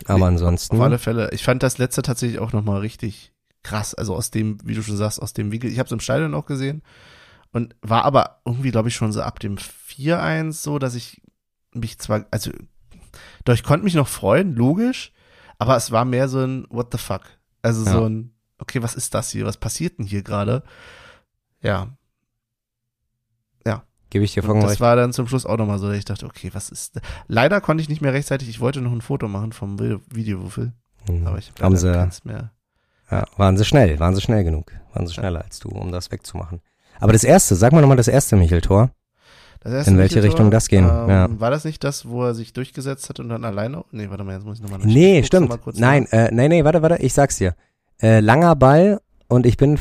[0.06, 0.76] Aber ansonsten.
[0.76, 1.30] Auf alle Fälle.
[1.30, 3.32] Ich fand das letzte tatsächlich auch nochmal richtig
[3.64, 3.94] krass.
[3.94, 5.68] Also aus dem, wie du schon sagst, aus dem Winkel.
[5.70, 6.82] Ich habe es im Stadion auch gesehen
[7.52, 11.20] und war aber irgendwie, glaube ich, schon so ab dem 4-1 so, dass ich
[11.72, 12.52] mich zwar, also
[13.44, 15.12] doch, ich konnte mich noch freuen, logisch,
[15.58, 17.22] aber es war mehr so ein What the fuck.
[17.62, 17.92] Also Ja.
[17.92, 19.44] so ein, okay, was ist das hier?
[19.46, 20.62] Was passiert denn hier gerade?
[21.62, 21.96] Ja,
[24.10, 24.80] Gebe ich dir vollkommen das recht.
[24.80, 26.94] war dann zum Schluss auch nochmal so, dass ich dachte, okay, was ist.
[26.94, 27.00] da?
[27.26, 30.72] Leider konnte ich nicht mehr rechtzeitig, ich wollte noch ein Foto machen vom Vi- Videowürfel,
[31.08, 31.26] Mhm.
[31.26, 32.52] aber ich hab Haben leider keins mehr.
[33.10, 34.72] Ja, waren sie schnell, waren sie schnell genug.
[34.92, 36.60] Waren sie schneller als du, um das wegzumachen.
[37.00, 38.90] Aber das erste, sag mal nochmal das erste Michel-Tor.
[39.60, 41.26] Das erste In welche Richtung das gehen, Ähm, ja.
[41.40, 43.84] War das nicht das, wo er sich durchgesetzt hat und dann alleine?
[43.92, 45.52] Nee, warte mal, jetzt muss ich nochmal Nee, stimmt.
[45.78, 47.54] Nein, äh, nee, nee, warte, warte, ich sag's dir.
[48.00, 49.78] Äh, langer Ball und ich bin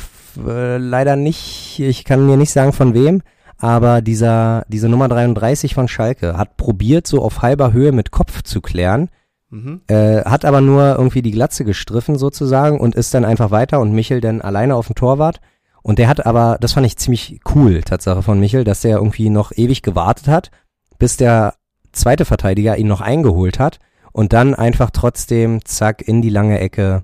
[0.48, 3.22] äh, leider nicht, ich kann mir nicht sagen von wem,
[3.58, 8.42] aber dieser, diese Nummer 33 von Schalke hat probiert, so auf halber Höhe mit Kopf
[8.42, 9.10] zu klären,
[9.54, 9.82] Mhm.
[9.88, 13.92] äh, hat aber nur irgendwie die Glatze gestriffen sozusagen und ist dann einfach weiter und
[13.94, 15.42] Michel dann alleine auf dem Torwart.
[15.84, 19.30] Und der hat aber, das fand ich ziemlich cool, Tatsache von Michel, dass der irgendwie
[19.30, 20.50] noch ewig gewartet hat,
[20.98, 21.54] bis der
[21.92, 23.80] zweite Verteidiger ihn noch eingeholt hat
[24.12, 27.04] und dann einfach trotzdem zack in die lange Ecke.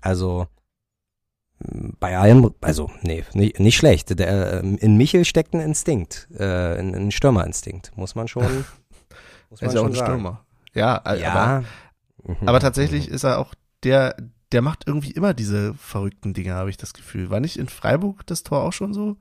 [0.00, 0.48] Also
[1.62, 4.18] m, bei allem, also nee, nicht, nicht schlecht.
[4.18, 8.42] Der, ähm, in Michel steckt ein Instinkt, äh, ein, ein Stürmerinstinkt, muss man schon.
[9.50, 9.94] muss Er ist ja auch ein.
[9.94, 10.40] Stürmer.
[10.74, 11.30] Ja, Ja.
[11.32, 11.64] aber,
[12.26, 12.48] Mhm.
[12.48, 14.16] aber tatsächlich ist er auch der,
[14.52, 17.30] der macht irgendwie immer diese verrückten Dinge, habe ich das Gefühl.
[17.30, 19.16] War nicht in Freiburg das Tor auch schon so?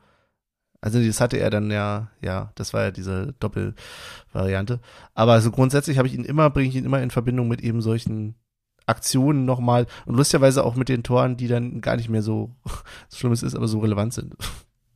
[0.81, 4.81] Also das hatte er dann ja, ja, das war ja diese Doppelvariante.
[5.13, 7.81] Aber so grundsätzlich habe ich ihn immer, bringe ich ihn immer in Verbindung mit eben
[7.81, 8.35] solchen
[8.85, 12.55] Aktionen nochmal und lustigerweise auch mit den Toren, die dann gar nicht mehr so,
[13.07, 14.35] so schlimm es ist, aber so relevant sind.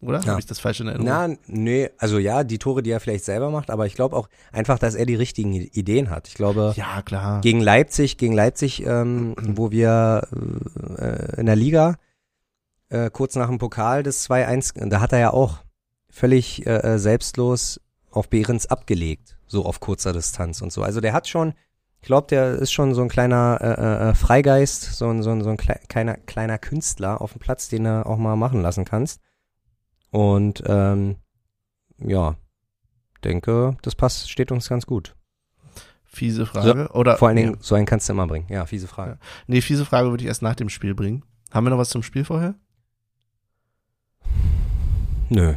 [0.01, 0.19] Oder?
[0.19, 0.27] Ja.
[0.27, 1.07] Habe ich das falsch in Erinnerung?
[1.07, 4.29] Na, nee, also ja, die Tore, die er vielleicht selber macht, aber ich glaube auch
[4.51, 6.27] einfach, dass er die richtigen Ideen hat.
[6.27, 7.41] Ich glaube, ja, klar.
[7.41, 10.27] gegen Leipzig, gegen Leipzig, ähm, wo wir
[10.97, 11.95] äh, in der Liga
[12.89, 15.57] äh, kurz nach dem Pokal des 2-1, da hat er ja auch
[16.09, 20.83] völlig äh, äh, selbstlos auf Behrens abgelegt, so auf kurzer Distanz und so.
[20.83, 21.53] Also der hat schon,
[22.01, 25.43] ich glaube, der ist schon so ein kleiner äh, äh, Freigeist, so ein, so ein,
[25.43, 28.85] so ein klei- kleiner, kleiner Künstler auf dem Platz, den du auch mal machen lassen
[28.85, 29.19] kannst.
[30.11, 31.17] Und ähm,
[31.99, 32.35] ja,
[33.23, 35.15] denke, das passt, steht uns ganz gut.
[36.05, 36.89] Fiese Frage.
[36.93, 37.37] Oder, Vor allen.
[37.37, 38.47] Dingen, so einen kannst du immer bringen.
[38.49, 39.19] Ja, fiese Frage.
[39.45, 41.23] Nee, fiese Frage würde ich erst nach dem Spiel bringen.
[41.51, 42.55] Haben wir noch was zum Spiel vorher?
[45.29, 45.53] Nö.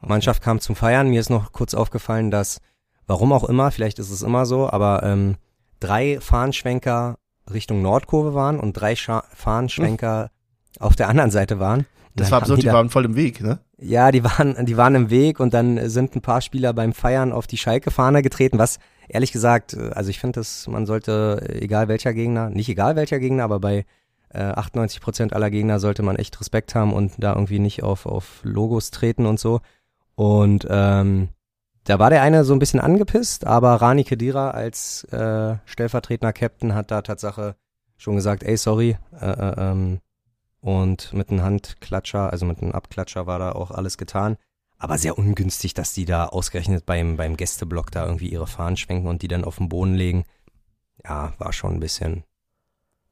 [0.00, 1.08] Mannschaft kam zum Feiern.
[1.08, 2.60] Mir ist noch kurz aufgefallen, dass,
[3.06, 5.36] warum auch immer, vielleicht ist es immer so, aber ähm,
[5.80, 7.18] drei Fahnenschwenker
[7.50, 10.30] Richtung Nordkurve waren und drei Scha Fahnenschwenker
[10.78, 11.86] auf der anderen Seite waren.
[12.14, 13.60] Das war absurd, die da- waren voll im Weg, ne?
[13.80, 17.32] Ja, die waren, die waren im Weg und dann sind ein paar Spieler beim Feiern
[17.32, 18.78] auf die Schalke-Fahne getreten, was
[19.08, 22.96] ehrlich gesagt, äh, also ich finde, dass man sollte, äh, egal welcher Gegner, nicht egal
[22.96, 23.84] welcher Gegner, aber bei
[24.30, 28.04] äh, 98 Prozent aller Gegner sollte man echt Respekt haben und da irgendwie nicht auf,
[28.04, 29.60] auf Logos treten und so.
[30.16, 31.28] Und ähm,
[31.84, 36.74] da war der eine so ein bisschen angepisst, aber Rani Kedira als äh, stellvertretender Captain
[36.74, 37.54] hat da Tatsache
[37.96, 40.00] schon gesagt, ey, sorry, äh, äh, ähm,
[40.60, 44.36] und mit einem Handklatscher, also mit einem Abklatscher war da auch alles getan.
[44.80, 49.08] Aber sehr ungünstig, dass die da ausgerechnet beim, beim Gästeblock da irgendwie ihre Fahnen schwenken
[49.08, 50.24] und die dann auf den Boden legen.
[51.04, 52.24] Ja, war schon ein bisschen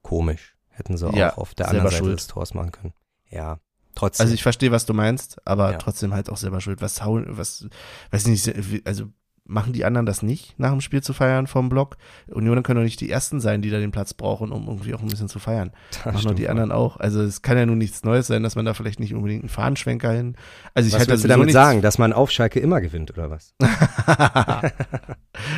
[0.02, 0.56] komisch.
[0.70, 2.18] Hätten sie Ja, auch auf der anderen Seite schuld.
[2.18, 2.93] des Tors machen können.
[3.31, 3.59] Ja,
[3.94, 4.24] trotzdem.
[4.24, 5.78] Also ich verstehe, was du meinst, aber Ja.
[5.78, 6.81] trotzdem halt auch selber schuld.
[6.82, 7.66] Was hauen, was,
[8.12, 8.52] weiß nicht,
[8.86, 9.06] also
[9.47, 11.97] machen die anderen das nicht, nach dem Spiel zu feiern vom Block?
[12.28, 15.02] Union können doch nicht die Ersten sein, die da den Platz brauchen, um irgendwie auch
[15.02, 15.73] ein bisschen zu feiern.
[16.06, 16.98] Das machen doch die anderen auch.
[16.98, 19.48] Also es kann ja nun nichts Neues sein, dass man da vielleicht nicht unbedingt einen
[19.48, 20.36] Fahnenschwenker hin.
[20.73, 23.55] Also ich Was willst du damit sagen, dass man auf Schalke immer gewinnt, oder was?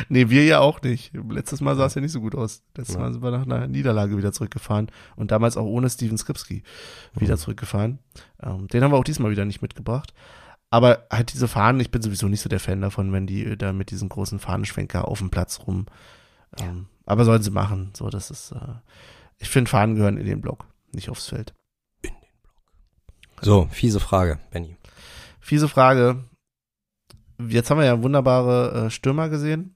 [0.09, 1.11] nee, wir ja auch nicht.
[1.29, 2.63] Letztes Mal sah es ja nicht so gut aus.
[2.75, 6.63] Letztes Mal sind wir nach einer Niederlage wieder zurückgefahren und damals auch ohne Steven Skripski
[7.15, 7.99] wieder zurückgefahren.
[8.41, 10.13] Ähm, den haben wir auch diesmal wieder nicht mitgebracht.
[10.69, 13.73] Aber halt diese Fahnen, ich bin sowieso nicht so der Fan davon, wenn die da
[13.73, 15.87] mit diesen großen Fahnenschwenker auf dem Platz rum.
[16.59, 17.91] Ähm, aber sollen sie machen.
[17.97, 18.75] So, das ist, äh,
[19.37, 21.53] ich finde, Fahnen gehören in den Block, nicht aufs Feld.
[23.41, 24.75] So, fiese Frage, Benny.
[25.39, 26.23] Fiese Frage.
[27.39, 29.75] Jetzt haben wir ja wunderbare äh, Stürmer gesehen.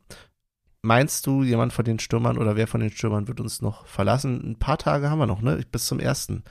[0.82, 4.42] Meinst du, jemand von den Stürmern oder wer von den Stürmern wird uns noch verlassen?
[4.44, 5.64] Ein paar Tage haben wir noch, ne?
[5.72, 6.44] Bis zum ersten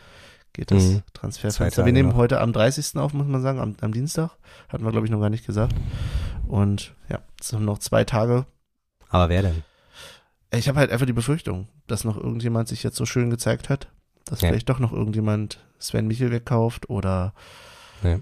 [0.52, 1.02] geht das Mhm.
[1.14, 1.84] Transferfenster.
[1.84, 2.16] Wir nehmen noch.
[2.16, 2.98] heute am 30.
[2.98, 4.30] auf, muss man sagen, am, am Dienstag.
[4.68, 5.74] Hatten wir, glaube ich, noch gar nicht gesagt.
[6.46, 8.46] Und ja, es sind noch zwei Tage.
[9.08, 9.62] Aber wer denn?
[10.54, 13.88] Ich habe halt einfach die Befürchtung, dass noch irgendjemand sich jetzt so schön gezeigt hat,
[14.26, 14.48] dass Ja.
[14.48, 17.32] vielleicht doch noch irgendjemand Sven Michel wegkauft oder.
[18.02, 18.18] Nee.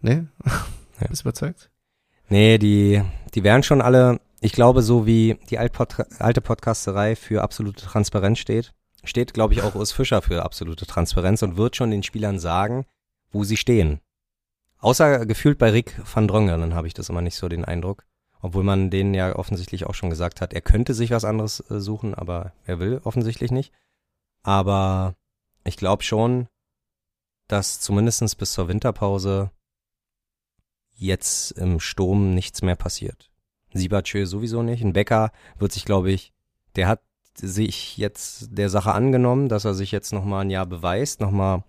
[0.00, 0.24] Nee?
[1.00, 1.08] Ja.
[1.08, 1.70] Bist du überzeugt?
[2.28, 3.02] Nee, die,
[3.34, 8.38] die wären schon alle, ich glaube, so wie die Altpod alte Podcasterei für absolute Transparenz
[8.38, 8.72] steht,
[9.04, 12.86] steht, glaube ich, auch Urs Fischer für absolute Transparenz und wird schon den Spielern sagen,
[13.30, 14.00] wo sie stehen.
[14.78, 18.04] Außer gefühlt bei Rick van Drongelen habe ich das immer nicht so den Eindruck.
[18.40, 21.80] Obwohl man denen ja offensichtlich auch schon gesagt hat, er könnte sich was anderes äh,
[21.80, 23.72] suchen, aber er will offensichtlich nicht.
[24.42, 25.14] Aber
[25.64, 26.48] ich glaube schon,
[27.48, 29.50] dass zumindestens bis zur Winterpause
[30.92, 33.30] jetzt im Sturm nichts mehr passiert.
[33.72, 34.82] Siebertschö sowieso nicht.
[34.82, 36.32] Ein Becker wird sich, glaube ich,
[36.76, 37.00] der hat
[37.38, 41.64] sich jetzt der Sache angenommen, dass er sich jetzt nochmal ein Jahr beweist, nochmal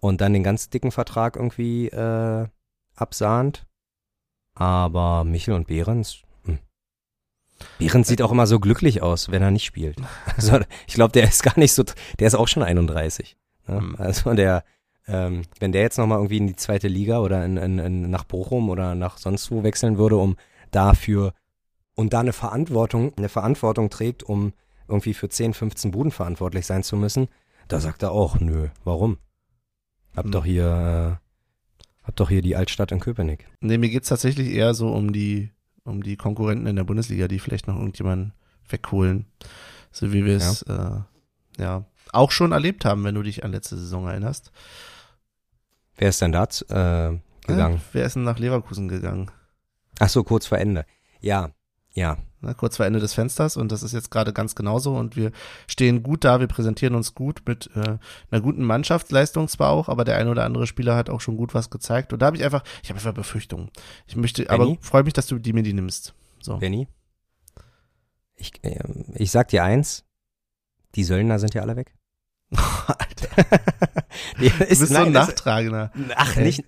[0.00, 2.46] und dann den ganz dicken Vertrag irgendwie äh,
[2.94, 3.66] absahnt.
[4.54, 6.58] Aber Michel und Behrens, hm.
[7.78, 9.96] Behrens sieht auch immer so glücklich aus, wenn er nicht spielt.
[10.36, 11.84] Also, ich glaube, der ist gar nicht so,
[12.18, 13.36] der ist auch schon 31.
[13.68, 13.76] Ne?
[13.78, 13.96] Hm.
[13.98, 14.64] Also der,
[15.06, 18.24] ähm, wenn der jetzt nochmal irgendwie in die zweite Liga oder in, in, in, nach
[18.24, 20.36] Bochum oder nach sonst wo wechseln würde, um
[20.70, 21.32] dafür
[22.02, 24.52] und da eine Verantwortung, eine Verantwortung trägt, um
[24.88, 27.28] irgendwie für 10, 15 Buden verantwortlich sein zu müssen,
[27.68, 29.18] da sagt er auch, nö, warum?
[30.16, 30.32] Hab Hm.
[30.32, 33.46] doch hier, äh, hab doch hier die Altstadt in Köpenick.
[33.60, 35.52] Nee, mir geht's tatsächlich eher so um die,
[35.84, 38.32] um die Konkurrenten in der Bundesliga, die vielleicht noch irgendjemanden
[38.68, 39.26] wegholen.
[39.92, 41.06] So wie wir es ja.
[41.56, 44.50] Äh, ja auch schon erlebt haben, wenn du dich an letzte Saison erinnerst.
[45.96, 47.16] Wer ist denn da äh,
[47.46, 47.76] gegangen?
[47.76, 49.30] Äh, wer ist denn nach Leverkusen gegangen?
[50.00, 50.84] Ach so, kurz vor Ende.
[51.20, 51.52] Ja,
[51.94, 52.16] ja.
[52.44, 55.30] Na, kurz vor Ende des Fensters und das ist jetzt gerade ganz genauso und wir
[55.68, 57.98] stehen gut da, wir präsentieren uns gut mit äh,
[58.30, 61.54] einer guten Mannschaftsleistung zwar auch, aber der ein oder andere Spieler hat auch schon gut
[61.54, 63.70] was gezeigt und da habe ich einfach, ich habe einfach Befürchtungen.
[64.08, 64.78] Ich möchte, aber Benny?
[64.80, 66.14] freue mich, dass du die mir die nimmst.
[66.40, 66.56] So.
[66.58, 66.88] Benny?
[68.34, 68.80] Ich, äh,
[69.14, 70.04] ich sag dir eins,
[70.96, 71.94] die Söldner sind ja alle weg.
[72.50, 73.44] Alter,
[74.38, 75.92] du ist, bist so ein nein, Nachtragender.
[76.16, 76.42] Ach, Hä?
[76.42, 76.64] nicht.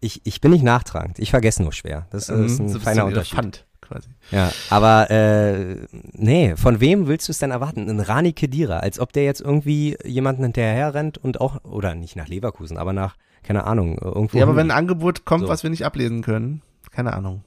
[0.00, 1.18] Ich, ich bin nicht nachtragend.
[1.18, 2.06] Ich vergesse nur schwer.
[2.10, 3.38] Das ist Mhm, ein so du feiner ein Unterschied.
[3.38, 4.08] Elefant quasi.
[4.30, 5.76] Ja, aber äh,
[6.12, 7.88] nee, von wem willst du es denn erwarten?
[7.88, 12.16] Ein Rani Kedira, als ob der jetzt irgendwie jemanden hinterher rennt und auch, oder nicht
[12.16, 14.38] nach Leverkusen, aber nach, keine Ahnung, irgendwo.
[14.38, 15.48] Ja, aber wenn ein Angebot kommt, So.
[15.48, 17.44] was wir nicht ablesen können, keine Ahnung.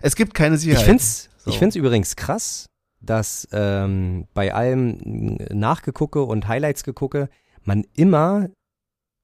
[0.00, 0.84] Es gibt keine ich Sicherheit.
[0.84, 1.50] find's, So.
[1.50, 2.66] ich find's übrigens krass,
[3.00, 7.28] dass ähm, bei allem Nachgegucke und Highlights gegucke,
[7.64, 8.48] man immer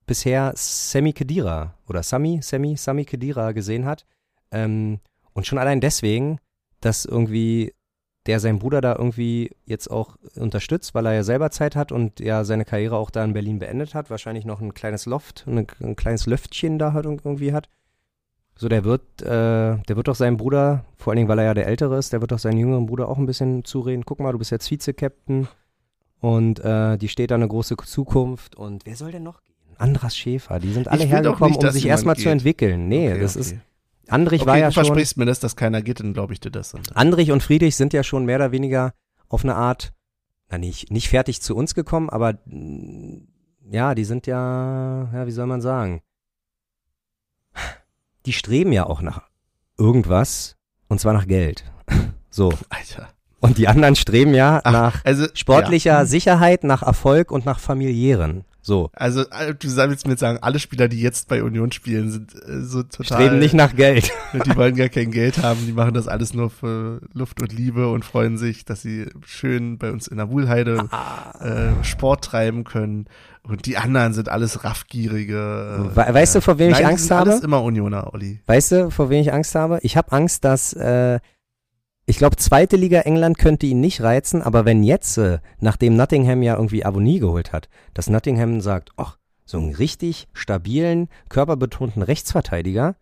[0.07, 4.07] bisher Sammy Kedira oder Sami, Sammy, Sami Kedira gesehen hat.
[4.51, 4.99] Ähm,
[5.33, 6.39] und schon allein deswegen,
[6.81, 7.73] dass irgendwie
[8.27, 12.21] der seinen Bruder da irgendwie jetzt auch unterstützt, weil er ja selber Zeit hat und
[12.21, 15.67] ja seine Karriere auch da in Berlin beendet hat, wahrscheinlich noch ein kleines Loft, ein,
[15.83, 17.69] ein kleines Löftchen da hat und irgendwie hat.
[18.57, 21.55] So, der wird, äh, der wird doch seinem Bruder, vor allen Dingen, weil er ja
[21.55, 24.05] der Ältere ist, der wird doch seinen jüngeren Bruder auch ein bisschen zureden.
[24.05, 25.49] Guck mal, du bist jetzt Vize-Captain
[26.21, 29.57] und äh, die steht da eine große Zukunft und wer soll denn noch gehen?
[29.79, 32.87] Andras Schäfer, die sind alle hergekommen, nicht, um sich erstmal zu entwickeln.
[32.87, 33.41] Nee, Okay, das okay.
[33.41, 33.57] ist,
[34.11, 36.41] Andrich okay, war ja du schon, versprichst mir das, dass keiner geht, dann glaube ich
[36.41, 36.75] dir das.
[36.95, 38.93] Andrich und Friedrich sind ja schon mehr oder weniger
[39.29, 39.93] auf eine Art,
[40.49, 43.29] na nicht, nicht fertig zu uns gekommen, aber mm,
[43.71, 46.03] ja, die sind ja, ja, wie soll man sagen?
[48.27, 49.23] Die streben ja auch nach
[49.79, 50.57] irgendwas
[50.89, 51.65] und zwar nach Geld.
[52.33, 52.53] So.
[52.69, 53.09] Alter.
[53.41, 56.05] Und die anderen streben ja Ach, nach Also sportlicher ja.
[56.05, 58.45] Sicherheit, nach Erfolg und nach familiären.
[58.63, 58.91] So.
[58.93, 62.35] Also äh, du willst mir jetzt sagen, alle Spieler, die jetzt bei Union spielen, sind
[62.35, 63.19] äh, so total.
[63.19, 64.11] Streben nicht nach Geld.
[64.47, 67.91] Die wollen gar kein Geld haben, die machen das alles nur für Luft und Liebe
[67.91, 70.89] und freuen sich, dass sie schön bei uns in der Wuhlheide
[71.41, 73.07] äh, Sport treiben können.
[73.43, 75.91] Und die anderen sind alles raffgierige.
[75.95, 77.31] We weißt du, vor wem Nein, ich die Angst habe?
[77.31, 78.41] Alles immer Unioner, Olli.
[78.47, 79.79] Weißt du, vor wem ich Angst habe?
[79.83, 81.19] Ich habe Angst, dass äh,
[82.11, 86.43] ich glaube, zweite Liga England könnte ihn nicht reizen, aber wenn jetzt, äh, nachdem Nottingham
[86.43, 92.97] ja irgendwie Abonnie geholt hat, dass Nottingham sagt, ach, so einen richtig stabilen, körperbetonten Rechtsverteidiger,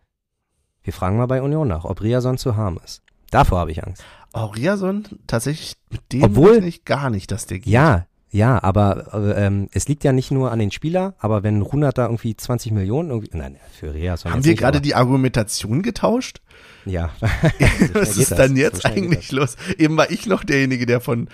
[0.83, 3.01] wir fragen mal bei Union nach, ob Riason zu haben ist.
[3.31, 4.03] Davor habe ich Angst.
[4.31, 7.71] Auch Riason, tatsächlich, mit dem Obwohl- ich gar nicht, dass der geht.
[7.73, 11.61] Ja, ja, aber äh, ähm, es liegt ja nicht nur an den Spieler, aber wenn
[11.61, 15.81] Runert da irgendwie 20 Millionen, irgendwie, nein, für Riason Haben jetzt wir gerade die Argumentation
[15.81, 16.41] getauscht?
[16.85, 17.09] Ja.
[17.93, 19.55] Was ist dann jetzt eigentlich los?
[19.77, 21.27] Eben war ich noch derjenige, der von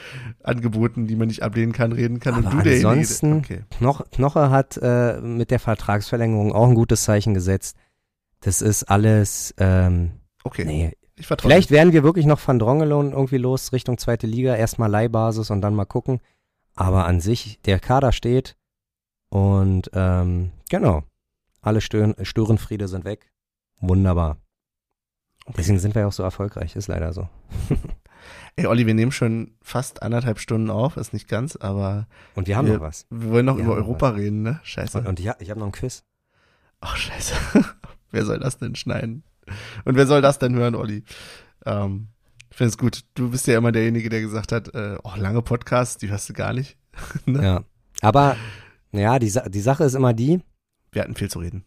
[0.44, 2.36] Angeboten, die man nicht ablehnen kann, reden kann.
[2.36, 2.88] und Aber du derjenige.
[2.90, 3.60] ansonsten- okay.
[3.78, 7.76] Knoch, Knoche hat äh, mit der Vertragsverlängerung auch ein gutes Zeichen gesetzt.
[8.42, 10.12] Das ist alles, ähm,
[10.44, 10.66] okay.
[10.66, 10.92] nee.
[11.18, 11.50] Ich vertraue.
[11.50, 14.56] Vielleicht werden wir wirklich noch Van Drongelon irgendwie los Richtung zweite Liga.
[14.56, 16.20] Erstmal Leihbasis und dann mal gucken.
[16.76, 18.58] Aber an sich, der Kader steht
[19.30, 21.04] und ähm, genau.
[21.62, 23.32] Alle Stören, Störenfriede sind weg.
[23.80, 24.38] Wunderbar.
[25.58, 27.30] Deswegen sind wir ja auch so erfolgreich, ist leider so.
[28.56, 32.58] Ey, Olli, wir nehmen schon fast anderthalb Stunden auf, ist nicht ganz, aber Und wir
[32.58, 33.06] haben Wir- noch was.
[33.10, 34.60] wir wollen noch Wir über Europa reden, ne?
[34.64, 34.98] Scheiße.
[35.00, 36.04] Und, und ich, ich habe noch ein Quiz.
[36.82, 37.36] Ach, scheiße.
[38.12, 39.24] wer soll das denn schneiden?
[39.86, 41.04] Und wer soll das denn hören, Olli?
[41.66, 42.08] Ähm,
[42.56, 43.02] ich finde es gut.
[43.16, 46.34] Du bist ja immer derjenige, der gesagt hat, äh, oh, lange Podcasts, die hörst du
[46.34, 46.78] gar nicht.
[47.26, 47.44] ne?
[47.44, 47.64] Ja.
[48.00, 48.38] Aber,
[48.94, 50.40] ja, die, die Sache ist immer die,
[50.94, 51.66] Wir hatten viel zu reden.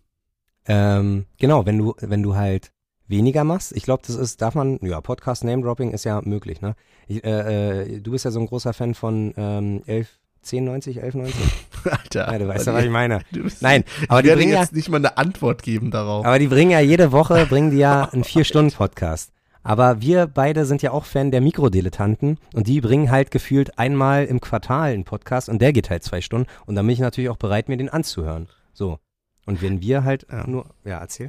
[0.67, 2.73] Ähm, genau, wenn du, wenn du halt
[3.07, 6.63] weniger machst, ich glaube, das ist, darf man, ja, Podcast Name Dropping ist ja möglich,
[6.63, 6.75] ne?
[7.07, 10.09] Ich, äh, äh, du bist ja so ein großer Fan von ähm, 11,
[10.43, 11.67] 1090, 1190.
[11.85, 12.33] Alter.
[12.33, 13.19] Ja, du weißt ja, was ich meine.
[13.31, 16.25] du bist- Nein, aber die bringen ja, jetzt nicht mal eine Antwort geben darauf.
[16.25, 19.33] aber die bringen ja jede Woche, bringen die ja einen Vier-Stunden-Podcast.
[19.69, 24.25] Aber wir beide sind ja auch Fan der Mikrodilettanten und die bringen halt gefühlt einmal
[24.25, 27.29] im Quartal einen Podcast und der geht halt zwei Stunden und dann bin ich natürlich
[27.29, 28.49] auch bereit, mir den anzuhören.
[28.73, 28.99] So.
[29.45, 30.47] Und wenn wir halt Ja.
[30.47, 31.29] nur, ja, erzähl.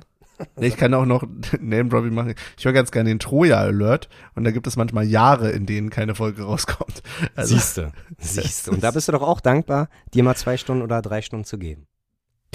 [0.55, 1.23] Nee, Ich kann auch noch
[1.59, 2.33] Name-Dropping machen.
[2.57, 6.15] Ich höre ganz gerne den Troja-Alert und da gibt es manchmal Jahre, in denen keine
[6.15, 7.03] Folge rauskommt.
[7.35, 8.71] Also, Siehste, siehste.
[8.71, 11.57] Und da bist du doch auch dankbar, dir mal zwei Stunden oder drei Stunden zu
[11.57, 11.87] geben.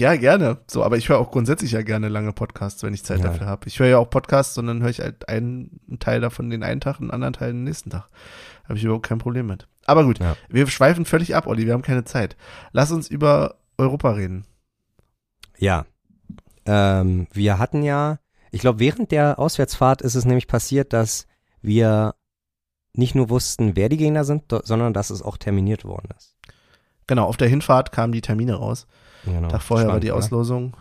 [0.01, 0.59] Ja, gerne.
[0.67, 3.27] So, aber ich höre auch grundsätzlich ja gerne lange Podcasts, wenn ich Zeit Ja.
[3.27, 3.69] dafür habe.
[3.69, 6.81] Ich höre ja auch Podcasts und dann höre ich halt einen Teil davon den einen
[6.81, 8.09] Tag, einen anderen Teil den nächsten Tag.
[8.65, 9.69] Habe ich überhaupt kein Problem mit.
[9.87, 10.37] Aber gut, Ja.
[10.49, 12.37] wir schweifen völlig ab, Olli, wir haben keine Zeit.
[12.73, 14.47] Lass uns über Europa reden.
[15.59, 15.85] Ja.
[16.67, 18.19] Ähm, wir hatten ja,
[18.51, 21.27] ich glaube, während der Auswärtsfahrt ist es nämlich passiert, dass
[21.61, 22.15] wir
[22.95, 26.37] nicht nur wussten, wer die Gegner sind, sondern dass es auch terminiert worden ist.
[27.07, 28.87] Genau, auf der Hinfahrt kamen die Termine raus.
[29.25, 29.49] Genau.
[29.49, 30.19] Tag vorher war Spannend, die oder?
[30.19, 30.77] Auslosung.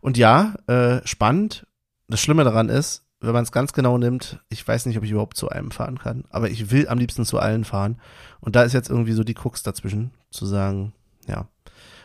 [0.00, 1.66] Und ja, äh, spannend.
[2.08, 5.10] Das Schlimme daran ist, wenn man es ganz genau nimmt, ich weiß nicht, ob ich
[5.10, 7.98] überhaupt zu einem fahren kann, aber ich will am liebsten zu allen fahren.
[8.40, 10.92] Und da ist jetzt irgendwie so die Krux dazwischen, zu sagen,
[11.26, 11.46] ja.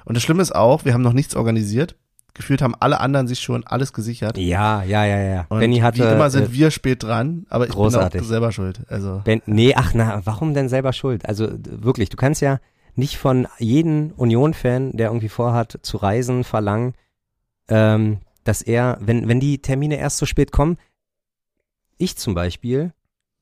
[0.05, 1.95] Und das Schlimme ist auch, wir haben noch nichts organisiert.
[2.33, 4.37] Gefühlt haben alle anderen sich schon alles gesichert.
[4.37, 5.45] Ja, ja, ja, ja.
[5.49, 5.97] Und Benny hatte.
[5.97, 8.13] wie immer sind äh, wir spät dran, aber ich großartig.
[8.13, 8.81] bin auch selber schuld.
[8.87, 11.25] Also Ben, nee, ach na, warum denn selber schuld?
[11.27, 12.59] Also wirklich, du kannst ja
[12.99, 16.93] nicht von jedem Union-Fan, der irgendwie vorhat zu reisen, verlangen,
[17.67, 20.77] ähm, dass er, wenn, wenn die Termine erst so spät kommen,
[21.97, 22.93] ich zum Beispiel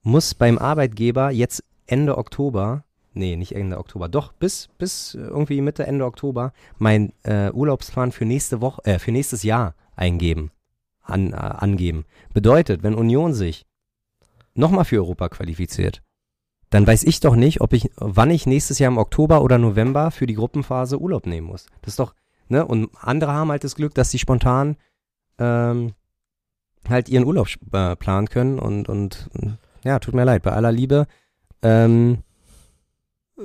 [0.03, 5.85] muss beim Arbeitgeber jetzt Ende Oktober, nee, nicht Ende Oktober, doch bis, bis irgendwie Mitte,
[5.85, 10.51] Ende Oktober mein äh, Urlaubsplan für nächste Woche, äh, für nächstes Jahr eingeben,
[11.01, 12.05] an, äh, angeben.
[12.34, 13.65] Bedeutet, wenn Union sich
[14.55, 16.01] nochmal für Europa qualifiziert,
[16.69, 20.11] dann weiß ich doch nicht, ob ich, wann ich nächstes Jahr im Oktober oder November
[20.11, 21.68] für die Gruppenphase Urlaub nehmen muss.
[21.81, 22.14] Das ist doch,
[22.49, 22.65] ne?
[22.65, 24.76] Und andere haben halt das Glück, dass sie spontan
[25.39, 25.94] ähm,
[26.89, 29.30] halt ihren Urlaub äh, planen können und, und
[29.84, 31.07] ja, tut mir leid, bei aller Liebe.
[31.61, 32.19] Ähm,
[33.38, 33.44] äh,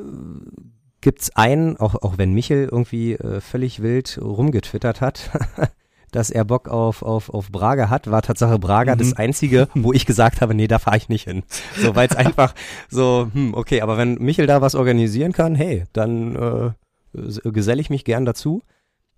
[1.00, 5.30] gibt's einen, auch, auch wenn Michel irgendwie äh, völlig wild rumgetwittert hat,
[6.12, 8.98] dass er Bock auf, auf, auf Braga hat, war Tatsache Braga Mhm.
[8.98, 11.42] das einzige, wo ich gesagt habe, nee, da fahre ich nicht hin.
[11.76, 12.54] So, weil es einfach
[12.88, 17.90] so, hm, okay, aber wenn Michel da was organisieren kann, hey, dann äh, geselle ich
[17.90, 18.62] mich gern dazu.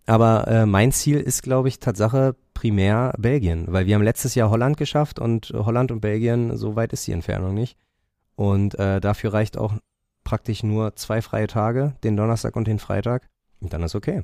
[0.07, 4.51] Aber äh, mein Ziel ist, glaube ich, Tatsache primär Belgien, weil wir haben letztes Jahr
[4.51, 7.77] Holland geschafft und Holland und Belgien, so weit ist die Entfernung nicht.
[8.37, 9.75] Und äh, dafür reicht auch
[10.25, 13.29] praktisch nur zwei freie Tage, den Donnerstag und den Freitag.
[13.61, 14.23] Und dann ist okay.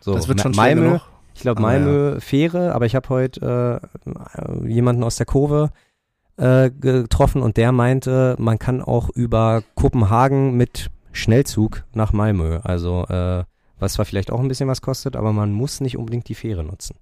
[0.00, 0.98] So, das wird schon Malmö.
[1.36, 5.70] Ich glaube Aber Malmö Fähre, aber ich habe heute äh, jemanden aus der Kurve
[6.38, 12.60] äh, getroffen und der meinte, man kann auch über Kopenhagen mit Schnellzug nach Malmö.
[12.62, 13.44] Also äh,
[13.78, 16.64] was zwar vielleicht auch ein bisschen was kostet, aber man muss nicht unbedingt die Fähre
[16.64, 16.96] nutzen.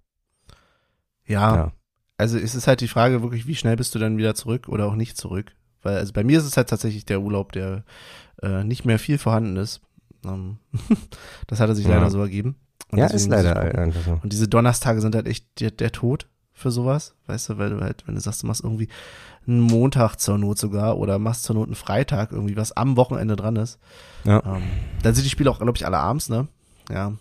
[1.26, 1.72] Ja, ja.
[2.18, 4.86] also es ist halt die Frage wirklich, wie schnell bist du dann wieder zurück oder
[4.86, 5.52] auch nicht zurück?
[5.80, 7.84] Weil, also bei mir ist es halt tatsächlich der Urlaub, der
[8.42, 9.80] äh, nicht mehr viel vorhanden ist.
[10.24, 10.58] Ähm,
[11.46, 11.94] das hatte sich ja.
[11.94, 12.56] leider so ergeben.
[12.94, 14.20] Und ja, ist leider einfach so.
[14.22, 17.80] Und diese Donnerstage sind halt echt der, der Tod für sowas, weißt du, weil du
[17.80, 18.88] halt, wenn du sagst, du machst irgendwie
[19.46, 23.34] einen Montag zur Not sogar oder machst zur Not einen Freitag irgendwie, was am Wochenende
[23.34, 23.78] dran ist.
[24.24, 24.40] Ja.
[24.46, 24.62] Ähm,
[25.02, 26.46] dann sind die Spiele auch, glaube ich, alle abends, ne?
[26.90, 27.12] Ja.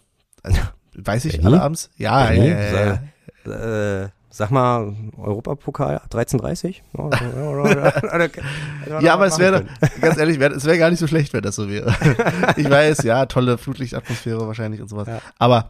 [0.43, 0.59] Also,
[0.95, 1.89] weiß ich, alle abends?
[1.97, 2.99] Ja, ja, ja, ja,
[3.45, 4.03] ja.
[4.03, 6.81] Äh, sag mal, Europapokal 13.30
[9.01, 9.65] ja, aber es wäre,
[10.01, 11.95] ganz ehrlich, wär, es wäre gar nicht so schlecht, wenn das so wäre.
[12.57, 15.07] ich weiß, ja, tolle Flutlichtatmosphäre wahrscheinlich und sowas.
[15.07, 15.21] Ja.
[15.37, 15.69] Aber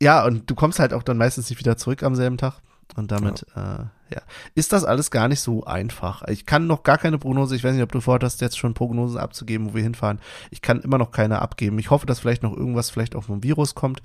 [0.00, 2.54] ja, und du kommst halt auch dann meistens nicht wieder zurück am selben Tag.
[2.96, 3.74] Und damit, ja.
[3.74, 4.22] Äh, ja,
[4.54, 6.26] ist das alles gar nicht so einfach.
[6.28, 9.18] Ich kann noch gar keine Prognose, ich weiß nicht, ob du vorhast, jetzt schon Prognosen
[9.18, 10.18] abzugeben, wo wir hinfahren.
[10.50, 11.78] Ich kann immer noch keine abgeben.
[11.78, 14.00] Ich hoffe, dass vielleicht noch irgendwas vielleicht auch vom Virus kommt.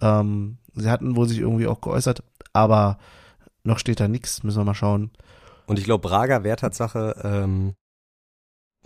[0.00, 2.98] Ähm, sie hatten wohl sich irgendwie auch geäußert, aber
[3.64, 5.10] noch steht da nichts, müssen wir mal schauen.
[5.66, 7.74] Und ich glaube, Braga wäre Tatsache ähm,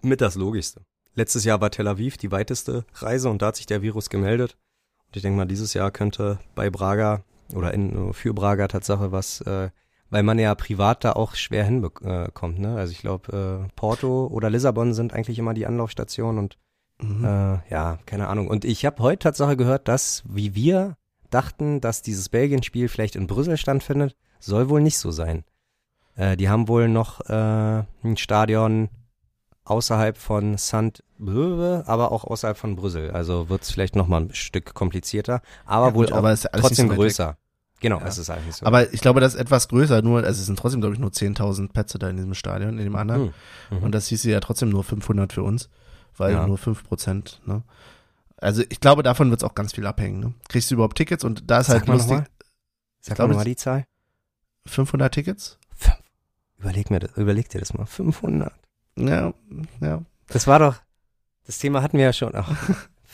[0.03, 0.83] mit das Logischste.
[1.15, 4.57] Letztes Jahr war Tel Aviv die weiteste Reise und da hat sich der Virus gemeldet.
[5.07, 7.25] Und ich denke mal, dieses Jahr könnte bei Braga
[7.55, 9.71] oder in, für Braga Tatsache was, äh,
[10.11, 12.59] weil man ja privat da auch schwer hinbekommt.
[12.59, 12.77] Ne?
[12.77, 16.59] Also ich glaube, äh, Porto oder Lissabon sind eigentlich immer die Anlaufstationen und
[17.01, 17.25] mhm.
[17.25, 18.49] äh, ja, keine Ahnung.
[18.49, 20.97] Und ich habe heute Tatsache gehört, dass, wie wir
[21.31, 24.17] dachten, dass dieses Belgien-Spiel vielleicht in Brüssel stattfindet,
[24.47, 25.45] soll wohl nicht so sein.
[26.15, 28.89] Äh, die haben wohl noch äh, ein Stadion
[29.65, 31.03] außerhalb von St.
[31.19, 33.11] Böwe, aber auch außerhalb von Brüssel.
[33.11, 36.89] Also wird es vielleicht noch mal ein Stück komplizierter, aber ja, wohl gut, aber trotzdem
[36.89, 37.37] so größer.
[37.81, 38.07] Genau, ja.
[38.07, 38.65] es ist eigentlich so.
[38.65, 41.11] Aber ich glaube, das ist etwas größer, nur, also es sind trotzdem, glaube ich, nur
[41.11, 43.23] 10.000 Plätze da in diesem Stadion, in dem anderen.
[43.23, 43.33] Mhm.
[43.71, 43.83] Mhm.
[43.83, 45.69] Und das hieß ja trotzdem nur 500 für uns,
[46.17, 46.47] weil ja.
[46.47, 47.63] nur 5 Prozent, ne?
[48.39, 50.35] Also ich glaube, davon wird es auch ganz viel abhängen, ne?
[50.49, 52.23] Kriegst du überhaupt Tickets und da ist Sag halt lustig.
[53.01, 53.85] Sag mal, mal die Zahl.
[54.67, 55.59] 500 Tickets?
[56.59, 57.87] Überleg mir das, überleg dir das mal.
[57.87, 58.53] 500.
[58.97, 59.33] Ja,
[59.81, 60.03] ja.
[60.29, 60.77] Das war doch,
[61.47, 62.35] das Thema hatten wir ja schon.
[62.35, 62.51] Ach,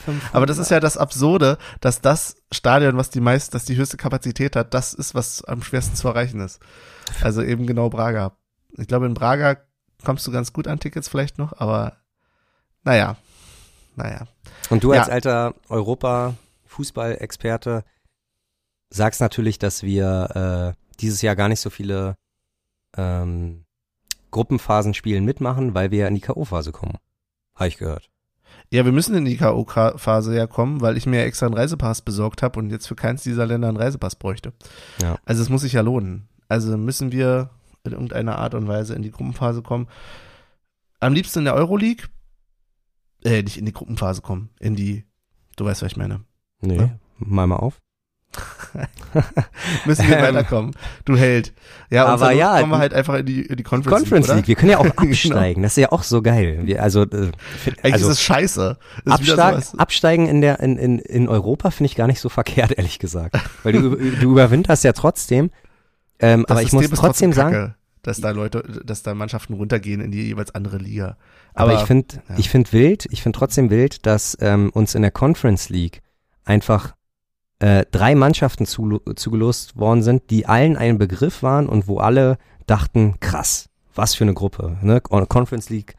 [0.33, 3.97] Aber das ist ja das Absurde, dass das Stadion, was die meist, das die höchste
[3.97, 6.61] Kapazität hat, das ist, was am schwersten zu erreichen ist.
[7.21, 8.31] Also eben genau Braga.
[8.77, 9.57] Ich glaube, in Braga
[10.03, 11.97] kommst du ganz gut an Tickets vielleicht noch, aber
[12.83, 13.17] naja,
[13.95, 14.25] naja.
[14.69, 14.99] Und du ja.
[14.99, 17.83] als alter Europa-Fußball-Experte
[18.89, 22.15] sagst natürlich, dass wir äh, dieses Jahr gar nicht so viele
[22.97, 23.65] ähm,
[24.31, 26.97] Gruppenphasenspielen mitmachen, weil wir ja in die K.O.-Phase kommen.
[27.55, 28.09] Habe ich gehört.
[28.69, 32.41] Ja, wir müssen in die K.O.-Phase ja kommen, weil ich mir extra einen Reisepass besorgt
[32.41, 34.53] habe und jetzt für keins dieser Länder einen Reisepass bräuchte.
[35.01, 35.17] Ja.
[35.25, 36.27] Also es muss sich ja lohnen.
[36.47, 37.51] Also müssen wir
[37.83, 39.87] in irgendeiner Art und Weise in die Gruppenphase kommen.
[40.99, 42.07] Am liebsten in der Euroleague.
[43.23, 45.05] Äh, nicht in die Gruppenphase kommen, in die,
[45.55, 46.25] du weißt, was ich meine.
[46.59, 46.99] Nee, ja?
[47.19, 47.79] mal mal auf.
[49.85, 50.75] Müssen wir ähm, weiterkommen.
[51.05, 51.53] Du Held.
[51.89, 54.35] Ja, aber ja, kommen wir halt einfach in die, in die Conference, Conference League.
[54.37, 54.47] League.
[54.47, 55.55] Wir können ja auch absteigen.
[55.55, 55.65] genau.
[55.65, 56.61] Das ist ja auch so geil.
[56.63, 58.77] Wir, also, äh, Eigentlich also, ist es scheiße.
[59.05, 62.71] Ist absteig, absteigen in der, in, in, in Europa finde ich gar nicht so verkehrt,
[62.77, 63.35] ehrlich gesagt.
[63.63, 65.51] Weil du, du überwinterst ja trotzdem.
[66.19, 70.11] Ähm, aber ich muss trotzdem Kacke, sagen, dass da Leute, dass da Mannschaften runtergehen in
[70.11, 71.17] die jeweils andere Liga.
[71.53, 72.35] Aber, aber ich finde, ja.
[72.37, 76.01] ich finde wild, ich finde trotzdem wild, dass ähm, uns in der Conference League
[76.45, 76.95] einfach
[77.59, 82.37] äh, drei Mannschaften zu, zugelost worden sind, die allen ein Begriff waren und wo alle
[82.65, 85.01] dachten, krass, was für eine Gruppe, ne?
[85.01, 85.95] Conference League,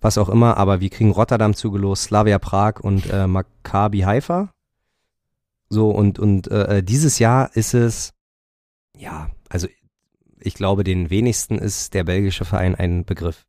[0.00, 4.52] was auch immer, aber wir kriegen Rotterdam zugelost, Slavia Prag und äh, Maccabi Haifa.
[5.68, 8.12] So, und, und äh, äh, dieses Jahr ist es,
[8.96, 9.68] ja, also
[10.38, 13.46] ich glaube, den wenigsten ist der belgische Verein ein Begriff.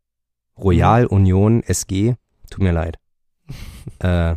[0.57, 2.15] Royal Union SG,
[2.49, 2.99] tut mir leid.
[3.99, 4.35] äh,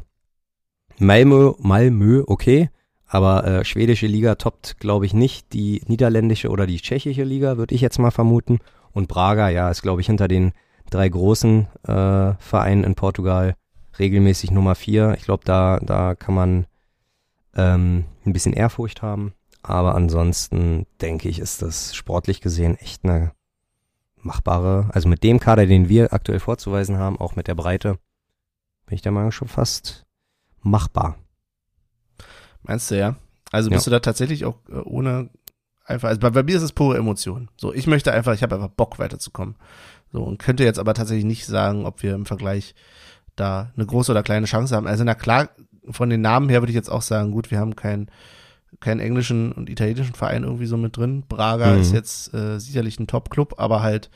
[0.98, 2.70] Malmö, Malmö, okay.
[3.06, 7.74] Aber äh, schwedische Liga toppt, glaube ich, nicht die niederländische oder die tschechische Liga, würde
[7.74, 8.58] ich jetzt mal vermuten.
[8.92, 10.52] Und Braga, ja, ist, glaube ich, hinter den
[10.90, 13.54] drei großen äh, Vereinen in Portugal
[13.98, 15.14] regelmäßig Nummer vier.
[15.16, 16.66] Ich glaube, da, da kann man
[17.54, 19.32] ähm, ein bisschen Ehrfurcht haben.
[19.62, 23.32] Aber ansonsten denke ich, ist das sportlich gesehen echt eine
[24.16, 27.98] machbare, also mit dem Kader, den wir aktuell vorzuweisen haben, auch mit der Breite,
[28.86, 30.04] bin ich der Meinung schon fast
[30.62, 31.16] machbar.
[32.66, 33.16] Meinst du ja?
[33.52, 33.90] Also bist ja.
[33.90, 35.30] du da tatsächlich auch äh, ohne
[35.84, 37.48] einfach, also bei, bei, mir ist es pure Emotion.
[37.56, 39.56] So, ich möchte einfach, ich habe einfach Bock weiterzukommen.
[40.12, 42.74] So, und könnte jetzt aber tatsächlich nicht sagen, ob wir im Vergleich
[43.36, 44.86] da eine große oder kleine Chance haben.
[44.86, 45.50] Also na klar,
[45.90, 48.10] von den Namen her würde ich jetzt auch sagen, gut, wir haben keinen
[48.80, 51.24] keinen englischen und italienischen Verein irgendwie so mit drin.
[51.28, 51.80] Braga mhm.
[51.80, 54.10] ist jetzt äh, sicherlich ein Top-Club, aber halt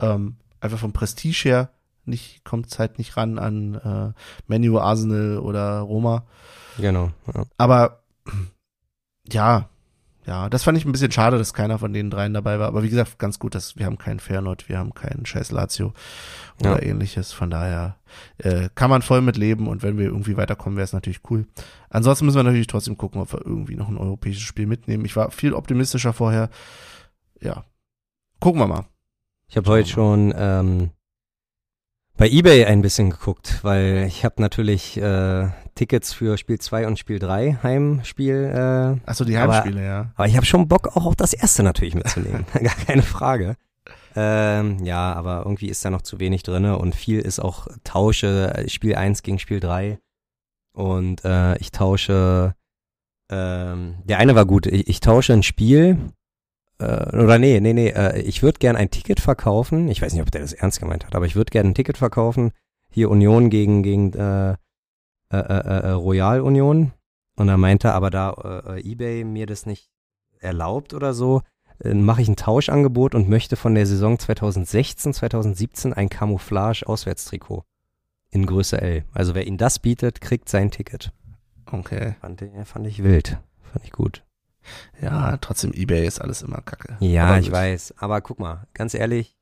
[0.00, 1.70] ähm, einfach vom Prestige her
[2.04, 4.12] nicht, kommt halt nicht ran an äh,
[4.48, 6.26] Menu, Arsenal oder Roma.
[6.78, 7.10] Genau.
[7.34, 7.44] Ja.
[7.58, 8.02] Aber
[9.30, 9.68] ja,
[10.24, 12.68] ja, das fand ich ein bisschen schade, dass keiner von den dreien dabei war.
[12.68, 15.92] Aber wie gesagt, ganz gut, dass wir haben keinen Feyenoord, wir haben keinen Scheiß Lazio
[16.60, 16.90] oder Ja.
[16.90, 17.32] ähnliches.
[17.32, 17.96] Von daher
[18.38, 21.46] äh, kann man voll mit leben und wenn wir irgendwie weiterkommen, wäre es natürlich cool.
[21.90, 25.04] Ansonsten müssen wir natürlich trotzdem gucken, ob wir irgendwie noch ein europäisches Spiel mitnehmen.
[25.04, 26.50] Ich war viel optimistischer vorher.
[27.40, 27.64] Ja,
[28.38, 28.86] gucken wir mal.
[29.48, 30.90] Ich habe heute schon ähm,
[32.16, 36.98] bei eBay ein bisschen geguckt, weil ich habe natürlich äh, Tickets für Spiel 2 und
[36.98, 38.52] Spiel 3 Heimspiel,
[39.04, 40.12] äh, Achso, die Aber- Heimspiele, ja.
[40.14, 43.56] aber ich habe schon Bock auch auf das erste natürlich mitzunehmen, gar keine Frage.
[44.14, 48.64] Ähm, ja, aber irgendwie ist da noch zu wenig drinne und viel ist auch Tausche,
[48.68, 49.98] Spiel 1 gegen Spiel 3
[50.74, 52.54] und äh, ich tausche,
[53.30, 55.96] ähm, der eine war gut, ich, ich tausche ein Spiel,
[56.78, 56.84] äh,
[57.16, 60.30] oder nee, nee, nee, äh, ich würde gern ein Ticket verkaufen, ich weiß nicht, ob
[60.30, 62.50] der das ernst gemeint hat, aber ich würde gern ein Ticket verkaufen,
[62.90, 64.56] hier Union gegen, gegen äh,
[65.32, 66.92] äh, äh, äh, Royal Union
[67.36, 69.90] und er meinte, aber da äh, äh, eBay mir das nicht
[70.40, 71.42] erlaubt oder so,
[71.82, 77.64] äh, mache ich ein Tauschangebot und möchte von der Saison 2016, 2017 ein Camouflage-Auswärtstrikot
[78.30, 79.04] in Größe L.
[79.12, 81.12] Also wer ihn das bietet, kriegt sein Ticket.
[81.70, 82.14] Okay.
[82.20, 83.38] Fand ich, fand ich wild.
[83.72, 84.24] Fand ich gut.
[85.00, 86.96] Ja, trotzdem Ebay ist alles immer kacke.
[87.00, 87.54] Ja, Aber ich gut.
[87.54, 87.94] weiß.
[87.98, 89.36] Aber guck mal, ganz ehrlich,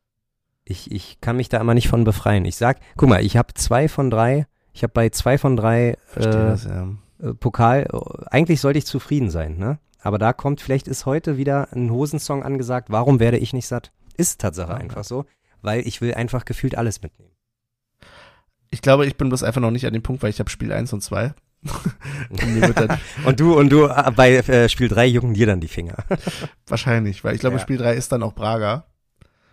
[0.64, 2.44] ich, ich kann mich da immer nicht von befreien.
[2.44, 5.90] Ich sag, guck mal, ich habe zwei von drei, ich habe bei zwei von drei
[6.14, 6.88] äh, das, ja.
[7.22, 9.78] äh, Pokal, äh, eigentlich sollte ich zufrieden sein, ne?
[10.02, 13.92] Aber da kommt, vielleicht ist heute wieder ein Hosensong angesagt, warum werde ich nicht satt?
[14.16, 14.78] Ist Tatsache Ja.
[14.78, 15.26] einfach so,
[15.62, 17.32] weil ich will einfach gefühlt alles mitnehmen.
[18.70, 20.72] Ich glaube, ich bin bloß einfach noch nicht an dem Punkt, weil ich habe Spiel
[20.72, 21.34] 1 und 2.
[23.26, 25.96] und du, und du, äh, bei äh, Spiel 3 jucken dir dann die Finger.
[26.66, 27.62] wahrscheinlich, weil ich glaube, Ja.
[27.62, 28.86] Spiel 3 ist dann auch Braga.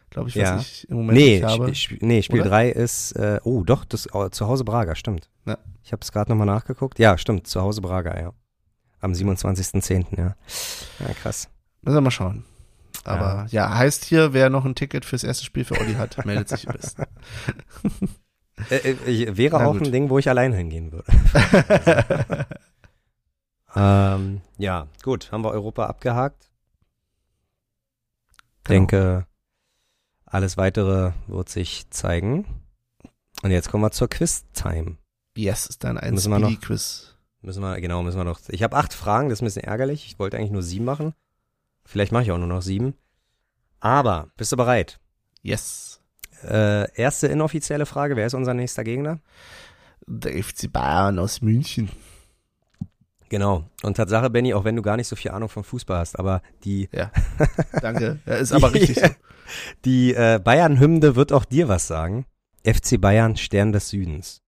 [0.10, 0.58] Glaube ich, was Ja.
[0.58, 1.72] ich im Moment nee, habe.
[1.76, 2.50] Sp nee, Spiel Oder?
[2.50, 5.30] 3 ist, äh, oh doch, das oh, zu Hause Braga, stimmt.
[5.46, 5.58] Ja.
[5.84, 6.98] Ich habe es gerade nochmal nachgeguckt.
[7.00, 8.34] Ja, stimmt, zu Hause Braga, ja.
[9.00, 10.36] Am 27.10., ja.
[11.00, 11.50] Ja, krass.
[11.82, 12.46] Müssen wir mal schauen.
[13.04, 13.74] Aber ja.
[13.74, 16.76] heißt hier, wer noch ein Ticket fürs erste Spiel für Olli hat, meldet sich am
[16.76, 17.04] besten.
[18.72, 19.86] Äh, äh, wäre Na auch gut.
[19.86, 21.06] ein Ding, wo ich allein hingehen würde.
[23.76, 26.50] ähm, ja, gut, haben wir Europa abgehakt.
[28.64, 28.80] Genau.
[28.80, 29.28] Denke,
[30.28, 32.46] alles weitere wird sich zeigen.
[33.44, 34.98] Und jetzt kommen wir zur Quiz-Time.
[35.36, 37.16] Yes, ist dann ein Müssen wir noch- Speedy-Quiz.
[37.42, 38.40] Müssen wir, genau, müssen wir noch.
[38.50, 40.06] Ich habe acht Fragen, das ist ein bisschen ärgerlich.
[40.08, 41.14] Ich wollte eigentlich nur sieben machen.
[41.86, 42.96] Vielleicht mache ich auch nur noch sieben.
[43.80, 45.00] Aber, bist du bereit?
[45.44, 46.02] Yes.
[46.44, 49.20] Äh, erste inoffizielle Frage, wer ist unser nächster Gegner?
[50.08, 51.90] Der FC Bayern aus München.
[53.30, 53.66] Genau.
[53.84, 56.42] Und Tatsache, Benny, auch wenn du gar nicht so viel Ahnung vom Fußball hast, aber
[56.64, 56.90] die,
[57.82, 58.20] Danke.
[58.26, 59.08] Ja, ist aber richtig so.
[59.86, 62.26] die äh, Bayern-Hymne wird auch dir was sagen.
[62.66, 64.42] FC Bayern, Stern des Südens.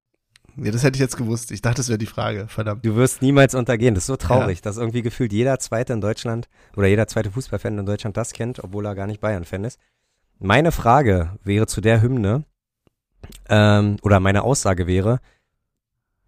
[0.58, 1.52] Ja, das hätte ich jetzt gewusst.
[1.52, 2.48] Ich dachte, das wäre die Frage.
[2.48, 2.86] Verdammt.
[2.86, 3.96] Du wirst niemals untergehen.
[3.96, 7.78] Das ist so traurig, dass irgendwie gefühlt jeder Zweite in Deutschland oder jeder zweite Fußballfan
[7.78, 9.80] in Deutschland das kennt, obwohl er gar nicht Bayern-Fan ist.
[10.40, 12.44] Meine Frage wäre zu der Hymne,
[13.50, 15.20] ähm, oder meine Aussage wäre,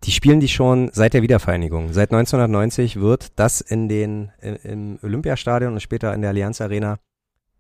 [0.03, 1.93] die spielen die schon seit der Wiedervereinigung.
[1.93, 6.97] Seit 1990 wird das in den, im, im Olympiastadion und später in der Allianz Arena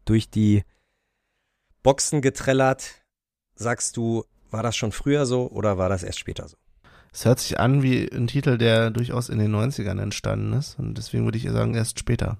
[0.05, 0.63] durch die
[1.83, 3.03] Boxen getrellert.
[3.55, 6.57] Sagst du, war das schon früher so oder war das erst später so?
[7.13, 10.79] Es hört sich an wie ein Titel, der durchaus in den 90ern entstanden ist.
[10.79, 12.37] Und deswegen würde ich sagen, erst später.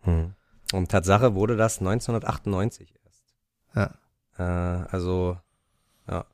[0.00, 0.32] Hm.
[0.72, 3.34] Und Tatsache wurde das 1998 erst.
[3.74, 3.94] Ja.
[4.38, 5.38] Äh, also,
[6.08, 6.24] ja.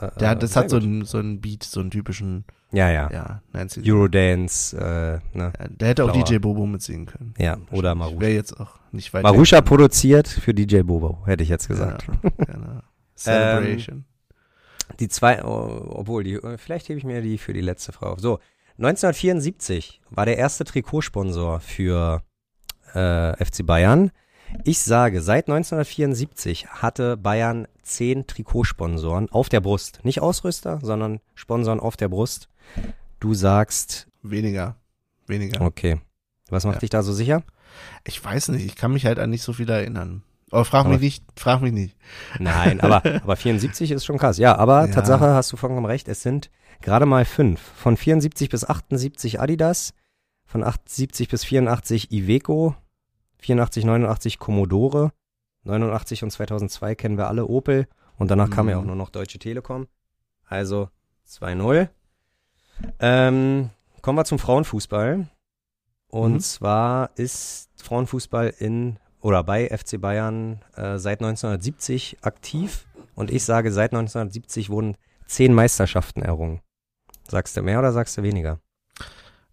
[0.00, 3.10] Äh, Der äh, das hat so einen, so einen Beat, so einen typischen, Ja, ja.
[3.12, 5.52] ja, 90 Eurodance, äh, ne?
[5.58, 6.24] Ja, der hätte auch Blauer.
[6.24, 7.34] DJ Bobo mitsingen können.
[7.38, 8.20] Ja, oder Marusha.
[8.20, 12.06] Wäre jetzt auch nicht weit Marusha produziert für DJ Bobo, hätte ich jetzt gesagt.
[12.06, 12.80] Ja, genau.
[13.14, 14.04] Celebration.
[14.98, 18.20] Die zwei, oh, obwohl, die, vielleicht hebe ich mir die für die letzte Frau auf.
[18.20, 18.40] So,
[18.78, 22.22] 1974 war der erste Trikotsponsor für
[22.94, 24.10] äh, FC Bayern.
[24.64, 30.00] Ich sage, seit 1974 hatte Bayern zehn Trikotsponsoren auf der Brust.
[30.04, 32.48] Nicht Ausrüster, sondern Sponsoren auf der Brust.
[33.20, 34.76] Du sagst, Weniger.
[35.26, 35.60] Weniger.
[35.62, 36.00] okay.
[36.50, 36.80] Was macht Ja.
[36.80, 37.42] dich da so sicher?
[38.04, 40.22] Ich weiß nicht, ich kann mich halt an nicht so viel erinnern.
[40.50, 41.96] Aber frag Aber- mich nicht, frag mich nicht.
[42.40, 44.36] Nein, aber, aber 74 ist schon krass.
[44.38, 44.92] Ja, aber Ja.
[44.94, 46.08] Tatsache hast du vollkommen recht.
[46.08, 46.50] Es sind
[46.82, 47.60] gerade mal fünf.
[47.76, 49.94] Von 74 bis 78 Adidas,
[50.44, 52.74] von 78 bis 84 Iveco,
[53.40, 55.12] 84, 89 Commodore,
[55.64, 57.86] 89 und 2002 kennen wir alle Opel
[58.18, 58.82] und danach kam ja Mhm.
[58.82, 59.86] auch nur noch Deutsche Telekom.
[60.46, 60.88] Also
[61.26, 61.88] 2-0.
[62.98, 63.70] Ähm,
[64.02, 65.26] kommen wir zum Frauenfußball.
[66.08, 66.40] Und Mhm.
[66.40, 73.70] zwar ist Frauenfußball in oder bei FC Bayern äh, seit 1970 aktiv und ich sage,
[73.70, 74.96] seit 1970 wurden
[75.26, 76.60] zehn Meisterschaften errungen.
[77.28, 78.58] Sagst du mehr oder sagst du weniger?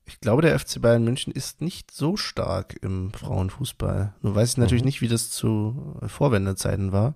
[0.08, 4.14] Ich glaube, der FC Bayern München ist nicht so stark im Frauenfußball.
[4.22, 4.88] Nur weiß ich natürlich Mhm.
[4.88, 7.16] nicht, wie das zu Vorwendezeiten war.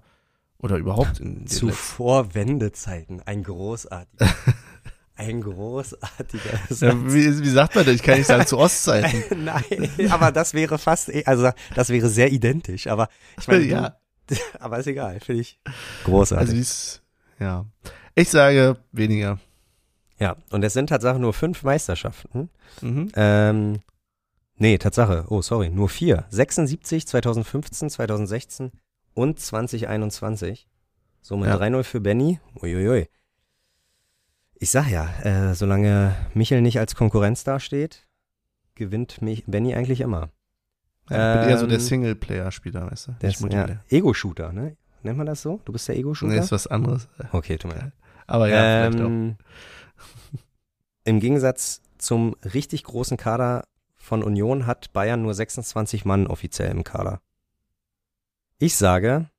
[0.59, 3.21] Oder überhaupt in Zu letzten- Vorwendezeiten.
[3.25, 4.27] Ein großartiger.
[5.15, 7.95] ein großartiger Ja, wie, wie sagt man das?
[7.95, 9.43] Ich kann nicht sagen zu Ostzeiten.
[9.45, 12.87] Nein, aber das wäre fast, eh- also das wäre sehr identisch.
[12.87, 13.07] Aber
[13.39, 13.97] ich meine, Ja.
[14.27, 15.59] du, aber ist egal, finde ich
[16.03, 16.41] großartig.
[16.49, 17.01] Also dies,
[17.39, 17.65] ja.
[18.15, 19.39] Ich sage weniger.
[20.21, 22.49] Ja, und es sind Tatsache nur fünf Meisterschaften.
[22.81, 23.11] Mhm.
[23.15, 23.79] Ähm,
[24.55, 26.25] nee, Tatsache, oh sorry, nur vier.
[26.29, 28.71] 76, 2015, 2016
[29.15, 30.67] und 2021.
[31.21, 31.57] Somit Ja.
[31.57, 32.39] 3-0 für Benny.
[32.61, 33.07] Uiuiui.
[34.55, 38.07] Ich sag ja, äh, solange Michel nicht als Konkurrenz dasteht,
[38.75, 40.29] gewinnt mich Benny eigentlich immer.
[41.09, 43.11] Ja, ich bin eher so der Ähm, Singleplayer-Spieler, weißt du?
[43.21, 43.67] Der ja.
[43.89, 44.77] Ego-Shooter, ne?
[45.03, 45.59] Nennt man das so?
[45.65, 46.33] Du bist der Ego-Shooter?
[46.33, 47.07] Nee, ist was anderes.
[47.31, 47.91] okay, tut mir leid.
[48.27, 49.35] Aber ja, vielleicht auch.
[51.03, 53.65] Im Gegensatz zum richtig großen Kader
[53.97, 57.21] von Union hat Bayern nur 26 Mann offiziell im Kader.
[58.57, 59.29] Ich sage,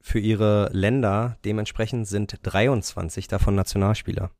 [0.00, 4.30] für ihre Länder dementsprechend sind 23 davon Nationalspieler.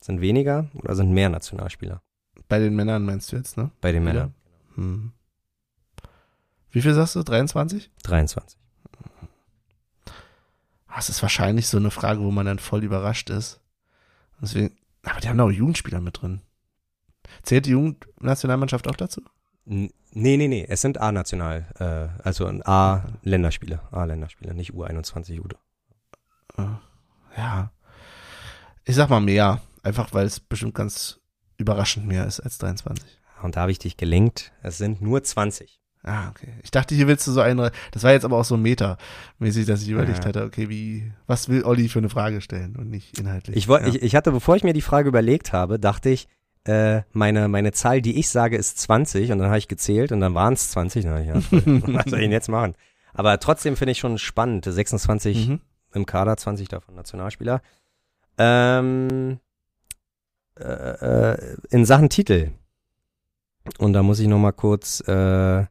[0.00, 2.02] Sind weniger oder sind mehr Nationalspieler
[2.48, 3.70] Bei den Männern meinst du jetzt, ne?
[3.80, 4.34] bei den Männern?
[4.74, 5.12] Hm.
[6.70, 7.22] Wie viel sagst du?
[7.22, 7.90] 23?
[8.02, 8.58] 23.
[10.86, 13.60] Ah, Das ist wahrscheinlich so eine Frage, wo man dann voll überrascht ist.
[14.40, 16.40] Deswegen, aber die haben auch Jugendspieler mit drin.
[17.42, 19.22] Zählt die Jugendnationalmannschaft auch dazu?
[19.64, 25.46] Nee, nee, nee, es sind A-National, äh, also ein A-Länderspiele, A-Länderspiele, nicht U21, U.
[27.36, 27.72] Ja.
[28.84, 29.60] Ich sag mal mehr.
[29.82, 31.20] Einfach weil es bestimmt ganz
[31.56, 33.18] überraschend mehr ist als 23.
[33.42, 35.79] Und da habe ich dich gelenkt, es sind nur 20.
[36.02, 36.48] Ah, okay.
[36.62, 37.72] Ich dachte, hier willst du so eine.
[37.92, 40.24] Das war jetzt aber auch so metamäßig, dass ich überlegt Ja.
[40.30, 43.54] hatte, okay, wie, was will Olli für eine Frage stellen und nicht inhaltlich.
[43.56, 43.88] Ich, wollt, ja.
[43.88, 46.26] ich, ich hatte, bevor ich mir die Frage überlegt habe, dachte ich,
[46.64, 50.20] äh, meine, meine Zahl, die ich sage, ist 20 und dann habe ich gezählt und
[50.20, 51.04] dann waren es 20.
[51.04, 52.74] Dann ich, ja, was soll ich denn jetzt machen?
[53.12, 55.60] Aber trotzdem finde ich schon spannend, 26 Mhm.
[55.92, 57.60] im Kader, 20 davon Nationalspieler.
[58.38, 59.38] Ähm,
[60.58, 60.62] äh,
[61.32, 62.52] äh, in Sachen Titel.
[63.78, 65.66] Und da muss ich noch mal kurz, äh,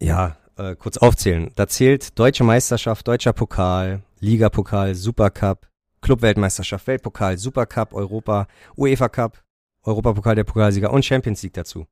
[0.00, 1.52] ja, äh, kurz aufzählen.
[1.54, 5.68] Da zählt Deutsche Meisterschaft, Deutscher Pokal, Ligapokal, Supercup,
[6.00, 8.46] Clubweltmeisterschaft, Weltpokal, Supercup, Europa,
[8.76, 9.42] UEFA Cup,
[9.82, 11.86] Europapokal der Pokalsieger und Champions League dazu.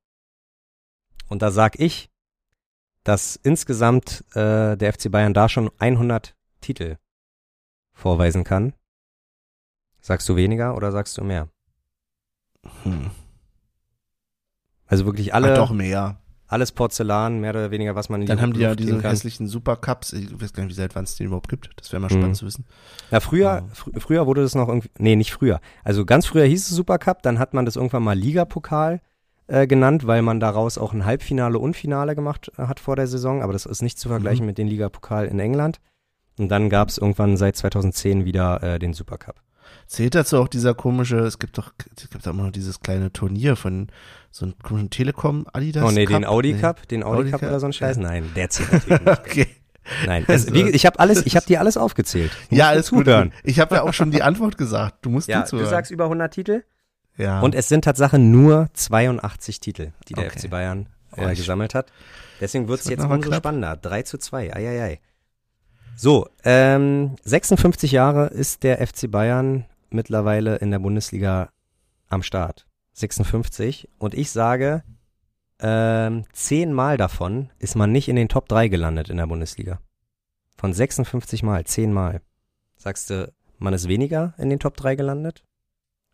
[1.29, 2.11] Und da sag ich,
[3.05, 6.97] dass insgesamt äh, der FC Bayern da schon 100 Titel
[7.93, 8.75] vorweisen kann.
[10.01, 11.49] Sagst du weniger oder sagst du mehr?
[12.83, 13.11] Hm.
[14.87, 16.21] Also wirklich alle, Ach, doch mehr.
[16.49, 19.11] Alles Porzellan, mehr oder weniger, was man in Dann haben die ja diese kann.
[19.11, 20.13] hässlichen Supercups.
[20.13, 21.71] Ich weiß gar nicht, wie seit wann es den überhaupt gibt.
[21.77, 22.19] Das wäre mal Mhm.
[22.19, 22.65] spannend zu wissen.
[23.11, 23.65] Ja, früher, Ja.
[23.73, 25.61] fr früher wurde das noch irgendwie, nee, nicht früher.
[25.85, 29.01] Also ganz früher hieß es Supercup, dann hat man das irgendwann mal Ligapokal
[29.49, 33.07] äh, genannt, weil man daraus auch ein Halbfinale und Finale gemacht äh, hat vor der
[33.07, 34.47] Saison, aber das ist nicht zu vergleichen Mhm.
[34.49, 35.79] mit dem Ligapokal in England.
[36.39, 39.37] Und dann gab es irgendwann seit 2010 wieder äh, den Supercup.
[39.87, 43.13] Zählt dazu auch dieser komische, es gibt doch, es gibt auch immer noch dieses kleine
[43.13, 43.89] Turnier von
[44.33, 45.85] so einem komischen Telekom Adidas.
[45.85, 46.17] oh nee, Cup?
[46.17, 46.61] den Audi Nee.
[46.61, 47.49] Cup, den Audi, Audi Cup Cup?
[47.51, 47.97] oder so ein Scheiß?
[47.97, 48.03] Ja.
[48.03, 49.19] Nein, der zählt natürlich nicht.
[49.21, 49.47] Okay.
[50.05, 52.33] Nein, es, wie, ich habe alles, ich habe dir alles aufgezählt.
[52.51, 53.05] Du Ja, alles gut.
[53.05, 53.33] zuhören.
[53.45, 54.97] Ich habe ja auch schon die Antwort gesagt.
[55.07, 55.65] Du musst Ja, zuhören.
[55.67, 56.65] du sagst über 100 Titel?
[57.17, 57.41] ja.
[57.41, 60.41] Und es sind Tatsache nur 82 Titel, die der Okay.
[60.41, 61.93] FC Bayern ich- gesammelt hat.
[62.41, 63.39] Deswegen wird es Das jetzt umso knapp.
[63.39, 63.77] spannender.
[63.77, 64.53] 3 zu 2.
[64.57, 64.99] Eieiei.
[65.95, 71.51] So, ähm, 56 Jahre ist der FC Bayern mittlerweile in der Bundesliga
[72.09, 72.67] am Start.
[72.93, 73.89] 56.
[73.99, 74.83] Und ich sage,
[75.59, 79.81] ähm, zehnmal davon ist man nicht in den Top 3 gelandet in der Bundesliga.
[80.57, 82.23] Von 56 Mal, zehnmal.
[82.77, 85.45] Sagst du, man ist weniger in den Top 3 gelandet?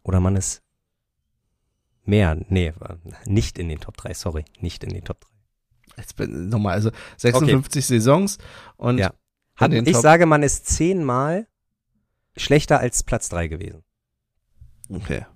[0.02, 0.62] Oder man ist
[2.04, 2.36] mehr?
[2.48, 2.72] Nee,
[3.24, 5.28] nicht in den Top 3, sorry, nicht in den Top 3.
[5.98, 8.38] Jetzt bin, nochmal, also 56 Saisons
[8.76, 9.12] und Ja.
[9.54, 11.46] Hat, ich Top, sage, man ist zehnmal
[12.36, 13.82] schlechter als Platz 3 gewesen.
[14.88, 15.26] okay.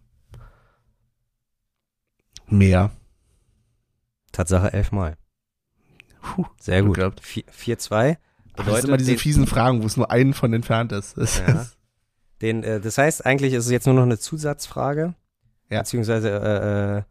[2.49, 2.91] Mehr.
[4.33, 5.17] Tatsache elfmal.
[6.21, 6.97] Puh, Sehr gut.
[6.97, 7.21] gehabt.
[7.23, 8.17] 4-2.
[8.55, 11.17] Aber das sind immer diese den, fiesen Fragen, wo es nur einen von entfernt ist.
[11.19, 11.63] Das Ja.
[11.63, 11.77] ist
[12.43, 15.15] den, äh, das heißt, eigentlich ist es jetzt nur noch eine Zusatzfrage.
[15.71, 15.81] Ja.
[15.81, 17.05] Beziehungsweise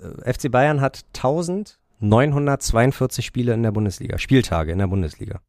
[0.00, 5.40] äh, äh, FC Bayern hat 1942 Spiele in der Bundesliga, Spieltage in der Bundesliga.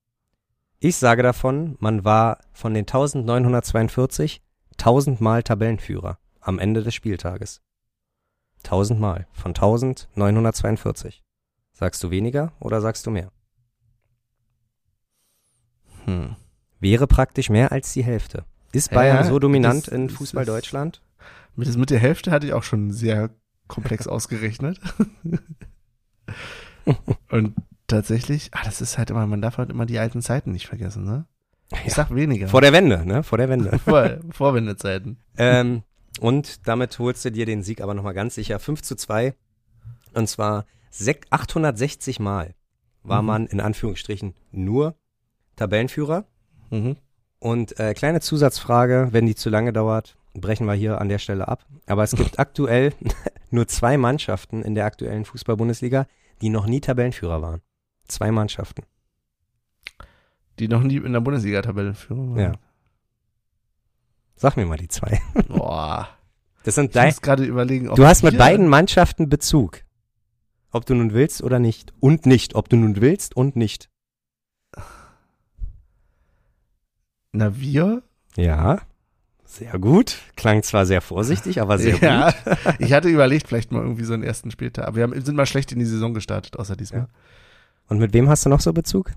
[0.86, 4.44] Ich sage davon, man war von den 1942
[4.74, 7.64] 1000 Mal Tabellenführer am Ende des Spieltages.
[8.66, 11.24] 1000 Mal von 1942.
[11.74, 13.32] Sagst du weniger oder sagst du mehr?
[16.04, 16.36] Hm.
[16.80, 18.46] Wäre praktisch mehr als die Hälfte.
[18.72, 21.02] Ist Ja, Bayern so dominant das- in das Fußball ist- Deutschland?
[21.56, 23.32] Mit, das- mit der Hälfte hatte ich auch schon sehr
[23.68, 24.80] komplex ausgerechnet.
[27.32, 27.56] Und
[27.88, 31.04] tatsächlich, ah, das ist halt immer, man darf halt immer die alten Zeiten nicht vergessen,
[31.06, 31.26] ne?
[31.72, 31.96] Ich Ja.
[31.96, 32.48] sag weniger.
[32.48, 33.24] Vor der Wende, ne?
[33.24, 33.78] Vor der Wende.
[33.86, 35.18] Vor, Vorwendezeiten.
[35.38, 35.84] ähm,
[36.22, 38.60] und damit holst du dir den Sieg aber nochmal ganz sicher.
[38.60, 39.34] 5 zu 2.
[40.14, 42.54] Und zwar sek- 860 Mal
[43.04, 43.28] war Mhm.
[43.28, 44.96] man in Anführungsstrichen nur
[45.58, 46.26] Tabellenführer.
[46.70, 46.96] Mhm.
[47.40, 51.48] Und äh, kleine Zusatzfrage, wenn die zu lange dauert, brechen wir hier an der Stelle
[51.48, 51.66] ab.
[51.86, 52.94] Aber es gibt aktuell
[53.52, 56.08] nur zwei Mannschaften in der aktuellen Fußball-Bundesliga,
[56.42, 57.62] die noch nie Tabellenführer waren.
[58.08, 58.84] Zwei Mannschaften.
[60.60, 62.38] Die noch nie in der Bundesliga-Tabelle führen.
[62.38, 62.54] Ja.
[64.36, 65.22] Sag mir mal die zwei.
[65.48, 66.10] Boah.
[66.64, 69.82] Das sind Ich dein, muss gerade überlegen, ob Du hast mit beiden Mannschaften Bezug.
[70.72, 71.94] Ob du nun willst oder nicht.
[72.00, 72.56] Und nicht.
[72.56, 73.90] Ob du nun willst und nicht.
[77.32, 78.04] Na, wir?
[78.36, 78.82] Ja.
[79.46, 80.18] Sehr gut.
[80.36, 82.32] Klang zwar sehr vorsichtig, aber sehr ja.
[82.32, 82.80] gut.
[82.80, 84.88] Ich hatte überlegt, vielleicht mal irgendwie so einen ersten Spieltag.
[84.88, 87.08] Aber wir haben, sind mal schlecht in die Saison gestartet, außer diesmal.
[87.88, 89.12] Und mit wem hast du noch so Bezug?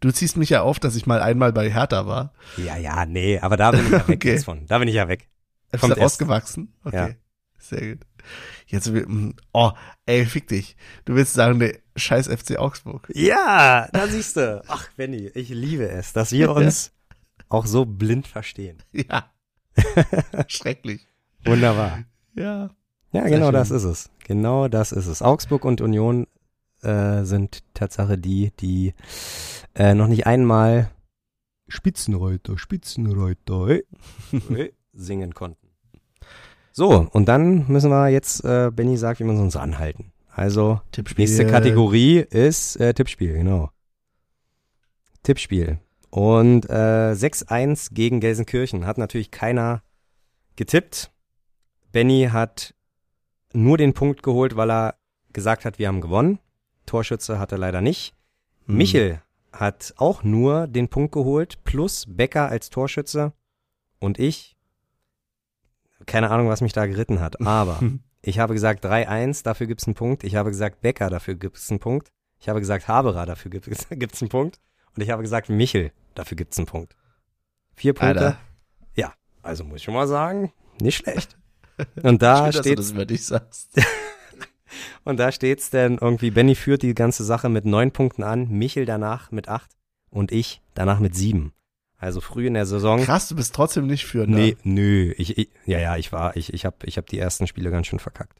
[0.00, 2.32] Du ziehst mich ja auf, dass ich mal einmal bei Hertha war.
[2.56, 4.38] Ja, ja, nee, aber da bin ich ja weg Okay.
[4.38, 4.66] von.
[4.66, 5.28] Da bin ich ja weg.
[5.72, 6.14] Ist Kommt er erst.
[6.14, 6.74] ausgewachsen?
[6.84, 6.96] Okay.
[6.96, 7.14] Ja.
[7.58, 8.06] Sehr gut.
[8.66, 9.70] Jetzt, mm, oh,
[10.06, 10.76] ey, fick dich.
[11.06, 13.08] Du willst sagen, der scheiß FC Augsburg.
[13.14, 14.62] Ja, da siehst du.
[14.66, 16.92] Ach, Benny, ich liebe es, dass wir uns
[17.48, 18.82] auch so blind verstehen.
[18.92, 19.30] Ja.
[20.48, 21.06] Schrecklich.
[21.44, 22.04] Wunderbar.
[22.34, 22.70] Ja.
[23.14, 23.54] Ja, Sehr genau schön.
[23.54, 24.10] das ist es.
[24.24, 25.22] Genau das ist es.
[25.22, 26.26] Augsburg und Union
[26.82, 28.92] äh, sind Tatsache die, die
[29.76, 30.90] äh, noch nicht einmal
[31.68, 33.84] Spitzenreiter, Spitzenreiter hey,
[34.48, 35.68] hey, singen konnten.
[36.72, 40.12] So, und dann müssen wir jetzt, äh, Benny sagt, wie wir uns anhalten.
[40.28, 41.24] Also, Tippspiel.
[41.24, 43.70] nächste Kategorie ist äh, Tippspiel, genau.
[45.22, 45.78] Tippspiel.
[46.10, 48.86] Und äh, 6-1 gegen Gelsenkirchen.
[48.86, 49.84] Hat natürlich keiner
[50.56, 51.12] getippt.
[51.92, 52.73] Benny hat
[53.54, 54.94] nur den Punkt geholt, weil er
[55.32, 56.38] gesagt hat, wir haben gewonnen.
[56.86, 58.14] Torschütze hat er leider nicht.
[58.66, 58.76] Hm.
[58.76, 59.22] Michel
[59.52, 63.32] hat auch nur den Punkt geholt, plus Becker als Torschütze.
[64.00, 64.56] Und ich,
[66.06, 67.80] keine Ahnung, was mich da geritten hat, aber
[68.22, 70.24] ich habe gesagt 3-1, dafür gibt's einen Punkt.
[70.24, 72.10] Ich habe gesagt Becker, dafür gibt's einen Punkt.
[72.38, 74.60] Ich habe gesagt Haberer, dafür gibt es gibt's einen Punkt.
[74.94, 76.96] Und ich habe gesagt Michel, dafür gibt's einen Punkt.
[77.74, 78.26] Vier Punkte.
[78.26, 78.38] Alter.
[79.44, 81.36] Also muss ich schon mal sagen, nicht schlecht.
[82.02, 83.80] Und da Schön, dass du steht das dich sagst.
[85.04, 88.86] und da steht's denn irgendwie, Benny führt die ganze Sache mit neun Punkten an, Michel
[88.86, 89.70] danach mit acht
[90.10, 91.52] und ich danach mit sieben.
[91.96, 93.00] Also früh in der Saison.
[93.00, 94.36] Krass, du bist trotzdem nicht für ne?
[94.36, 97.46] Nee, nö, ich, ich ja, ja, ich war, ich, ich hab, ich hab die ersten
[97.46, 98.38] Spiele ganz schön verkackt.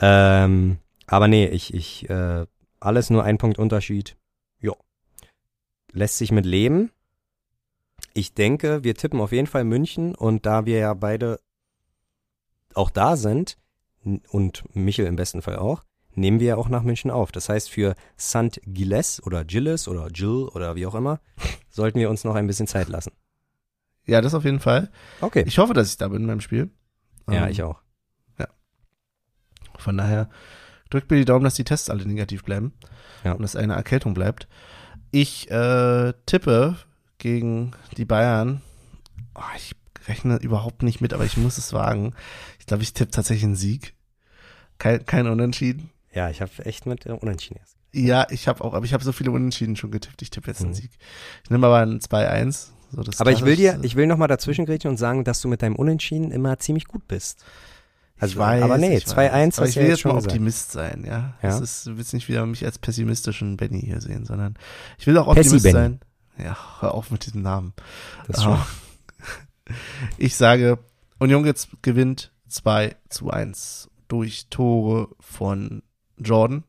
[0.00, 2.46] Ähm, aber nee, ich, ich, äh,
[2.80, 4.16] alles nur ein Punkt Unterschied.
[4.58, 4.76] Jo.
[5.92, 6.90] Lässt sich mit leben.
[8.14, 11.38] Ich denke, wir tippen auf jeden Fall München und da wir ja beide
[12.76, 13.56] auch da sind
[14.28, 15.84] und Michel im besten Fall auch,
[16.14, 17.32] nehmen wir ja auch nach München auf.
[17.32, 18.60] Das heißt, für St.
[18.66, 21.20] Gilles oder Gilles oder Jill oder wie auch immer,
[21.70, 23.12] sollten wir uns noch ein bisschen Zeit lassen.
[24.04, 24.90] Ja, das auf jeden Fall.
[25.20, 25.44] Okay.
[25.46, 26.70] Ich hoffe, dass ich da bin beim Spiel.
[27.28, 27.80] ja, Ähm, ich auch.
[29.78, 30.30] Von daher
[30.90, 32.72] drückt mir die Daumen, dass die Tests alle negativ bleiben.
[33.24, 33.32] Ja.
[33.32, 34.48] Und dass eine Erkältung bleibt.
[35.10, 36.76] Ich äh, tippe
[37.18, 38.62] gegen die Bayern.
[39.34, 39.74] Oh, ich
[40.06, 42.14] rechne überhaupt nicht mit, aber ich muss es wagen.
[42.62, 43.92] Ich glaube, ich tippe tatsächlich einen Sieg.
[44.78, 45.90] Kein, kein Unentschieden.
[46.12, 47.76] Ja, ich habe echt mit äh, Unentschieden erst.
[47.92, 50.22] Ja, ich habe auch, aber ich habe so viele Unentschieden schon getippt.
[50.22, 50.74] Ich tippe jetzt einen Mhm.
[50.74, 50.92] Sieg.
[51.42, 52.68] Ich nehme aber ein 2-1.
[52.92, 55.48] So Aber ich will dir, ich will noch mal dazwischen grätschen und sagen, dass du
[55.48, 57.44] mit deinem Unentschieden immer ziemlich gut bist.
[58.16, 59.32] Also, ich weiß, aber nee, ich weiß.
[59.32, 60.18] 2-1 Aber ich will ja jetzt schon mal.
[60.22, 61.12] Optimist sein, ja.
[61.12, 61.34] Ja.
[61.42, 64.56] Das ist, du willst nicht wieder mich als pessimistischen Benny hier sehen, sondern
[64.98, 65.98] ich will auch Optimist sein.
[66.38, 67.72] Ja, hör auf mit diesem Namen.
[68.28, 68.46] Das ist.
[68.46, 68.64] Ah.
[70.18, 70.78] Ich sage,
[71.18, 75.82] Union jetzt gewinnt 2 zu 1 durch Tore von
[76.18, 76.64] Jordan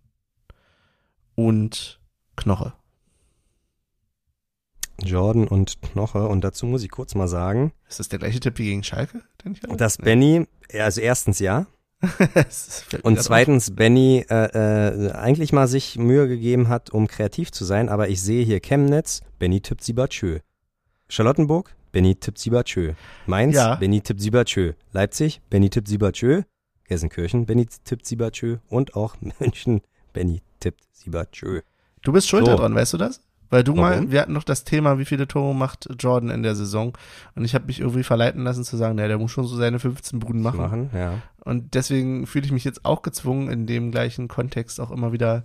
[1.36, 2.00] und
[2.36, 2.74] Knoche.
[5.02, 6.28] Jordan und Knoche.
[6.28, 9.22] Und dazu muss ich kurz mal sagen, Ist das der gleiche Tipp wie gegen Schalke?
[9.44, 11.68] Den ich dass Benny, also erstens ja,
[13.04, 17.88] und zweitens Benny äh, äh, eigentlich mal sich Mühe gegeben hat, um kreativ zu sein,
[17.90, 20.40] aber ich sehe hier Chemnitz, Benny tippt Siebertschö.
[21.08, 22.94] Charlottenburg, Benny tippt Siebertschö.
[23.28, 23.76] Mainz, Ja.
[23.76, 24.74] Benny tippt Siebertschö.
[24.92, 26.42] Leipzig, Benny tippt Siebertschö.
[26.86, 28.58] Gelsenkirchen, Benny tippt Siebertschö.
[28.68, 31.62] Und auch München, Benny tippt Siebertschö.
[32.02, 32.52] Du bist schuld So.
[32.58, 33.22] daran, weißt du das?
[33.50, 36.56] Weil du mal, wir hatten noch das Thema, wie viele Tore macht Jordan in der
[36.56, 36.98] Saison.
[37.36, 39.78] Und ich habe mich irgendwie verleiten lassen zu sagen, naja, der muss schon so seine
[39.78, 40.60] 15 Buden machen.
[40.60, 41.22] Machen, ja.
[41.46, 45.44] Und deswegen fühle ich mich jetzt auch gezwungen, in dem gleichen Kontext auch immer wieder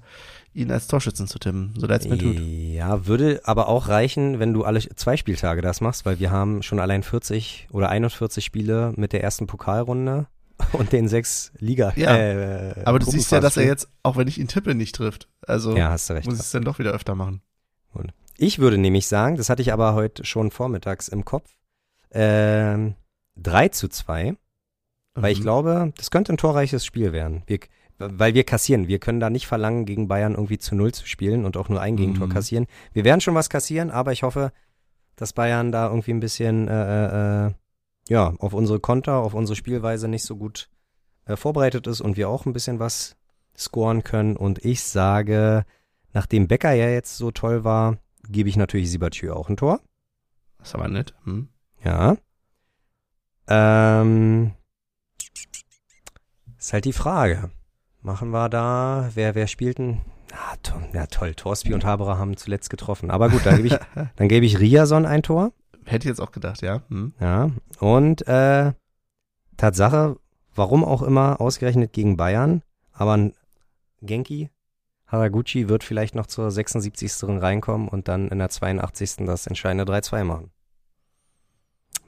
[0.54, 2.38] ihn als Torschützen zu tippen, so leid es mir tut.
[2.40, 6.62] Ja, würde aber auch reichen, wenn du alle zwei Spieltage das machst, weil wir haben
[6.62, 10.26] schon allein 40 oder 41 Spiele mit der ersten Pokalrunde
[10.72, 11.92] und den sechs Liga.
[11.96, 14.94] Ja, äh, Aber du siehst ja, dass er jetzt, auch wenn ich ihn tippe, nicht
[14.96, 15.28] trifft.
[15.46, 16.26] Also Ja, hast du recht.
[16.26, 17.42] muss ich es dann doch wieder öfter machen.
[18.40, 21.50] Ich würde nämlich sagen, das hatte ich aber heute schon vormittags im Kopf,
[22.12, 22.94] ähm,
[23.36, 24.36] 3 zu 2,
[25.14, 25.42] weil ich Mhm.
[25.42, 27.42] glaube, das könnte ein torreiches Spiel werden.
[27.46, 27.58] Wir,
[27.98, 28.88] weil wir kassieren.
[28.88, 31.80] Wir können da nicht verlangen, gegen Bayern irgendwie zu Null zu spielen und auch nur
[31.80, 32.32] ein Gegentor Mhm.
[32.32, 32.66] kassieren.
[32.92, 34.52] Wir werden schon was kassieren, aber ich hoffe,
[35.16, 37.52] dass Bayern da irgendwie ein bisschen, äh, äh,
[38.08, 40.68] ja, auf unsere Konter, auf unsere Spielweise nicht so gut
[41.26, 43.16] äh, vorbereitet ist und wir auch ein bisschen was
[43.56, 44.36] scoren können.
[44.36, 45.64] Und ich sage,
[46.12, 47.98] nachdem Becker ja jetzt so toll war,
[48.28, 49.80] gebe ich natürlich Siebertür auch ein Tor.
[50.58, 51.14] Das ist aber nett.
[51.24, 51.48] Hm.
[51.84, 52.16] Ja.
[53.48, 54.52] Ähm,
[56.58, 57.50] ist halt die Frage.
[58.00, 60.00] Machen wir da, wer, wer spielt denn?
[60.32, 63.10] Ah, to, ja, toll, Torsby und Haberer haben zuletzt getroffen.
[63.10, 63.78] Aber gut, dann gebe ich,
[64.16, 65.52] dann gebe ich Riason ein Tor.
[65.84, 66.82] Hätte ich jetzt auch gedacht, ja.
[66.88, 67.14] Hm.
[67.18, 67.50] Ja.
[67.80, 68.72] Und äh,
[69.56, 70.16] Tatsache,
[70.54, 72.62] warum auch immer, ausgerechnet gegen Bayern,
[72.92, 73.30] aber
[74.02, 74.50] Genki
[75.06, 77.24] Haraguchi wird vielleicht noch zur 76.
[77.40, 79.24] reinkommen und dann in der 82.
[79.26, 80.50] das entscheidende 3-2 machen.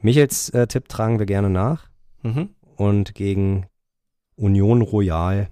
[0.02, 1.88] Michels äh, Tipp tragen wir gerne nach
[2.22, 2.50] Mhm.
[2.76, 3.66] und gegen
[4.36, 5.48] Union Royal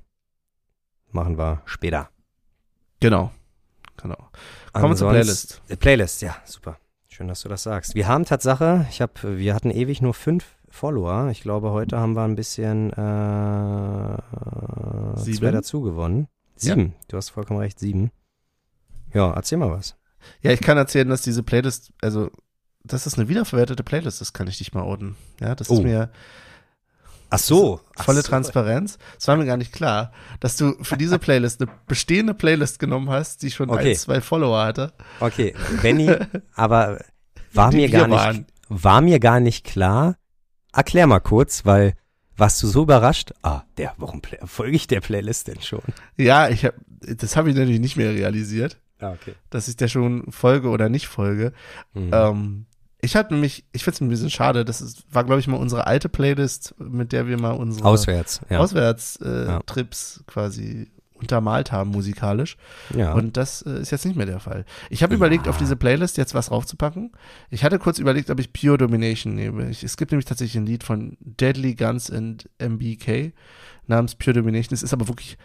[1.10, 2.08] machen wir später.
[3.00, 3.30] Genau.
[4.00, 4.16] Genau.
[4.72, 5.60] Kommen wir zur Playlist.
[5.68, 6.78] Äh, Playlist, ja, super.
[7.08, 7.94] Schön, dass du das sagst.
[7.96, 11.28] Wir haben Tatsache, ich habe, wir hatten ewig nur fünf Follower.
[11.30, 14.18] Ich glaube, heute haben wir ein bisschen äh,
[15.16, 15.38] Sieben?
[15.38, 16.28] zwei dazu gewonnen.
[16.56, 18.10] Sieben, du hast vollkommen recht, sieben.
[19.14, 19.96] Ja, erzähl mal was.
[20.42, 22.30] Ja, ich kann erzählen, dass diese Playlist, also,
[22.84, 25.16] dass das eine wiederverwertete Playlist ist, kann ich dich mal outen.
[25.40, 25.82] Ja, das ist Oh.
[25.82, 26.10] mir
[27.30, 27.80] Ach so.
[27.96, 28.28] volle Ach so.
[28.30, 28.98] Transparenz.
[29.18, 33.10] Es war mir gar nicht klar, dass du für diese Playlist eine bestehende Playlist genommen
[33.10, 33.90] hast, die schon Okay.
[33.90, 34.92] ein, zwei Follower hatte.
[35.20, 36.10] Okay, Benny,
[36.54, 36.98] aber
[37.52, 40.16] war Die mir gar nicht, war mir gar nicht klar.
[40.72, 41.94] Erklär mal kurz, weil
[42.36, 43.32] warst du so überrascht?
[43.42, 45.82] Ah, der, warum folge ich der Playlist denn schon?
[46.16, 49.34] Ja, ich hab, das habe ich natürlich nicht mehr realisiert, Ah, okay.
[49.50, 51.52] dass ich der schon folge oder nicht folge.
[51.94, 52.10] Mhm.
[52.12, 52.66] Ähm,
[53.00, 55.56] ich hatte nämlich, ich finde es ein bisschen schade, das ist, war, glaube ich, mal
[55.56, 58.58] unsere alte Playlist, mit der wir mal unsere Auswärts, ja.
[58.58, 59.60] Auswärtstrips äh, Ja.
[59.66, 62.56] Trips quasi untermalt haben musikalisch.
[62.94, 63.12] ja.
[63.12, 64.64] Und das äh, ist jetzt nicht mehr der Fall.
[64.88, 67.10] Ich habe überlegt, auf diese Playlist jetzt was raufzupacken.
[67.50, 69.68] Ich hatte kurz überlegt, ob ich Pure Domination nehme.
[69.68, 73.32] Ich, es gibt nämlich tatsächlich ein Lied von Deadly Guns and MBK
[73.88, 74.74] namens Pure Domination.
[74.74, 75.38] Es ist aber wirklich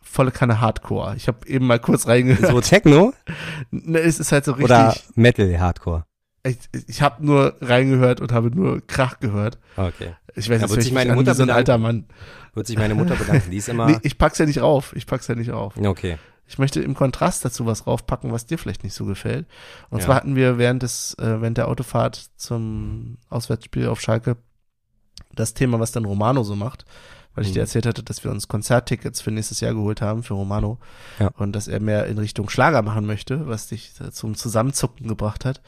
[0.00, 1.14] volle Kanne Hardcore.
[1.16, 2.50] Ich habe eben mal kurz reingehört.
[2.50, 3.12] so Techno
[3.70, 4.64] Ne, es ist halt so richtig.
[4.64, 6.06] oder Metal Hardcore?
[6.44, 9.58] Ich ich habe nur reingehört und habe nur Krach gehört.
[9.76, 10.14] Okay.
[10.34, 12.06] Ich weiß Ja, jetzt wird nicht, meine Mutter so ein alter Mann.
[12.54, 13.50] Wird sich meine Mutter bedanken.
[13.50, 13.86] Die ist immer.
[13.86, 14.94] Nee, ich pack's ja nicht rauf.
[14.96, 15.76] Ich pack's ja nicht auf.
[15.76, 16.18] Okay.
[16.46, 19.46] Ich möchte im Kontrast dazu was raufpacken, was dir vielleicht nicht so gefällt.
[19.90, 20.06] Und Ja.
[20.06, 24.36] zwar hatten wir während des, äh, während der Autofahrt zum Auswärtsspiel auf Schalke
[25.32, 26.84] das Thema, was dann Romano so macht,
[27.34, 27.54] weil ich Mhm.
[27.54, 30.78] dir erzählt hatte, dass wir uns Konzerttickets für nächstes Jahr geholt haben für Romano
[31.18, 31.28] Ja.
[31.36, 35.60] und dass er mehr in Richtung Schlager machen möchte, was dich zum Zusammenzucken gebracht hat.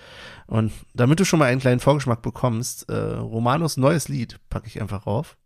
[0.46, 4.80] Und damit du schon mal einen kleinen Vorgeschmack bekommst, äh, Romanos neues Lied packe ich
[4.80, 5.36] einfach rauf.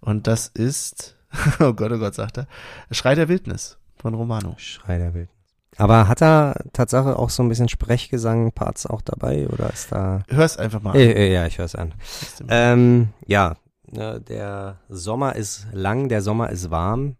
[0.00, 1.16] Und das ist,
[1.60, 2.46] oh Gott, oh Gott, sagt er,
[2.90, 4.54] Schrei der Wildnis von Romano.
[4.58, 5.30] Schrei der Wildnis.
[5.76, 10.22] Aber hat da Tatsache auch so ein bisschen Sprechgesang-Parts auch dabei oder ist da?
[10.28, 10.94] Hör's einfach mal.
[10.94, 11.92] Äh, äh, ja, ich höre es an.
[12.40, 12.46] an.
[12.48, 13.56] Ähm, ja,
[13.94, 17.16] der Sommer ist lang, der Sommer ist warm.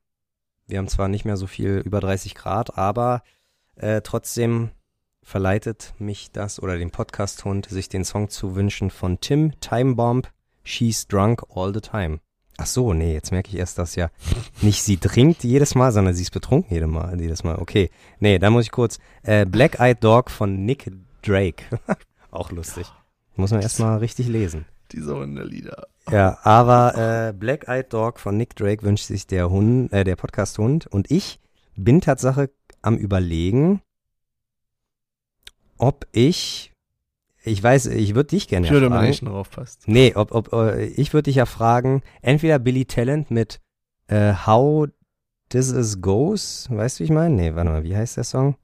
[0.66, 3.22] Wir haben zwar nicht mehr so viel über 30 Grad, aber
[3.76, 4.70] äh, trotzdem
[5.22, 10.30] verleitet mich das oder den Podcast-Hund, sich den Song zu wünschen von Tim Time Bomb,
[10.62, 12.20] She's Drunk All the Time.
[12.56, 14.10] Ach so, nee, jetzt merke ich erst, dass ja
[14.62, 17.20] nicht sie trinkt jedes Mal, sondern sie ist betrunken jedes Mal.
[17.20, 17.56] Jedes Mal.
[17.56, 17.90] Okay,
[18.20, 18.98] nee, da muss ich kurz.
[19.22, 20.90] Äh, Black Eyed Dog von Nick
[21.22, 21.64] Drake.
[22.30, 22.86] Auch lustig.
[23.34, 24.66] Muss man erstmal richtig lesen.
[24.92, 25.88] Diese Hundelieder.
[26.10, 30.16] Ja, aber äh, Black Eyed Dog von Nick Drake wünscht sich der Hund, äh, der
[30.16, 30.86] Podcast-Hund.
[30.86, 31.40] Und ich
[31.76, 32.50] bin Tatsache
[32.82, 33.80] am überlegen,
[35.78, 36.72] ob ich,
[37.42, 38.94] ich weiß, ich würde dich gerne Pure ja fragen.
[39.00, 39.88] Domination draufpasst.
[39.88, 43.60] Nee, ob, ob, äh, ich würde dich ja fragen, entweder Billy Talent mit
[44.08, 44.88] äh, How
[45.48, 47.34] This Is Goes, weißt du, wie ich meine?
[47.34, 48.56] Nee, warte mal, wie heißt der Song?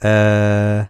[0.00, 0.86] Äh,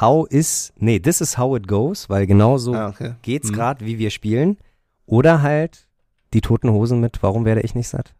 [0.00, 3.14] How is, nee, This Is How It Goes, weil genau so Ah, okay.
[3.22, 3.54] geht's Mhm.
[3.54, 4.58] grad, wie wir spielen.
[5.06, 5.86] Oder halt
[6.34, 8.14] die Toten Hosen mit Warum werde ich nicht satt?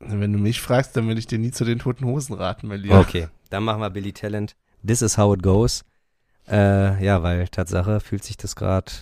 [0.00, 2.80] Wenn du mich fragst, dann will ich dir nie zu den toten Hosen raten, mein
[2.80, 3.00] Lieber.
[3.00, 4.54] Okay, Dann machen wir Billy Talent.
[4.86, 5.84] This is how it goes.
[6.48, 8.92] Äh, ja, weil Tatsache fühlt sich das gerade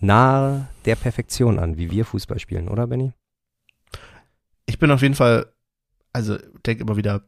[0.00, 3.12] nahe der Perfektion an, wie wir Fußball spielen, oder Benny?
[4.66, 5.52] Ich bin auf jeden Fall,
[6.12, 7.22] also denke immer wieder,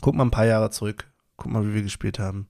[0.00, 1.09] guck mal ein paar Jahre zurück,
[1.40, 2.46] guck mal, wie wir gespielt haben.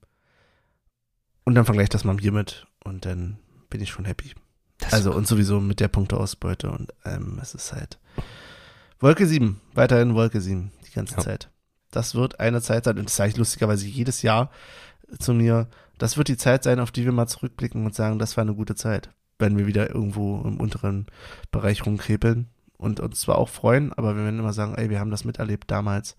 [1.44, 3.38] Und dann vergleich das mal hiermit und dann
[3.70, 4.34] bin ich schon happy.
[4.78, 7.98] Das also und sowieso mit der Punkteausbeute und ähm, es ist halt
[8.98, 11.20] Wolke 7, weiterhin Wolke 7 die ganze ja.
[11.20, 11.50] Zeit.
[11.90, 14.50] Das wird eine Zeit sein und das sage ich lustigerweise jedes Jahr
[15.18, 15.68] zu mir,
[15.98, 18.54] das wird die Zeit sein, auf die wir mal zurückblicken und sagen, das war eine
[18.54, 21.06] gute Zeit, wenn wir wieder irgendwo im unteren
[21.50, 25.10] Bereich rumkrepeln und uns zwar auch freuen, aber wir werden immer sagen, ey, wir haben
[25.10, 26.16] das miterlebt damals.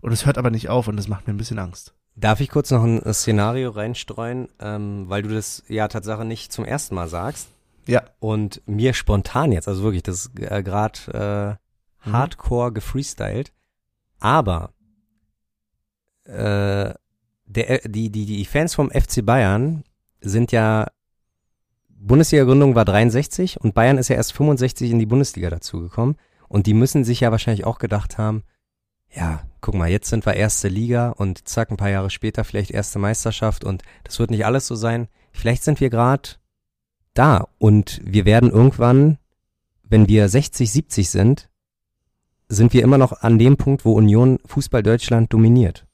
[0.00, 1.94] Und es hört aber nicht auf und das macht mir ein bisschen Angst.
[2.16, 6.64] Darf ich kurz noch ein Szenario reinstreuen, ähm, weil du das ja tatsächlich nicht zum
[6.64, 7.48] ersten Mal sagst?
[7.86, 8.02] Ja.
[8.18, 11.58] Und mir spontan jetzt, also wirklich, das ist äh, gerade
[12.04, 12.12] äh, mhm.
[12.12, 13.52] hardcore gefreestylt.
[14.18, 14.72] Aber
[16.24, 16.94] äh,
[17.46, 19.82] der, die, die, die Fans vom FC Bayern
[20.20, 20.86] sind ja,
[21.88, 26.16] Bundesliga-Gründung war 63 und Bayern ist ja erst 65 in die Bundesliga dazugekommen.
[26.48, 28.42] Und die müssen sich ja wahrscheinlich auch gedacht haben,
[29.12, 32.70] ja, guck mal, jetzt sind wir erste Liga und zack, ein paar Jahre später vielleicht
[32.70, 35.08] erste Meisterschaft und das wird nicht alles so sein.
[35.32, 36.30] Vielleicht sind wir gerade
[37.14, 39.18] da und wir werden irgendwann,
[39.82, 41.50] wenn wir 60, 70 sind,
[42.48, 45.86] sind wir immer noch an dem Punkt, wo Union Fußball Deutschland dominiert.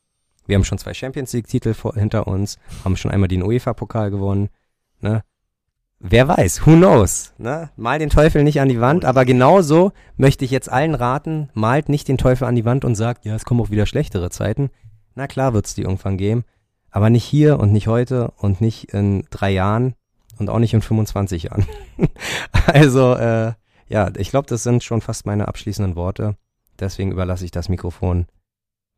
[0.46, 3.74] Wir haben schon zwei Champions League Titel vor, hinter uns, haben schon einmal den UEFA
[3.74, 4.48] Pokal gewonnen,
[5.00, 5.22] ne?
[5.98, 7.70] Wer weiß, who knows, ne?
[7.76, 11.88] Mal den Teufel nicht an die Wand, aber genauso möchte ich jetzt allen raten, malt
[11.88, 14.70] nicht den Teufel an die Wand und sagt, ja, es kommen auch wieder schlechtere Zeiten.
[15.14, 16.44] Na klar wird's die irgendwann geben,
[16.90, 19.94] aber nicht hier und nicht heute und nicht in drei Jahren
[20.38, 21.66] und auch nicht in 25 Jahren.
[22.66, 23.54] also, äh,
[23.88, 26.36] ja, ich glaube, das sind schon fast meine abschließenden Worte.
[26.78, 28.26] Deswegen überlasse ich das Mikrofon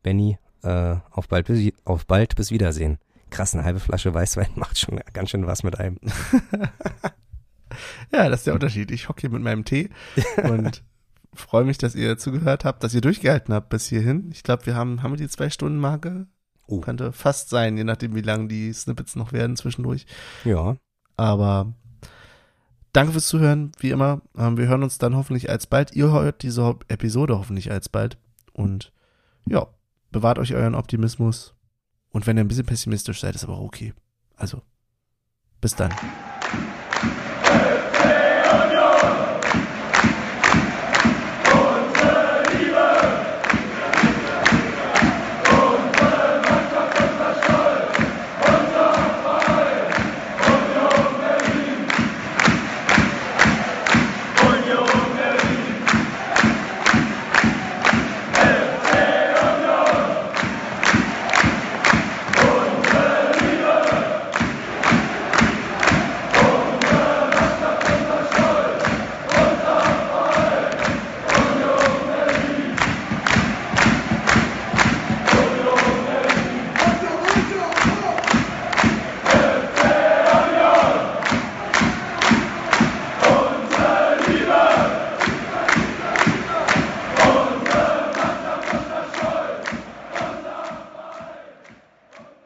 [0.02, 0.38] Benny.
[0.64, 2.98] Äh, auf, bald bis, auf bald bis Wiedersehen.
[3.30, 5.98] Krass, eine halbe Flasche Weißwein macht schon ganz schön was mit einem.
[8.12, 8.90] ja, das ist der Unterschied.
[8.90, 9.90] Ich hocke hier mit meinem Tee
[10.42, 10.82] und
[11.34, 14.30] freue mich, dass ihr zugehört habt, dass ihr durchgehalten habt bis hierhin.
[14.32, 16.26] Ich glaube, wir haben, haben wir die Zwei-Stunden-Marke?
[16.66, 16.80] Oh.
[16.80, 20.06] Könnte fast sein, je nachdem, wie lang die Snippets noch werden zwischendurch.
[20.44, 20.76] Ja.
[21.16, 21.72] Aber
[22.92, 24.20] danke fürs Zuhören, wie immer.
[24.36, 25.94] Ähm, wir hören uns dann hoffentlich alsbald.
[25.94, 28.18] Ihr hört diese Episode hoffentlich alsbald.
[28.52, 28.92] Und
[29.46, 29.66] ja,
[30.10, 31.54] bewahrt euch euren Optimismus.
[32.10, 33.94] Und wenn ihr ein bisschen pessimistisch seid, ist aber okay.
[34.36, 34.62] Also,
[35.60, 35.92] bis dann.